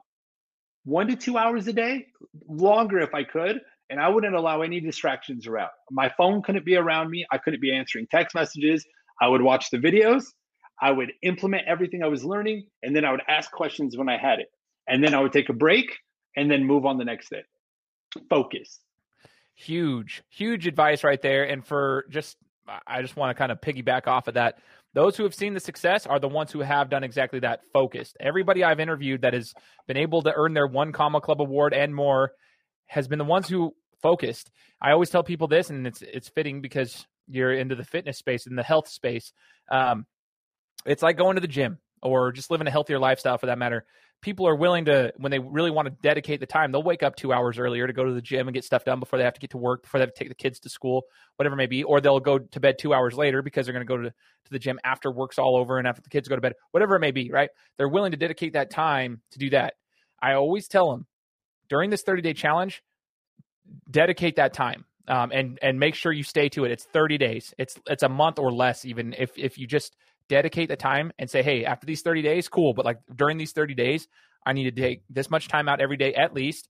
one 0.85 1.07
to 1.07 1.17
two 1.17 1.39
hours 1.39 1.69
a 1.69 1.73
day, 1.73 2.07
longer 2.49 2.99
if 2.99 3.15
I 3.15 3.25
could, 3.25 3.61
and 3.91 4.01
I 4.01 4.09
wouldn't 4.09 4.35
allow 4.35 4.63
any 4.63 4.81
distractions 4.81 5.47
around. 5.47 5.71
My 5.91 6.11
phone 6.17 6.43
couldn't 6.43 6.65
be 6.65 6.77
around 6.77 7.11
me. 7.11 7.25
I 7.31 7.39
couldn't 7.39 7.61
be 7.61 7.75
answering 7.75 8.07
text 8.11 8.35
messages. 8.35 8.85
I 9.21 9.29
would 9.29 9.43
watch 9.43 9.71
the 9.71 9.79
videos. 9.79 10.25
I 10.81 10.91
would 10.91 11.13
implement 11.23 11.69
everything 11.69 12.03
I 12.03 12.09
was 12.09 12.25
learning, 12.25 12.67
and 12.83 12.97
then 12.97 13.05
I 13.05 13.13
would 13.13 13.23
ask 13.29 13.51
questions 13.53 13.97
when 13.97 14.09
I 14.09 14.17
had 14.17 14.41
it. 14.41 14.49
And 14.89 15.05
then 15.05 15.15
I 15.15 15.21
would 15.21 15.33
take 15.33 15.49
a 15.49 15.53
break 15.53 15.97
and 16.37 16.51
then 16.51 16.65
move 16.65 16.85
on 16.87 16.99
the 16.99 17.05
next 17.05 17.31
day. 17.31 17.43
Focus. 18.29 18.81
Huge, 19.55 20.23
huge 20.29 20.67
advice 20.67 21.05
right 21.05 21.23
there. 21.23 21.45
And 21.45 21.65
for 21.65 22.07
just 22.11 22.37
I 22.87 23.03
just 23.03 23.17
want 23.17 23.31
to 23.31 23.39
kind 23.39 23.53
of 23.53 23.61
piggyback 23.61 24.07
off 24.07 24.29
of 24.29 24.35
that. 24.35 24.59
Those 24.95 25.17
who 25.17 25.25
have 25.25 25.35
seen 25.35 25.55
the 25.55 25.61
success 25.61 26.07
are 26.07 26.21
the 26.21 26.29
ones 26.29 26.53
who 26.53 26.61
have 26.61 26.91
done 26.91 27.03
exactly 27.03 27.41
that 27.41 27.61
focused. 27.73 28.17
Everybody 28.21 28.63
I've 28.63 28.81
interviewed 28.81 29.23
that 29.23 29.33
has 29.33 29.55
been 29.87 29.97
able 29.97 30.23
to 30.23 30.33
earn 30.35 30.55
their 30.55 30.67
one 30.67 30.93
comma 30.93 31.21
club 31.21 31.41
award 31.41 31.73
and 31.75 31.95
more 31.95 32.33
has 32.87 33.09
been 33.09 33.19
the 33.19 33.25
ones 33.25 33.49
who 33.49 33.75
focused. 34.03 34.51
I 34.81 34.93
always 34.93 35.11
tell 35.11 35.23
people 35.23 35.49
this, 35.49 35.71
and 35.71 35.87
it's 35.87 36.03
it's 36.03 36.29
fitting 36.29 36.61
because 36.61 37.07
you're 37.29 37.53
into 37.53 37.75
the 37.75 37.85
fitness 37.85 38.19
space 38.19 38.47
and 38.47 38.59
the 38.59 38.63
health 38.63 38.89
space. 38.89 39.33
Um, 39.71 40.07
it's 40.85 41.03
like 41.03 41.17
going 41.17 41.37
to 41.37 41.41
the 41.41 41.49
gym 41.49 41.79
or 42.03 42.33
just 42.33 42.51
living 42.51 42.67
a 42.67 42.71
healthier 42.71 42.99
lifestyle 42.99 43.39
for 43.39 43.47
that 43.47 43.59
matter 43.59 43.87
people 44.23 44.49
are 44.49 44.55
willing 44.55 44.87
to 44.87 45.13
when 45.17 45.31
they 45.31 45.39
really 45.39 45.71
want 45.71 45.87
to 45.87 45.95
dedicate 46.03 46.41
the 46.41 46.47
time 46.47 46.73
they'll 46.73 46.83
wake 46.83 47.03
up 47.03 47.17
two 47.17 47.33
hours 47.33 47.59
earlier 47.59 47.87
to 47.87 47.93
go 47.93 48.05
to 48.05 48.15
the 48.15 48.23
gym 48.23 48.49
and 48.49 48.55
get 48.55 48.65
stuff 48.65 48.85
done 48.85 49.01
before 49.01 49.19
they 49.19 49.25
have 49.25 49.35
to 49.35 49.41
get 49.41 49.51
to 49.51 49.59
work 49.59 49.83
before 49.83 49.99
they 49.99 50.03
have 50.03 50.15
to 50.15 50.19
take 50.19 50.29
the 50.29 50.35
kids 50.35 50.61
to 50.61 50.69
school 50.69 51.03
whatever 51.37 51.55
it 51.55 51.59
may 51.59 51.67
be 51.67 51.83
or 51.83 52.01
they'll 52.01 52.21
go 52.21 52.39
to 52.39 52.61
bed 52.61 52.77
two 52.79 52.95
hours 52.95 53.15
later 53.15 53.43
because 53.43 53.67
they're 53.67 53.75
going 53.75 53.87
to 53.87 53.89
go 53.89 53.97
to, 53.97 54.11
to 54.11 54.51
the 54.51 54.59
gym 54.59 54.79
after 54.85 55.11
work's 55.11 55.39
all 55.39 55.57
over 55.57 55.79
and 55.79 55.87
after 55.87 56.01
the 56.01 56.09
kids 56.09 56.29
go 56.29 56.37
to 56.37 56.41
bed 56.41 56.55
whatever 56.71 56.97
it 56.97 57.01
may 57.01 57.11
be 57.11 57.31
right? 57.31 57.51
They're 57.77 57.89
willing 57.89 58.13
to 58.13 58.17
dedicate 58.17 58.55
that 58.55 58.71
time 58.71 59.21
to 59.33 59.39
do 59.39 59.51
that. 59.51 59.75
I 60.23 60.35
always 60.35 60.69
tell 60.69 60.91
them 60.91 61.07
during 61.69 61.91
this 61.91 62.03
30 62.03 62.23
day 62.23 62.33
challenge 62.33 62.83
dedicate 63.91 64.37
that 64.37 64.53
time 64.53 64.85
um, 65.09 65.33
and 65.33 65.59
and 65.63 65.79
make 65.79 65.95
sure 65.95 66.13
you 66.13 66.23
stay 66.23 66.49
to 66.51 66.65
it. 66.65 66.71
It's 66.71 66.85
30 66.85 67.19
days. 67.19 67.55
It's 67.59 67.77
it's 67.87 68.03
a 68.03 68.09
month 68.09 68.39
or 68.39 68.53
less 68.53 68.85
even 68.85 69.15
if 69.19 69.37
if 69.37 69.59
you 69.59 69.67
just 69.67 69.97
dedicate 70.33 70.71
the 70.71 70.77
time 70.77 71.13
and 71.19 71.29
say, 71.29 71.43
hey, 71.43 71.67
after 71.67 71.87
these 71.87 72.01
30 72.01 72.23
days, 72.23 72.49
cool. 72.49 72.73
But 72.73 72.87
like 72.87 72.99
during 73.15 73.37
these 73.37 73.53
30 73.53 73.75
days, 73.75 74.09
I 74.47 74.55
need 74.55 74.75
to 74.75 74.81
take 74.83 75.03
this 75.11 75.31
much 75.31 75.49
time 75.49 75.69
out 75.69 75.81
every 75.81 75.99
day 75.99 76.15
at 76.15 76.33
least 76.33 76.69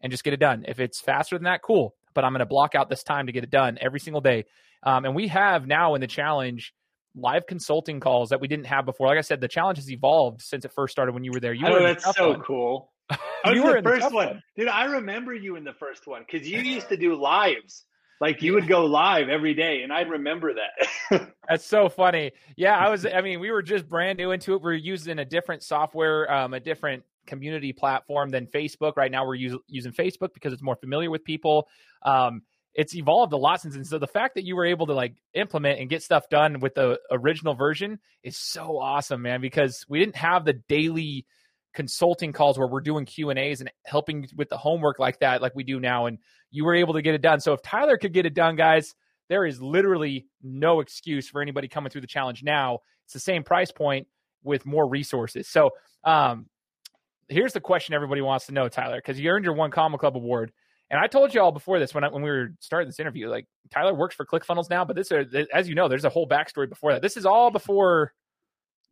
and 0.00 0.10
just 0.10 0.24
get 0.24 0.32
it 0.32 0.40
done. 0.40 0.64
If 0.66 0.80
it's 0.80 0.98
faster 0.98 1.36
than 1.36 1.44
that, 1.44 1.60
cool. 1.62 1.94
But 2.14 2.24
I'm 2.24 2.32
going 2.32 2.40
to 2.40 2.46
block 2.46 2.74
out 2.74 2.88
this 2.88 3.02
time 3.02 3.26
to 3.26 3.32
get 3.32 3.44
it 3.44 3.50
done 3.50 3.76
every 3.80 4.00
single 4.00 4.22
day. 4.22 4.46
Um, 4.82 5.04
and 5.04 5.14
we 5.14 5.28
have 5.28 5.66
now 5.66 5.94
in 5.94 6.00
the 6.00 6.06
challenge 6.06 6.72
live 7.14 7.46
consulting 7.46 8.00
calls 8.00 8.30
that 8.30 8.40
we 8.40 8.48
didn't 8.48 8.66
have 8.66 8.86
before. 8.86 9.06
Like 9.08 9.18
I 9.18 9.22
said, 9.22 9.42
the 9.42 9.48
challenge 9.48 9.76
has 9.76 9.90
evolved 9.90 10.40
since 10.40 10.64
it 10.64 10.72
first 10.74 10.92
started 10.92 11.12
when 11.12 11.22
you 11.22 11.32
were 11.32 11.40
there. 11.40 11.52
You 11.52 11.70
were 11.70 11.80
that's 11.82 12.16
so 12.16 12.30
one. 12.30 12.40
cool. 12.40 12.92
You 13.44 13.64
were 13.64 13.82
the 13.82 13.82
first 13.82 14.08
the 14.08 14.14
one. 14.14 14.26
one. 14.28 14.42
Dude, 14.56 14.68
I 14.68 14.84
remember 14.84 15.34
you 15.34 15.56
in 15.56 15.64
the 15.64 15.72
first 15.74 16.06
one 16.06 16.24
because 16.24 16.48
you 16.48 16.60
used 16.60 16.88
to 16.90 16.96
do 16.96 17.20
lives 17.20 17.84
like 18.22 18.40
you 18.40 18.54
would 18.54 18.68
go 18.68 18.86
live 18.86 19.28
every 19.28 19.52
day 19.52 19.82
and 19.82 19.92
i'd 19.92 20.08
remember 20.08 20.52
that. 20.54 21.34
That's 21.48 21.66
so 21.66 21.88
funny. 21.88 22.30
Yeah 22.56 22.78
i 22.78 22.88
was 22.88 23.04
i 23.04 23.20
mean 23.20 23.40
we 23.40 23.50
were 23.50 23.62
just 23.62 23.88
brand 23.88 24.16
new 24.16 24.30
into 24.30 24.54
it. 24.54 24.62
We 24.62 24.70
are 24.70 24.74
using 24.74 25.18
a 25.18 25.24
different 25.24 25.62
software 25.62 26.32
um, 26.32 26.54
a 26.54 26.60
different 26.60 27.02
community 27.26 27.72
platform 27.72 28.30
than 28.30 28.46
facebook. 28.46 28.96
Right 28.96 29.10
now 29.10 29.26
we're 29.26 29.34
use, 29.34 29.58
using 29.66 29.92
facebook 29.92 30.32
because 30.32 30.52
it's 30.52 30.62
more 30.62 30.76
familiar 30.76 31.10
with 31.10 31.24
people. 31.24 31.68
Um, 32.02 32.42
it's 32.74 32.94
evolved 32.94 33.32
a 33.34 33.36
lot 33.36 33.60
since 33.60 33.74
and 33.74 33.86
so 33.86 33.98
the 33.98 34.06
fact 34.06 34.36
that 34.36 34.44
you 34.44 34.56
were 34.56 34.64
able 34.64 34.86
to 34.86 34.94
like 34.94 35.14
implement 35.34 35.80
and 35.80 35.90
get 35.90 36.02
stuff 36.02 36.28
done 36.30 36.60
with 36.60 36.74
the 36.74 36.98
original 37.10 37.54
version 37.54 37.98
is 38.22 38.38
so 38.38 38.78
awesome 38.78 39.20
man 39.20 39.40
because 39.40 39.84
we 39.88 39.98
didn't 39.98 40.16
have 40.16 40.44
the 40.44 40.54
daily 40.68 41.26
consulting 41.74 42.32
calls 42.32 42.58
where 42.58 42.68
we're 42.68 42.80
doing 42.80 43.04
Q 43.04 43.30
and 43.30 43.38
A's 43.38 43.60
and 43.60 43.70
helping 43.84 44.28
with 44.36 44.48
the 44.48 44.56
homework 44.56 44.98
like 44.98 45.20
that, 45.20 45.42
like 45.42 45.54
we 45.54 45.64
do 45.64 45.80
now. 45.80 46.06
And 46.06 46.18
you 46.50 46.64
were 46.64 46.74
able 46.74 46.94
to 46.94 47.02
get 47.02 47.14
it 47.14 47.22
done. 47.22 47.40
So 47.40 47.52
if 47.52 47.62
Tyler 47.62 47.96
could 47.96 48.12
get 48.12 48.26
it 48.26 48.34
done, 48.34 48.56
guys, 48.56 48.94
there 49.28 49.46
is 49.46 49.62
literally 49.62 50.26
no 50.42 50.80
excuse 50.80 51.28
for 51.28 51.40
anybody 51.40 51.68
coming 51.68 51.90
through 51.90 52.02
the 52.02 52.06
challenge 52.06 52.42
now. 52.42 52.80
It's 53.04 53.14
the 53.14 53.20
same 53.20 53.42
price 53.42 53.70
point 53.70 54.06
with 54.42 54.66
more 54.66 54.86
resources. 54.86 55.48
So 55.48 55.70
um, 56.04 56.46
here's 57.28 57.52
the 57.52 57.60
question 57.60 57.94
everybody 57.94 58.20
wants 58.20 58.46
to 58.46 58.52
know, 58.52 58.68
Tyler, 58.68 58.98
because 58.98 59.18
you 59.18 59.30
earned 59.30 59.44
your 59.44 59.54
one 59.54 59.70
comma 59.70 59.98
club 59.98 60.16
award. 60.16 60.52
And 60.90 61.00
I 61.00 61.06
told 61.06 61.32
you 61.32 61.40
all 61.40 61.52
before 61.52 61.78
this 61.78 61.94
when 61.94 62.04
I, 62.04 62.08
when 62.08 62.22
we 62.22 62.28
were 62.28 62.52
starting 62.60 62.86
this 62.86 63.00
interview, 63.00 63.28
like 63.28 63.46
Tyler 63.70 63.94
works 63.94 64.14
for 64.14 64.26
ClickFunnels 64.26 64.68
now, 64.68 64.84
but 64.84 64.94
this, 64.94 65.10
are, 65.10 65.24
as 65.52 65.66
you 65.66 65.74
know, 65.74 65.88
there's 65.88 66.04
a 66.04 66.10
whole 66.10 66.28
backstory 66.28 66.68
before 66.68 66.92
that. 66.92 67.00
This 67.00 67.16
is 67.16 67.24
all 67.24 67.50
before 67.50 68.12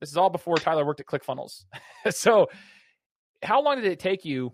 This 0.01 0.11
is 0.11 0.17
all 0.17 0.31
before 0.31 0.57
Tyler 0.57 0.85
worked 0.85 1.01
at 1.01 1.07
ClickFunnels. 1.07 1.65
so, 2.11 2.49
how 3.43 3.63
long 3.63 3.77
did 3.77 3.85
it 3.85 3.99
take 3.99 4.25
you 4.25 4.53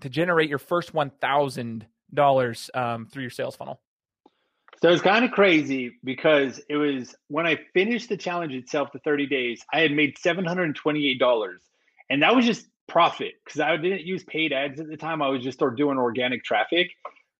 to 0.00 0.08
generate 0.08 0.48
your 0.48 0.58
first 0.58 0.94
one 0.94 1.10
thousand 1.20 1.82
um, 1.82 1.88
dollars 2.14 2.70
through 2.74 3.22
your 3.22 3.30
sales 3.30 3.56
funnel? 3.56 3.80
So 4.80 4.90
it's 4.90 5.02
kind 5.02 5.24
of 5.24 5.32
crazy 5.32 5.92
because 6.04 6.60
it 6.68 6.76
was 6.76 7.14
when 7.26 7.46
I 7.46 7.58
finished 7.74 8.08
the 8.08 8.16
challenge 8.16 8.52
itself, 8.52 8.90
the 8.92 9.00
30 9.00 9.26
days, 9.26 9.60
I 9.72 9.80
had 9.80 9.90
made 9.90 10.16
$728. 10.16 11.50
And 12.10 12.22
that 12.22 12.34
was 12.34 12.46
just 12.46 12.66
profit 12.86 13.32
because 13.44 13.60
I 13.60 13.76
didn't 13.76 14.02
use 14.02 14.22
paid 14.24 14.52
ads 14.52 14.80
at 14.80 14.88
the 14.88 14.96
time. 14.96 15.20
I 15.20 15.28
was 15.28 15.42
just 15.42 15.60
doing 15.76 15.98
organic 15.98 16.44
traffic. 16.44 16.90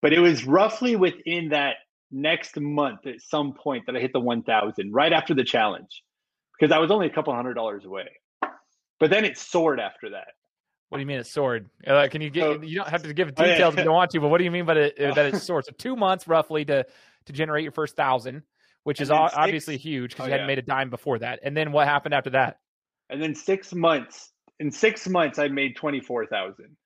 But 0.03 0.12
it 0.12 0.18
was 0.18 0.46
roughly 0.46 0.96
within 0.96 1.51
that 1.51 1.77
next 2.11 2.59
month 2.59 3.07
at 3.07 3.20
some 3.20 3.53
point 3.53 3.87
that 3.87 3.96
I 3.96 4.01
hit 4.01 4.12
the 4.12 4.20
1000 4.20 4.92
right 4.92 5.12
after 5.12 5.33
the 5.33 5.44
challenge 5.44 6.03
because 6.59 6.73
I 6.73 6.79
was 6.79 6.90
only 6.90 7.07
a 7.07 7.11
couple 7.11 7.35
hundred 7.35 7.55
dollars 7.55 7.85
away. 7.85 8.09
But 9.01 9.11
then 9.11 9.25
it 9.25 9.38
soared 9.38 9.81
after 9.81 10.11
that. 10.11 10.29
What 10.88 10.99
do 10.99 11.03
you 11.03 11.07
mean 11.07 11.18
it 11.18 11.27
soared? 11.27 11.68
Uh, 11.87 12.09
can 12.11 12.23
you 12.23 12.31
get? 12.31 12.42
So, 12.42 12.62
you 12.62 12.77
don't 12.77 12.88
have 12.88 13.03
to 13.03 13.12
give 13.12 13.35
details 13.35 13.59
oh, 13.59 13.62
yeah. 13.62 13.68
if 13.68 13.77
you 13.77 13.85
don't 13.85 13.94
want 13.94 14.11
to, 14.12 14.21
but 14.21 14.29
what 14.29 14.38
do 14.38 14.44
you 14.44 14.51
mean 14.51 14.64
by 14.64 14.75
it, 14.75 14.97
that 14.99 15.35
it 15.35 15.37
soared? 15.42 15.66
So 15.66 15.73
two 15.77 15.97
months 15.97 16.27
roughly 16.27 16.64
to 16.64 16.87
to 17.27 17.33
generate 17.33 17.62
your 17.62 17.73
first 17.73 17.94
thousand, 17.94 18.42
which 18.85 19.01
is 19.01 19.09
six, 19.09 19.35
obviously 19.37 19.77
huge 19.77 20.12
because 20.12 20.25
oh, 20.25 20.27
you 20.27 20.33
hadn't 20.33 20.44
yeah. 20.44 20.55
made 20.55 20.59
a 20.59 20.62
dime 20.62 20.90
before 20.90 21.18
that. 21.18 21.40
And 21.42 21.57
then 21.57 21.73
what 21.73 21.87
happened 21.87 22.14
after 22.14 22.31
that? 22.31 22.59
And 23.11 23.23
then 23.23 23.35
six 23.35 23.73
months. 23.73 24.31
In 24.61 24.73
six 24.73 25.09
months, 25.09 25.38
I 25.38 25.49
made 25.49 25.77
twenty 25.77 26.01
four 26.01 26.27
thousand. 26.27 26.77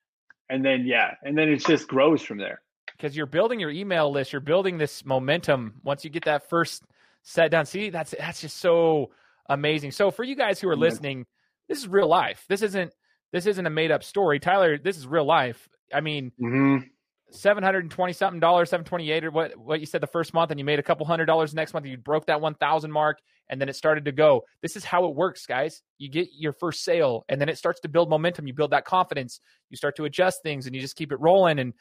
And 0.50 0.64
then 0.64 0.84
yeah, 0.84 1.14
and 1.22 1.38
then 1.38 1.48
it 1.48 1.64
just 1.64 1.86
grows 1.86 2.22
from 2.22 2.38
there. 2.38 2.60
Because 2.96 3.16
you're 3.16 3.26
building 3.26 3.60
your 3.60 3.70
email 3.70 4.10
list, 4.10 4.32
you're 4.32 4.40
building 4.40 4.78
this 4.78 5.04
momentum. 5.04 5.74
Once 5.82 6.04
you 6.04 6.10
get 6.10 6.24
that 6.24 6.48
first 6.50 6.82
set 7.22 7.50
down, 7.52 7.66
see 7.66 7.90
that's 7.90 8.14
that's 8.18 8.40
just 8.40 8.58
so 8.58 9.10
amazing. 9.48 9.92
So 9.92 10.10
for 10.10 10.24
you 10.24 10.36
guys 10.36 10.60
who 10.60 10.68
are 10.68 10.76
listening, 10.76 11.26
this 11.68 11.78
is 11.78 11.88
real 11.88 12.08
life. 12.08 12.44
This 12.48 12.62
isn't 12.62 12.92
this 13.32 13.46
isn't 13.46 13.66
a 13.66 13.70
made 13.70 13.90
up 13.90 14.04
story. 14.04 14.38
Tyler, 14.38 14.78
this 14.78 14.96
is 14.96 15.06
real 15.06 15.26
life. 15.26 15.68
I 15.92 16.00
mean, 16.00 16.32
mm-hmm. 16.40 16.84
720 17.30 18.12
something 18.12 18.40
dollars, 18.40 18.70
728 18.70 19.24
or 19.24 19.30
what, 19.30 19.56
what 19.56 19.80
you 19.80 19.86
said 19.86 20.00
the 20.00 20.06
first 20.06 20.34
month, 20.34 20.50
and 20.50 20.60
you 20.60 20.64
made 20.64 20.78
a 20.78 20.82
couple 20.82 21.06
hundred 21.06 21.26
dollars 21.26 21.54
next 21.54 21.72
month. 21.72 21.86
You 21.86 21.96
broke 21.96 22.26
that 22.26 22.40
1,000 22.40 22.92
mark, 22.92 23.20
and 23.48 23.60
then 23.60 23.68
it 23.68 23.76
started 23.76 24.04
to 24.04 24.12
go. 24.12 24.42
This 24.60 24.76
is 24.76 24.84
how 24.84 25.06
it 25.06 25.14
works, 25.14 25.46
guys. 25.46 25.82
You 25.98 26.10
get 26.10 26.28
your 26.36 26.52
first 26.52 26.84
sale, 26.84 27.24
and 27.28 27.40
then 27.40 27.48
it 27.48 27.58
starts 27.58 27.80
to 27.80 27.88
build 27.88 28.10
momentum. 28.10 28.46
You 28.46 28.52
build 28.52 28.72
that 28.72 28.84
confidence. 28.84 29.40
You 29.70 29.76
start 29.76 29.96
to 29.96 30.04
adjust 30.04 30.42
things, 30.42 30.66
and 30.66 30.74
you 30.74 30.80
just 30.80 30.96
keep 30.96 31.12
it 31.12 31.20
rolling. 31.20 31.58
And 31.58 31.72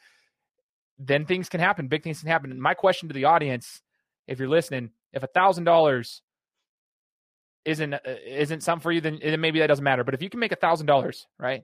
then 0.98 1.26
things 1.26 1.48
can 1.48 1.60
happen. 1.60 1.88
Big 1.88 2.02
things 2.02 2.20
can 2.20 2.28
happen. 2.28 2.50
And 2.50 2.60
my 2.60 2.74
question 2.74 3.08
to 3.08 3.14
the 3.14 3.24
audience, 3.24 3.82
if 4.26 4.38
you're 4.38 4.48
listening, 4.48 4.90
if 5.12 5.22
a 5.22 5.28
thousand 5.28 5.64
dollars 5.64 6.22
isn't 7.64 7.94
uh, 7.94 7.98
isn't 8.26 8.62
something 8.62 8.82
for 8.82 8.92
you, 8.92 9.00
then, 9.00 9.18
then 9.22 9.40
maybe 9.40 9.60
that 9.60 9.68
doesn't 9.68 9.84
matter. 9.84 10.04
But 10.04 10.14
if 10.14 10.22
you 10.22 10.30
can 10.30 10.40
make 10.40 10.52
a 10.52 10.56
thousand 10.56 10.86
dollars, 10.86 11.26
right? 11.38 11.62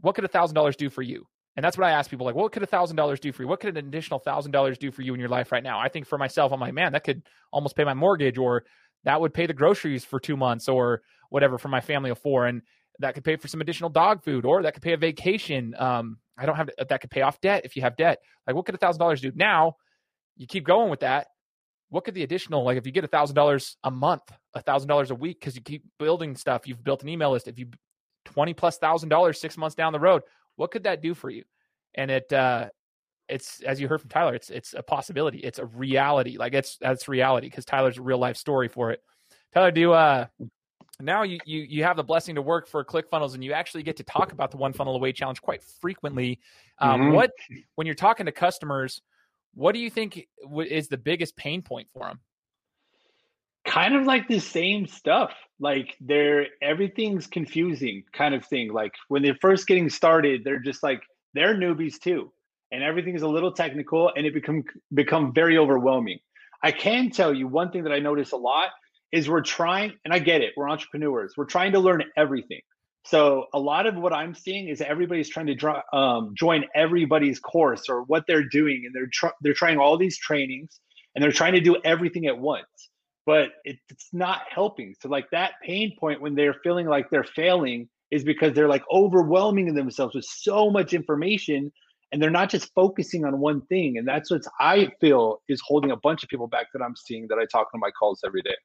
What 0.00 0.14
could 0.14 0.24
a 0.24 0.28
thousand 0.28 0.54
dollars 0.54 0.76
do 0.76 0.90
for 0.90 1.02
you? 1.02 1.26
And 1.56 1.64
that's 1.64 1.76
what 1.76 1.88
I 1.88 1.90
ask 1.90 2.08
people 2.08 2.24
like, 2.24 2.36
what 2.36 2.52
could 2.52 2.62
a 2.62 2.66
thousand 2.66 2.96
dollars 2.96 3.18
do 3.18 3.32
for 3.32 3.42
you? 3.42 3.48
What 3.48 3.58
could 3.58 3.76
an 3.76 3.88
additional 3.88 4.20
thousand 4.20 4.52
dollars 4.52 4.78
do 4.78 4.92
for 4.92 5.02
you 5.02 5.12
in 5.12 5.18
your 5.20 5.28
life 5.28 5.50
right 5.50 5.62
now? 5.62 5.80
I 5.80 5.88
think 5.88 6.06
for 6.06 6.16
myself, 6.16 6.52
I'm 6.52 6.60
like, 6.60 6.72
man, 6.72 6.92
that 6.92 7.02
could 7.02 7.22
almost 7.52 7.74
pay 7.74 7.82
my 7.84 7.94
mortgage, 7.94 8.38
or 8.38 8.64
that 9.04 9.20
would 9.20 9.34
pay 9.34 9.46
the 9.46 9.54
groceries 9.54 10.04
for 10.04 10.20
two 10.20 10.36
months, 10.36 10.68
or 10.68 11.02
whatever 11.30 11.58
for 11.58 11.68
my 11.68 11.80
family 11.80 12.10
of 12.10 12.18
four, 12.18 12.46
and 12.46 12.62
that 13.00 13.14
could 13.14 13.24
pay 13.24 13.36
for 13.36 13.48
some 13.48 13.60
additional 13.60 13.90
dog 13.90 14.22
food, 14.22 14.44
or 14.44 14.62
that 14.62 14.74
could 14.74 14.82
pay 14.82 14.92
a 14.92 14.96
vacation. 14.96 15.74
Um, 15.78 16.18
I 16.38 16.46
don't 16.46 16.56
have 16.56 16.70
that 16.88 17.00
could 17.00 17.10
pay 17.10 17.22
off 17.22 17.40
debt 17.40 17.62
if 17.64 17.74
you 17.74 17.82
have 17.82 17.96
debt. 17.96 18.20
Like, 18.46 18.54
what 18.54 18.64
could 18.64 18.76
a 18.76 18.78
thousand 18.78 19.00
dollars 19.00 19.20
do? 19.20 19.32
Now, 19.34 19.76
you 20.36 20.46
keep 20.46 20.64
going 20.64 20.90
with 20.90 21.00
that 21.00 21.26
what 21.90 22.04
could 22.04 22.14
the 22.14 22.22
additional 22.22 22.64
like 22.64 22.76
if 22.76 22.86
you 22.86 22.92
get 22.92 23.04
a 23.04 23.08
thousand 23.08 23.34
dollars 23.34 23.76
a 23.84 23.90
month 23.90 24.22
a 24.54 24.62
thousand 24.62 24.88
dollars 24.88 25.10
a 25.10 25.14
week 25.14 25.40
because 25.40 25.54
you 25.54 25.62
keep 25.62 25.84
building 25.98 26.36
stuff 26.36 26.66
you've 26.66 26.84
built 26.84 27.02
an 27.02 27.08
email 27.08 27.30
list 27.30 27.48
if 27.48 27.58
you 27.58 27.66
20 28.24 28.54
plus 28.54 28.78
thousand 28.78 29.08
dollars 29.08 29.40
six 29.40 29.56
months 29.56 29.74
down 29.74 29.92
the 29.92 30.00
road 30.00 30.22
what 30.56 30.70
could 30.70 30.84
that 30.84 31.02
do 31.02 31.14
for 31.14 31.30
you 31.30 31.44
and 31.94 32.10
it 32.10 32.32
uh 32.32 32.68
it's 33.28 33.60
as 33.62 33.80
you 33.80 33.88
heard 33.88 34.00
from 34.00 34.10
tyler 34.10 34.34
it's 34.34 34.50
it's 34.50 34.74
a 34.74 34.82
possibility 34.82 35.38
it's 35.38 35.58
a 35.58 35.66
reality 35.66 36.36
like 36.38 36.54
it's 36.54 36.76
that's 36.78 37.08
reality 37.08 37.48
because 37.48 37.64
tyler's 37.64 37.98
a 37.98 38.02
real 38.02 38.18
life 38.18 38.36
story 38.36 38.68
for 38.68 38.90
it 38.90 39.02
tyler 39.52 39.70
do 39.70 39.92
uh 39.92 40.26
now 41.00 41.22
you, 41.22 41.38
you 41.44 41.60
you 41.60 41.84
have 41.84 41.96
the 41.96 42.02
blessing 42.02 42.34
to 42.34 42.42
work 42.42 42.66
for 42.66 42.84
ClickFunnels 42.84 43.34
and 43.34 43.44
you 43.44 43.52
actually 43.52 43.82
get 43.82 43.96
to 43.98 44.02
talk 44.02 44.32
about 44.32 44.50
the 44.50 44.56
one 44.56 44.72
funnel 44.72 44.96
away 44.96 45.12
challenge 45.12 45.40
quite 45.40 45.62
frequently. 45.62 46.40
Um, 46.80 47.00
mm-hmm. 47.00 47.12
What 47.12 47.30
when 47.76 47.86
you're 47.86 47.94
talking 47.94 48.26
to 48.26 48.32
customers, 48.32 49.00
what 49.58 49.74
do 49.74 49.80
you 49.80 49.90
think 49.90 50.28
is 50.68 50.86
the 50.86 50.96
biggest 50.96 51.36
pain 51.36 51.62
point 51.62 51.88
for 51.92 52.06
them? 52.06 52.20
Kind 53.66 53.96
of 53.96 54.04
like 54.06 54.28
the 54.28 54.38
same 54.38 54.86
stuff. 54.86 55.32
Like 55.58 55.96
they're 56.00 56.46
everything's 56.62 57.26
confusing 57.26 58.04
kind 58.12 58.36
of 58.36 58.44
thing. 58.46 58.72
Like 58.72 58.92
when 59.08 59.20
they're 59.22 59.36
first 59.40 59.66
getting 59.66 59.90
started, 59.90 60.42
they're 60.44 60.60
just 60.60 60.84
like 60.84 61.02
they're 61.34 61.56
newbies 61.56 61.98
too. 61.98 62.32
And 62.70 62.84
everything 62.84 63.16
is 63.16 63.22
a 63.22 63.28
little 63.28 63.50
technical 63.50 64.12
and 64.16 64.24
it 64.24 64.32
become 64.32 64.62
become 64.94 65.34
very 65.34 65.58
overwhelming. 65.58 66.20
I 66.62 66.70
can 66.70 67.10
tell 67.10 67.34
you 67.34 67.48
one 67.48 67.72
thing 67.72 67.82
that 67.82 67.92
I 67.92 67.98
notice 67.98 68.30
a 68.30 68.36
lot 68.36 68.68
is 69.10 69.28
we're 69.28 69.42
trying, 69.42 69.92
and 70.04 70.14
I 70.14 70.20
get 70.20 70.40
it, 70.40 70.52
we're 70.56 70.68
entrepreneurs. 70.68 71.34
We're 71.36 71.46
trying 71.46 71.72
to 71.72 71.80
learn 71.80 72.04
everything. 72.16 72.60
So 73.04 73.46
a 73.54 73.58
lot 73.58 73.86
of 73.86 73.96
what 73.96 74.12
I'm 74.12 74.34
seeing 74.34 74.68
is 74.68 74.80
everybody's 74.80 75.28
trying 75.28 75.46
to 75.46 75.54
draw, 75.54 75.82
um, 75.92 76.34
join 76.36 76.64
everybody's 76.74 77.40
course 77.40 77.88
or 77.88 78.02
what 78.02 78.24
they're 78.26 78.48
doing, 78.48 78.82
and 78.84 78.94
they're 78.94 79.08
tr- 79.12 79.36
they're 79.40 79.54
trying 79.54 79.78
all 79.78 79.96
these 79.96 80.18
trainings 80.18 80.80
and 81.14 81.22
they're 81.22 81.32
trying 81.32 81.54
to 81.54 81.60
do 81.60 81.76
everything 81.84 82.26
at 82.26 82.38
once, 82.38 82.90
but 83.24 83.48
it, 83.64 83.78
it's 83.88 84.08
not 84.12 84.42
helping. 84.50 84.94
So 85.00 85.08
like 85.08 85.30
that 85.30 85.52
pain 85.62 85.96
point 85.98 86.20
when 86.20 86.34
they're 86.34 86.56
feeling 86.62 86.86
like 86.86 87.08
they're 87.10 87.24
failing 87.24 87.88
is 88.10 88.24
because 88.24 88.52
they're 88.54 88.68
like 88.68 88.84
overwhelming 88.92 89.74
themselves 89.74 90.14
with 90.14 90.24
so 90.24 90.70
much 90.70 90.92
information 90.92 91.72
and 92.12 92.22
they're 92.22 92.30
not 92.30 92.50
just 92.50 92.72
focusing 92.74 93.24
on 93.24 93.38
one 93.38 93.60
thing 93.66 93.98
and 93.98 94.06
that's 94.06 94.30
what 94.30 94.42
i 94.60 94.88
feel 95.00 95.42
is 95.48 95.60
holding 95.64 95.90
a 95.90 95.96
bunch 95.96 96.22
of 96.22 96.28
people 96.28 96.46
back 96.46 96.66
that 96.72 96.82
i'm 96.82 96.96
seeing 96.96 97.26
that 97.28 97.38
i 97.38 97.44
talk 97.44 97.68
on 97.74 97.80
my 97.80 97.90
calls 97.90 98.20
every 98.24 98.42
day 98.42 98.56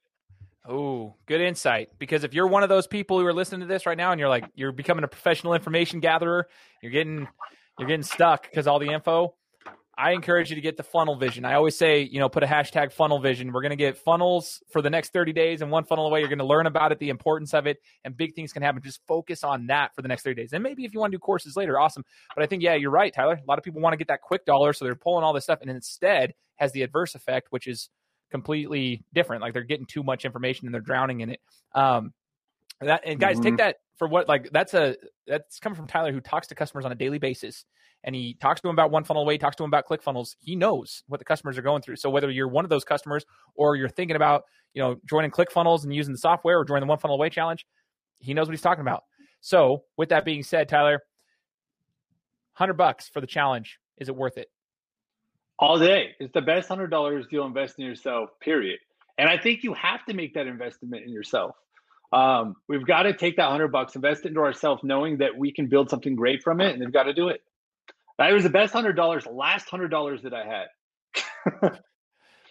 Oh, 0.66 1.14
good 1.26 1.40
insight. 1.40 1.90
Because 1.98 2.24
if 2.24 2.32
you're 2.32 2.46
one 2.46 2.62
of 2.62 2.68
those 2.68 2.86
people 2.86 3.18
who 3.18 3.26
are 3.26 3.34
listening 3.34 3.60
to 3.60 3.66
this 3.66 3.84
right 3.86 3.98
now 3.98 4.12
and 4.12 4.18
you're 4.18 4.28
like 4.28 4.44
you're 4.54 4.72
becoming 4.72 5.04
a 5.04 5.08
professional 5.08 5.54
information 5.54 6.00
gatherer, 6.00 6.48
you're 6.82 6.92
getting 6.92 7.28
you're 7.78 7.88
getting 7.88 8.04
stuck 8.04 8.44
because 8.44 8.66
all 8.66 8.78
the 8.78 8.90
info. 8.90 9.34
I 9.96 10.10
encourage 10.10 10.50
you 10.50 10.56
to 10.56 10.60
get 10.60 10.76
the 10.76 10.82
funnel 10.82 11.14
vision. 11.14 11.44
I 11.44 11.54
always 11.54 11.78
say, 11.78 12.02
you 12.02 12.18
know, 12.18 12.28
put 12.28 12.42
a 12.42 12.46
hashtag 12.46 12.92
funnel 12.92 13.20
vision. 13.20 13.52
We're 13.52 13.60
going 13.60 13.70
to 13.70 13.76
get 13.76 13.96
funnels 13.96 14.60
for 14.72 14.82
the 14.82 14.90
next 14.90 15.12
30 15.12 15.32
days 15.32 15.62
and 15.62 15.70
one 15.70 15.84
funnel 15.84 16.06
away. 16.06 16.18
You're 16.18 16.28
going 16.28 16.40
to 16.40 16.44
learn 16.44 16.66
about 16.66 16.90
it, 16.90 16.98
the 16.98 17.10
importance 17.10 17.54
of 17.54 17.68
it, 17.68 17.78
and 18.04 18.16
big 18.16 18.34
things 18.34 18.52
can 18.52 18.62
happen. 18.62 18.82
Just 18.82 19.00
focus 19.06 19.44
on 19.44 19.68
that 19.68 19.94
for 19.94 20.02
the 20.02 20.08
next 20.08 20.24
30 20.24 20.42
days. 20.42 20.52
And 20.52 20.64
maybe 20.64 20.84
if 20.84 20.92
you 20.92 20.98
want 20.98 21.12
to 21.12 21.18
do 21.18 21.20
courses 21.20 21.56
later, 21.56 21.78
awesome. 21.78 22.04
But 22.34 22.42
I 22.42 22.46
think, 22.48 22.64
yeah, 22.64 22.74
you're 22.74 22.90
right, 22.90 23.14
Tyler. 23.14 23.40
A 23.40 23.48
lot 23.48 23.58
of 23.58 23.64
people 23.64 23.80
want 23.80 23.92
to 23.92 23.96
get 23.96 24.08
that 24.08 24.20
quick 24.20 24.44
dollar, 24.44 24.72
so 24.72 24.84
they're 24.84 24.96
pulling 24.96 25.22
all 25.22 25.32
this 25.32 25.44
stuff 25.44 25.60
and 25.60 25.70
instead 25.70 26.34
has 26.56 26.72
the 26.72 26.82
adverse 26.82 27.14
effect, 27.14 27.48
which 27.50 27.68
is 27.68 27.88
completely 28.34 29.04
different. 29.14 29.42
Like 29.42 29.52
they're 29.52 29.62
getting 29.62 29.86
too 29.86 30.02
much 30.02 30.24
information 30.24 30.66
and 30.66 30.74
they're 30.74 30.80
drowning 30.80 31.20
in 31.20 31.30
it. 31.30 31.40
Um, 31.72 32.12
that 32.80 33.02
and 33.06 33.20
guys, 33.20 33.36
mm-hmm. 33.36 33.44
take 33.44 33.56
that 33.58 33.76
for 33.96 34.08
what 34.08 34.28
like 34.28 34.50
that's 34.50 34.74
a 34.74 34.96
that's 35.28 35.60
coming 35.60 35.76
from 35.76 35.86
Tyler 35.86 36.10
who 36.10 36.20
talks 36.20 36.48
to 36.48 36.56
customers 36.56 36.84
on 36.84 36.90
a 36.90 36.96
daily 36.96 37.18
basis, 37.18 37.64
and 38.02 38.12
he 38.12 38.34
talks 38.40 38.60
to 38.60 38.66
them 38.66 38.74
about 38.74 38.90
one 38.90 39.04
funnel 39.04 39.22
away, 39.22 39.38
talks 39.38 39.54
to 39.54 39.62
them 39.62 39.70
about 39.70 39.86
ClickFunnels. 39.86 40.34
He 40.40 40.56
knows 40.56 41.04
what 41.06 41.20
the 41.20 41.24
customers 41.24 41.56
are 41.56 41.62
going 41.62 41.80
through. 41.80 41.94
So 41.94 42.10
whether 42.10 42.28
you're 42.28 42.48
one 42.48 42.64
of 42.64 42.70
those 42.70 42.82
customers 42.82 43.24
or 43.54 43.76
you're 43.76 43.88
thinking 43.88 44.16
about 44.16 44.42
you 44.74 44.82
know 44.82 44.96
joining 45.08 45.30
ClickFunnels 45.30 45.84
and 45.84 45.94
using 45.94 46.12
the 46.12 46.18
software 46.18 46.58
or 46.58 46.64
joining 46.64 46.82
the 46.82 46.88
one 46.88 46.98
funnel 46.98 47.14
away 47.14 47.30
challenge, 47.30 47.64
he 48.18 48.34
knows 48.34 48.48
what 48.48 48.52
he's 48.52 48.62
talking 48.62 48.82
about. 48.82 49.04
So 49.42 49.84
with 49.96 50.08
that 50.08 50.24
being 50.24 50.42
said, 50.42 50.68
Tyler, 50.68 51.02
hundred 52.54 52.74
bucks 52.74 53.08
for 53.08 53.20
the 53.20 53.28
challenge. 53.28 53.78
Is 53.96 54.08
it 54.08 54.16
worth 54.16 54.38
it? 54.38 54.48
All 55.58 55.78
day. 55.78 56.14
It's 56.20 56.32
the 56.32 56.42
best 56.42 56.68
hundred 56.68 56.90
dollars 56.90 57.26
you'll 57.30 57.46
invest 57.46 57.78
in 57.78 57.84
yourself. 57.84 58.30
Period. 58.40 58.78
And 59.18 59.28
I 59.28 59.38
think 59.38 59.62
you 59.62 59.74
have 59.74 60.04
to 60.06 60.14
make 60.14 60.34
that 60.34 60.46
investment 60.46 61.04
in 61.04 61.12
yourself. 61.12 61.54
Um, 62.12 62.56
we've 62.68 62.86
got 62.86 63.04
to 63.04 63.12
take 63.12 63.36
that 63.36 63.50
hundred 63.50 63.68
bucks, 63.68 63.96
invest 63.96 64.24
it 64.24 64.28
into 64.28 64.40
ourselves, 64.40 64.82
knowing 64.84 65.18
that 65.18 65.36
we 65.36 65.52
can 65.52 65.66
build 65.66 65.90
something 65.90 66.14
great 66.14 66.42
from 66.42 66.60
it, 66.60 66.72
and 66.72 66.82
they've 66.82 66.92
got 66.92 67.04
to 67.04 67.14
do 67.14 67.28
it. 67.28 67.42
That 68.18 68.32
was 68.32 68.44
the 68.44 68.50
best 68.50 68.72
hundred 68.72 68.94
dollars, 68.94 69.26
last 69.26 69.68
hundred 69.68 69.88
dollars 69.88 70.22
that 70.22 70.32
I 70.32 70.66
had. 71.62 71.80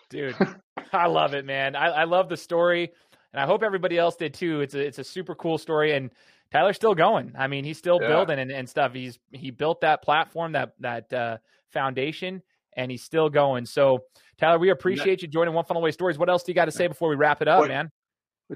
Dude, 0.09 0.35
I 0.93 1.07
love 1.07 1.33
it, 1.33 1.45
man. 1.45 1.75
I, 1.75 1.87
I 1.87 2.03
love 2.03 2.29
the 2.29 2.37
story, 2.37 2.91
and 3.31 3.41
I 3.41 3.45
hope 3.45 3.63
everybody 3.63 3.97
else 3.97 4.15
did 4.15 4.33
too. 4.33 4.61
It's 4.61 4.75
a 4.75 4.79
it's 4.79 4.99
a 4.99 5.03
super 5.03 5.35
cool 5.35 5.57
story, 5.57 5.93
and 5.93 6.11
Tyler's 6.51 6.75
still 6.75 6.95
going. 6.95 7.33
I 7.37 7.47
mean, 7.47 7.63
he's 7.63 7.77
still 7.77 7.99
yeah. 8.01 8.09
building 8.09 8.39
and, 8.39 8.51
and 8.51 8.69
stuff. 8.69 8.93
He's 8.93 9.17
he 9.31 9.49
built 9.49 9.81
that 9.81 10.03
platform, 10.03 10.51
that 10.51 10.73
that 10.79 11.13
uh, 11.13 11.37
foundation, 11.71 12.41
and 12.75 12.91
he's 12.91 13.03
still 13.03 13.29
going. 13.29 13.65
So, 13.65 14.03
Tyler, 14.38 14.59
we 14.59 14.69
appreciate 14.69 15.21
you 15.21 15.27
joining 15.27 15.53
One 15.53 15.65
Funnel 15.65 15.81
Away 15.81 15.91
Stories. 15.91 16.17
What 16.17 16.29
else 16.29 16.43
do 16.43 16.51
you 16.51 16.55
got 16.55 16.65
to 16.65 16.71
say 16.71 16.88
before 16.88 17.09
we 17.09 17.15
wrap 17.15 17.41
it 17.41 17.47
up, 17.47 17.67
man? 17.67 17.91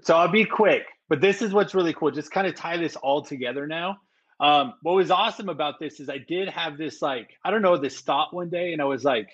So 0.03 0.15
I'll 0.15 0.27
be 0.27 0.45
quick, 0.45 0.83
but 1.09 1.21
this 1.21 1.41
is 1.41 1.53
what's 1.53 1.73
really 1.73 1.93
cool. 1.93 2.11
Just 2.11 2.31
kind 2.31 2.45
of 2.45 2.55
tie 2.55 2.77
this 2.77 2.95
all 2.97 3.23
together 3.23 3.67
now. 3.67 3.97
Um, 4.39 4.73
what 4.83 4.95
was 4.95 5.09
awesome 5.09 5.49
about 5.49 5.79
this 5.79 5.99
is 5.99 6.09
I 6.09 6.19
did 6.19 6.49
have 6.49 6.77
this 6.77 7.01
like 7.01 7.31
I 7.43 7.49
don't 7.51 7.61
know 7.61 7.77
this 7.77 8.01
thought 8.01 8.33
one 8.33 8.49
day, 8.49 8.73
and 8.73 8.81
I 8.81 8.85
was 8.85 9.03
like, 9.03 9.29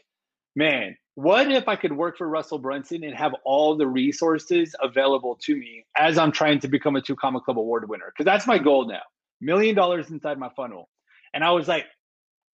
man, 0.55 0.95
what 1.15 1.51
if 1.51 1.67
I 1.67 1.75
could 1.75 1.91
work 1.91 2.17
for 2.17 2.27
Russell 2.27 2.57
Brunson 2.57 3.03
and 3.03 3.13
have 3.15 3.35
all 3.43 3.75
the 3.75 3.87
resources 3.87 4.75
available 4.81 5.37
to 5.43 5.55
me 5.55 5.85
as 5.97 6.17
I'm 6.17 6.31
trying 6.31 6.59
to 6.61 6.67
become 6.67 6.95
a 6.95 7.01
two 7.01 7.15
comma 7.15 7.41
club 7.41 7.59
award 7.59 7.87
winner? 7.89 8.11
Because 8.15 8.25
that's 8.25 8.47
my 8.47 8.57
goal 8.57 8.87
now. 8.87 9.01
Million 9.41 9.75
dollars 9.75 10.09
inside 10.09 10.37
my 10.37 10.49
funnel. 10.55 10.89
And 11.33 11.43
I 11.43 11.51
was 11.51 11.67
like, 11.67 11.85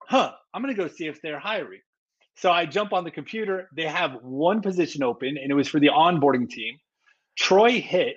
huh, 0.02 0.32
I'm 0.52 0.62
gonna 0.62 0.74
go 0.74 0.88
see 0.88 1.06
if 1.06 1.22
they're 1.22 1.38
hiring. 1.38 1.80
So 2.36 2.50
I 2.50 2.66
jump 2.66 2.92
on 2.92 3.04
the 3.04 3.10
computer. 3.10 3.68
They 3.76 3.84
have 3.84 4.12
one 4.22 4.62
position 4.62 5.02
open, 5.02 5.36
and 5.36 5.50
it 5.50 5.54
was 5.54 5.68
for 5.68 5.80
the 5.80 5.88
onboarding 5.88 6.48
team. 6.48 6.78
Troy 7.36 7.80
Hit 7.80 8.16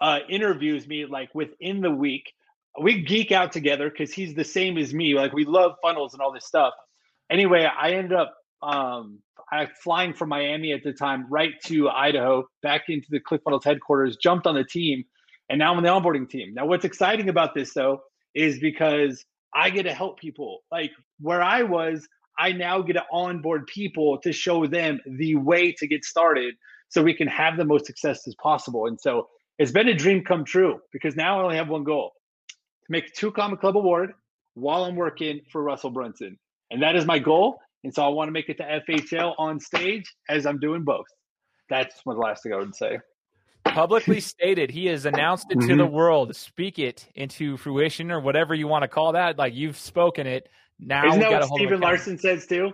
uh, 0.00 0.20
interviews 0.28 0.86
me 0.86 1.06
like 1.06 1.34
within 1.34 1.80
the 1.80 1.90
week. 1.90 2.32
We 2.80 3.02
geek 3.02 3.32
out 3.32 3.52
together 3.52 3.90
because 3.90 4.12
he's 4.12 4.34
the 4.34 4.44
same 4.44 4.76
as 4.76 4.92
me. 4.92 5.14
Like 5.14 5.32
we 5.32 5.44
love 5.44 5.72
funnels 5.82 6.12
and 6.12 6.22
all 6.22 6.32
this 6.32 6.46
stuff. 6.46 6.74
Anyway, 7.30 7.64
I 7.66 7.92
ended 7.92 8.12
up 8.12 8.34
um, 8.62 9.20
I 9.50 9.68
flying 9.82 10.12
from 10.12 10.28
Miami 10.28 10.72
at 10.72 10.82
the 10.82 10.92
time 10.92 11.26
right 11.30 11.52
to 11.66 11.88
Idaho, 11.88 12.44
back 12.62 12.84
into 12.88 13.06
the 13.10 13.20
ClickFunnels 13.20 13.64
headquarters, 13.64 14.16
jumped 14.16 14.46
on 14.46 14.54
the 14.54 14.64
team, 14.64 15.04
and 15.48 15.58
now 15.58 15.72
I'm 15.72 15.78
on 15.78 15.82
the 15.82 15.88
onboarding 15.88 16.28
team. 16.28 16.54
Now, 16.54 16.66
what's 16.66 16.84
exciting 16.84 17.28
about 17.28 17.54
this 17.54 17.72
though 17.72 18.00
is 18.34 18.58
because 18.58 19.24
I 19.54 19.70
get 19.70 19.84
to 19.84 19.94
help 19.94 20.18
people. 20.18 20.60
Like 20.70 20.90
where 21.20 21.42
I 21.42 21.62
was, 21.62 22.06
I 22.38 22.52
now 22.52 22.82
get 22.82 22.94
to 22.94 23.04
onboard 23.10 23.66
people 23.66 24.18
to 24.18 24.32
show 24.32 24.66
them 24.66 25.00
the 25.06 25.36
way 25.36 25.72
to 25.72 25.86
get 25.86 26.04
started 26.04 26.54
so 26.88 27.02
we 27.02 27.14
can 27.14 27.28
have 27.28 27.56
the 27.56 27.64
most 27.64 27.86
success 27.86 28.26
as 28.26 28.34
possible. 28.36 28.86
And 28.86 29.00
so 29.00 29.28
it's 29.58 29.72
been 29.72 29.88
a 29.88 29.94
dream 29.94 30.24
come 30.24 30.44
true 30.44 30.80
because 30.92 31.16
now 31.16 31.40
I 31.40 31.42
only 31.44 31.56
have 31.56 31.68
one 31.68 31.84
goal 31.84 32.12
to 32.48 32.92
make 32.92 33.12
two 33.14 33.30
Comma 33.30 33.56
Club 33.56 33.76
award 33.76 34.12
while 34.54 34.84
I'm 34.84 34.96
working 34.96 35.40
for 35.50 35.62
Russell 35.62 35.90
Brunson. 35.90 36.38
And 36.70 36.82
that 36.82 36.96
is 36.96 37.04
my 37.04 37.18
goal. 37.18 37.58
And 37.84 37.94
so 37.94 38.04
I 38.04 38.08
want 38.08 38.28
to 38.28 38.32
make 38.32 38.48
it 38.48 38.56
to 38.58 38.82
FHL 38.88 39.34
on 39.38 39.60
stage 39.60 40.12
as 40.28 40.46
I'm 40.46 40.58
doing 40.58 40.82
both. 40.82 41.06
That's 41.68 41.94
what 42.04 42.14
the 42.14 42.20
last 42.20 42.42
thing 42.42 42.52
I 42.52 42.56
would 42.56 42.74
say. 42.74 42.98
Publicly 43.64 44.20
stated, 44.20 44.70
he 44.70 44.86
has 44.86 45.06
announced 45.06 45.46
it 45.50 45.58
mm-hmm. 45.58 45.68
to 45.68 45.76
the 45.76 45.86
world. 45.86 46.34
Speak 46.34 46.78
it 46.78 47.06
into 47.14 47.56
fruition 47.56 48.10
or 48.10 48.20
whatever 48.20 48.54
you 48.54 48.68
want 48.68 48.82
to 48.82 48.88
call 48.88 49.12
that. 49.12 49.38
Like 49.38 49.54
you've 49.54 49.76
spoken 49.76 50.26
it. 50.26 50.48
Now 50.78 51.06
Isn't 51.08 51.20
that 51.20 51.30
what 51.30 51.44
Stephen 51.44 51.80
Larsen 51.80 52.18
says 52.18 52.46
too? 52.46 52.72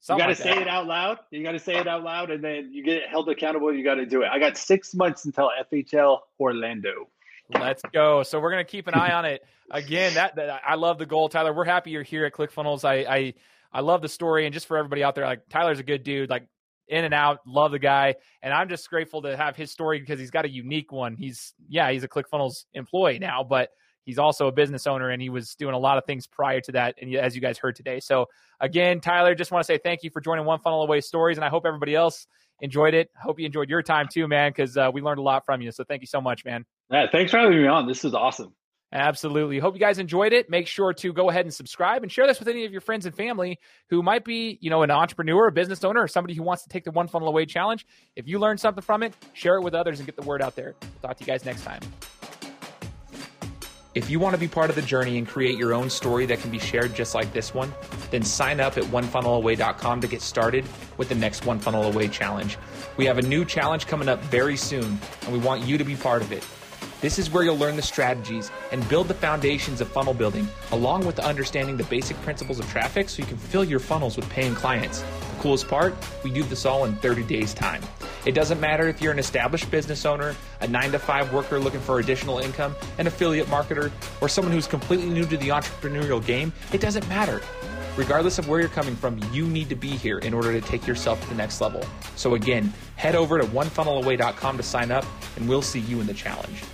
Something 0.00 0.28
you 0.28 0.34
got 0.34 0.36
to 0.36 0.48
like 0.48 0.56
say 0.56 0.62
it 0.62 0.68
out 0.68 0.86
loud. 0.86 1.18
You 1.30 1.42
got 1.42 1.52
to 1.52 1.58
say 1.58 1.76
it 1.76 1.88
out 1.88 2.02
loud, 2.02 2.30
and 2.30 2.42
then 2.42 2.70
you 2.72 2.84
get 2.84 3.08
held 3.08 3.28
accountable. 3.28 3.72
You 3.74 3.82
got 3.82 3.94
to 3.94 4.06
do 4.06 4.22
it. 4.22 4.28
I 4.30 4.38
got 4.38 4.56
six 4.56 4.94
months 4.94 5.24
until 5.24 5.50
FHL 5.72 6.18
Orlando. 6.38 7.08
Let's 7.52 7.82
go. 7.92 8.22
So 8.22 8.40
we're 8.40 8.50
gonna 8.50 8.64
keep 8.64 8.88
an 8.88 8.94
eye 8.94 9.12
on 9.12 9.24
it. 9.24 9.44
Again, 9.70 10.14
that, 10.14 10.36
that 10.36 10.62
I 10.66 10.74
love 10.74 10.98
the 10.98 11.06
goal, 11.06 11.28
Tyler. 11.28 11.52
We're 11.52 11.64
happy 11.64 11.90
you're 11.90 12.02
here 12.02 12.24
at 12.24 12.32
ClickFunnels. 12.32 12.84
I, 12.84 13.04
I 13.08 13.34
I 13.72 13.80
love 13.80 14.02
the 14.02 14.08
story, 14.08 14.46
and 14.46 14.54
just 14.54 14.66
for 14.66 14.76
everybody 14.76 15.02
out 15.02 15.14
there, 15.14 15.24
like 15.24 15.48
Tyler's 15.48 15.78
a 15.78 15.84
good 15.84 16.02
dude. 16.02 16.30
Like 16.30 16.46
in 16.88 17.04
and 17.04 17.14
out, 17.14 17.40
love 17.46 17.72
the 17.72 17.78
guy, 17.78 18.16
and 18.42 18.52
I'm 18.52 18.68
just 18.68 18.88
grateful 18.88 19.22
to 19.22 19.36
have 19.36 19.56
his 19.56 19.70
story 19.70 20.00
because 20.00 20.18
he's 20.18 20.30
got 20.30 20.44
a 20.44 20.50
unique 20.50 20.92
one. 20.92 21.16
He's 21.16 21.54
yeah, 21.68 21.90
he's 21.90 22.04
a 22.04 22.08
ClickFunnels 22.08 22.64
employee 22.74 23.18
now, 23.18 23.44
but 23.44 23.70
he's 24.06 24.18
also 24.18 24.46
a 24.46 24.52
business 24.52 24.86
owner 24.86 25.10
and 25.10 25.20
he 25.20 25.28
was 25.28 25.54
doing 25.56 25.74
a 25.74 25.78
lot 25.78 25.98
of 25.98 26.06
things 26.06 26.26
prior 26.26 26.60
to 26.62 26.72
that 26.72 26.94
and 27.00 27.14
as 27.14 27.34
you 27.34 27.42
guys 27.42 27.58
heard 27.58 27.76
today 27.76 28.00
so 28.00 28.26
again 28.60 29.00
tyler 29.00 29.34
just 29.34 29.50
want 29.50 29.62
to 29.62 29.66
say 29.66 29.78
thank 29.78 30.02
you 30.02 30.08
for 30.08 30.22
joining 30.22 30.46
one 30.46 30.58
funnel 30.60 30.82
away 30.82 31.02
stories 31.02 31.36
and 31.36 31.44
i 31.44 31.48
hope 31.50 31.66
everybody 31.66 31.94
else 31.94 32.26
enjoyed 32.60 32.94
it 32.94 33.10
I 33.18 33.22
hope 33.22 33.38
you 33.38 33.44
enjoyed 33.44 33.68
your 33.68 33.82
time 33.82 34.08
too 34.10 34.26
man 34.26 34.50
because 34.50 34.78
uh, 34.78 34.90
we 34.90 35.02
learned 35.02 35.18
a 35.18 35.22
lot 35.22 35.44
from 35.44 35.60
you 35.60 35.70
so 35.72 35.84
thank 35.84 36.00
you 36.00 36.06
so 36.06 36.22
much 36.22 36.44
man 36.44 36.64
yeah 36.90 37.06
thanks 37.12 37.30
for 37.30 37.38
having 37.38 37.60
me 37.60 37.68
on 37.68 37.86
this 37.86 38.04
is 38.04 38.14
awesome 38.14 38.54
Absolutely. 38.92 39.58
Hope 39.58 39.74
you 39.74 39.80
guys 39.80 39.98
enjoyed 39.98 40.32
it. 40.32 40.48
Make 40.48 40.66
sure 40.68 40.92
to 40.94 41.12
go 41.12 41.28
ahead 41.28 41.44
and 41.44 41.52
subscribe 41.52 42.02
and 42.02 42.10
share 42.10 42.26
this 42.26 42.38
with 42.38 42.48
any 42.48 42.64
of 42.64 42.72
your 42.72 42.80
friends 42.80 43.04
and 43.04 43.14
family 43.14 43.58
who 43.90 44.02
might 44.02 44.24
be, 44.24 44.58
you 44.60 44.70
know, 44.70 44.82
an 44.82 44.90
entrepreneur, 44.90 45.48
a 45.48 45.52
business 45.52 45.82
owner, 45.82 46.02
or 46.02 46.08
somebody 46.08 46.34
who 46.34 46.42
wants 46.42 46.62
to 46.62 46.68
take 46.68 46.84
the 46.84 46.92
one 46.92 47.08
funnel 47.08 47.28
away 47.28 47.46
challenge. 47.46 47.84
If 48.14 48.28
you 48.28 48.38
learned 48.38 48.60
something 48.60 48.82
from 48.82 49.02
it, 49.02 49.14
share 49.32 49.56
it 49.56 49.62
with 49.62 49.74
others 49.74 49.98
and 49.98 50.06
get 50.06 50.16
the 50.16 50.22
word 50.22 50.40
out 50.40 50.54
there. 50.54 50.74
We'll 50.80 50.90
talk 51.02 51.16
to 51.16 51.24
you 51.24 51.26
guys 51.26 51.44
next 51.44 51.64
time. 51.64 51.80
If 53.96 54.10
you 54.10 54.20
want 54.20 54.34
to 54.34 54.38
be 54.38 54.46
part 54.46 54.68
of 54.68 54.76
the 54.76 54.82
journey 54.82 55.16
and 55.16 55.26
create 55.26 55.56
your 55.56 55.72
own 55.72 55.88
story 55.88 56.26
that 56.26 56.40
can 56.40 56.50
be 56.50 56.58
shared 56.58 56.94
just 56.94 57.14
like 57.14 57.32
this 57.32 57.54
one, 57.54 57.72
then 58.10 58.22
sign 58.22 58.60
up 58.60 58.76
at 58.76 58.84
onefunnelaway.com 58.84 60.02
to 60.02 60.06
get 60.06 60.20
started 60.20 60.66
with 60.98 61.08
the 61.08 61.14
next 61.14 61.46
One 61.46 61.58
Funnel 61.58 61.84
Away 61.84 62.08
challenge. 62.08 62.58
We 62.98 63.06
have 63.06 63.16
a 63.16 63.22
new 63.22 63.46
challenge 63.46 63.86
coming 63.86 64.06
up 64.06 64.20
very 64.24 64.54
soon, 64.54 65.00
and 65.22 65.32
we 65.32 65.38
want 65.38 65.62
you 65.62 65.78
to 65.78 65.84
be 65.84 65.96
part 65.96 66.20
of 66.20 66.30
it. 66.30 66.44
This 67.00 67.18
is 67.18 67.30
where 67.30 67.42
you'll 67.42 67.56
learn 67.56 67.74
the 67.74 67.80
strategies 67.80 68.50
and 68.70 68.86
build 68.90 69.08
the 69.08 69.14
foundations 69.14 69.80
of 69.80 69.88
funnel 69.88 70.12
building, 70.12 70.46
along 70.72 71.06
with 71.06 71.18
understanding 71.18 71.78
the 71.78 71.84
basic 71.84 72.20
principles 72.20 72.58
of 72.58 72.68
traffic 72.68 73.08
so 73.08 73.22
you 73.22 73.26
can 73.26 73.38
fill 73.38 73.64
your 73.64 73.80
funnels 73.80 74.16
with 74.16 74.28
paying 74.28 74.54
clients. 74.54 75.00
The 75.00 75.40
coolest 75.40 75.68
part, 75.68 75.94
we 76.22 76.30
do 76.30 76.42
this 76.42 76.66
all 76.66 76.84
in 76.84 76.96
30 76.96 77.22
days' 77.22 77.54
time. 77.54 77.80
It 78.26 78.34
doesn't 78.34 78.58
matter 78.60 78.88
if 78.88 79.00
you're 79.00 79.12
an 79.12 79.20
established 79.20 79.70
business 79.70 80.04
owner, 80.04 80.34
a 80.60 80.66
9 80.66 80.90
to 80.92 80.98
5 80.98 81.32
worker 81.32 81.60
looking 81.60 81.78
for 81.78 82.00
additional 82.00 82.40
income, 82.40 82.74
an 82.98 83.06
affiliate 83.06 83.46
marketer, 83.46 83.92
or 84.20 84.28
someone 84.28 84.52
who's 84.52 84.66
completely 84.66 85.08
new 85.08 85.24
to 85.26 85.36
the 85.36 85.48
entrepreneurial 85.50 86.24
game, 86.24 86.52
it 86.72 86.80
doesn't 86.80 87.08
matter. 87.08 87.40
Regardless 87.96 88.40
of 88.40 88.48
where 88.48 88.58
you're 88.58 88.68
coming 88.68 88.96
from, 88.96 89.20
you 89.32 89.46
need 89.46 89.68
to 89.68 89.76
be 89.76 89.90
here 89.90 90.18
in 90.18 90.34
order 90.34 90.52
to 90.52 90.60
take 90.60 90.88
yourself 90.88 91.22
to 91.22 91.28
the 91.28 91.36
next 91.36 91.60
level. 91.60 91.84
So 92.16 92.34
again, 92.34 92.72
head 92.96 93.14
over 93.14 93.38
to 93.38 93.46
onefunnelaway.com 93.46 94.56
to 94.56 94.62
sign 94.64 94.90
up 94.90 95.06
and 95.36 95.48
we'll 95.48 95.62
see 95.62 95.80
you 95.80 96.00
in 96.00 96.08
the 96.08 96.14
challenge. 96.14 96.64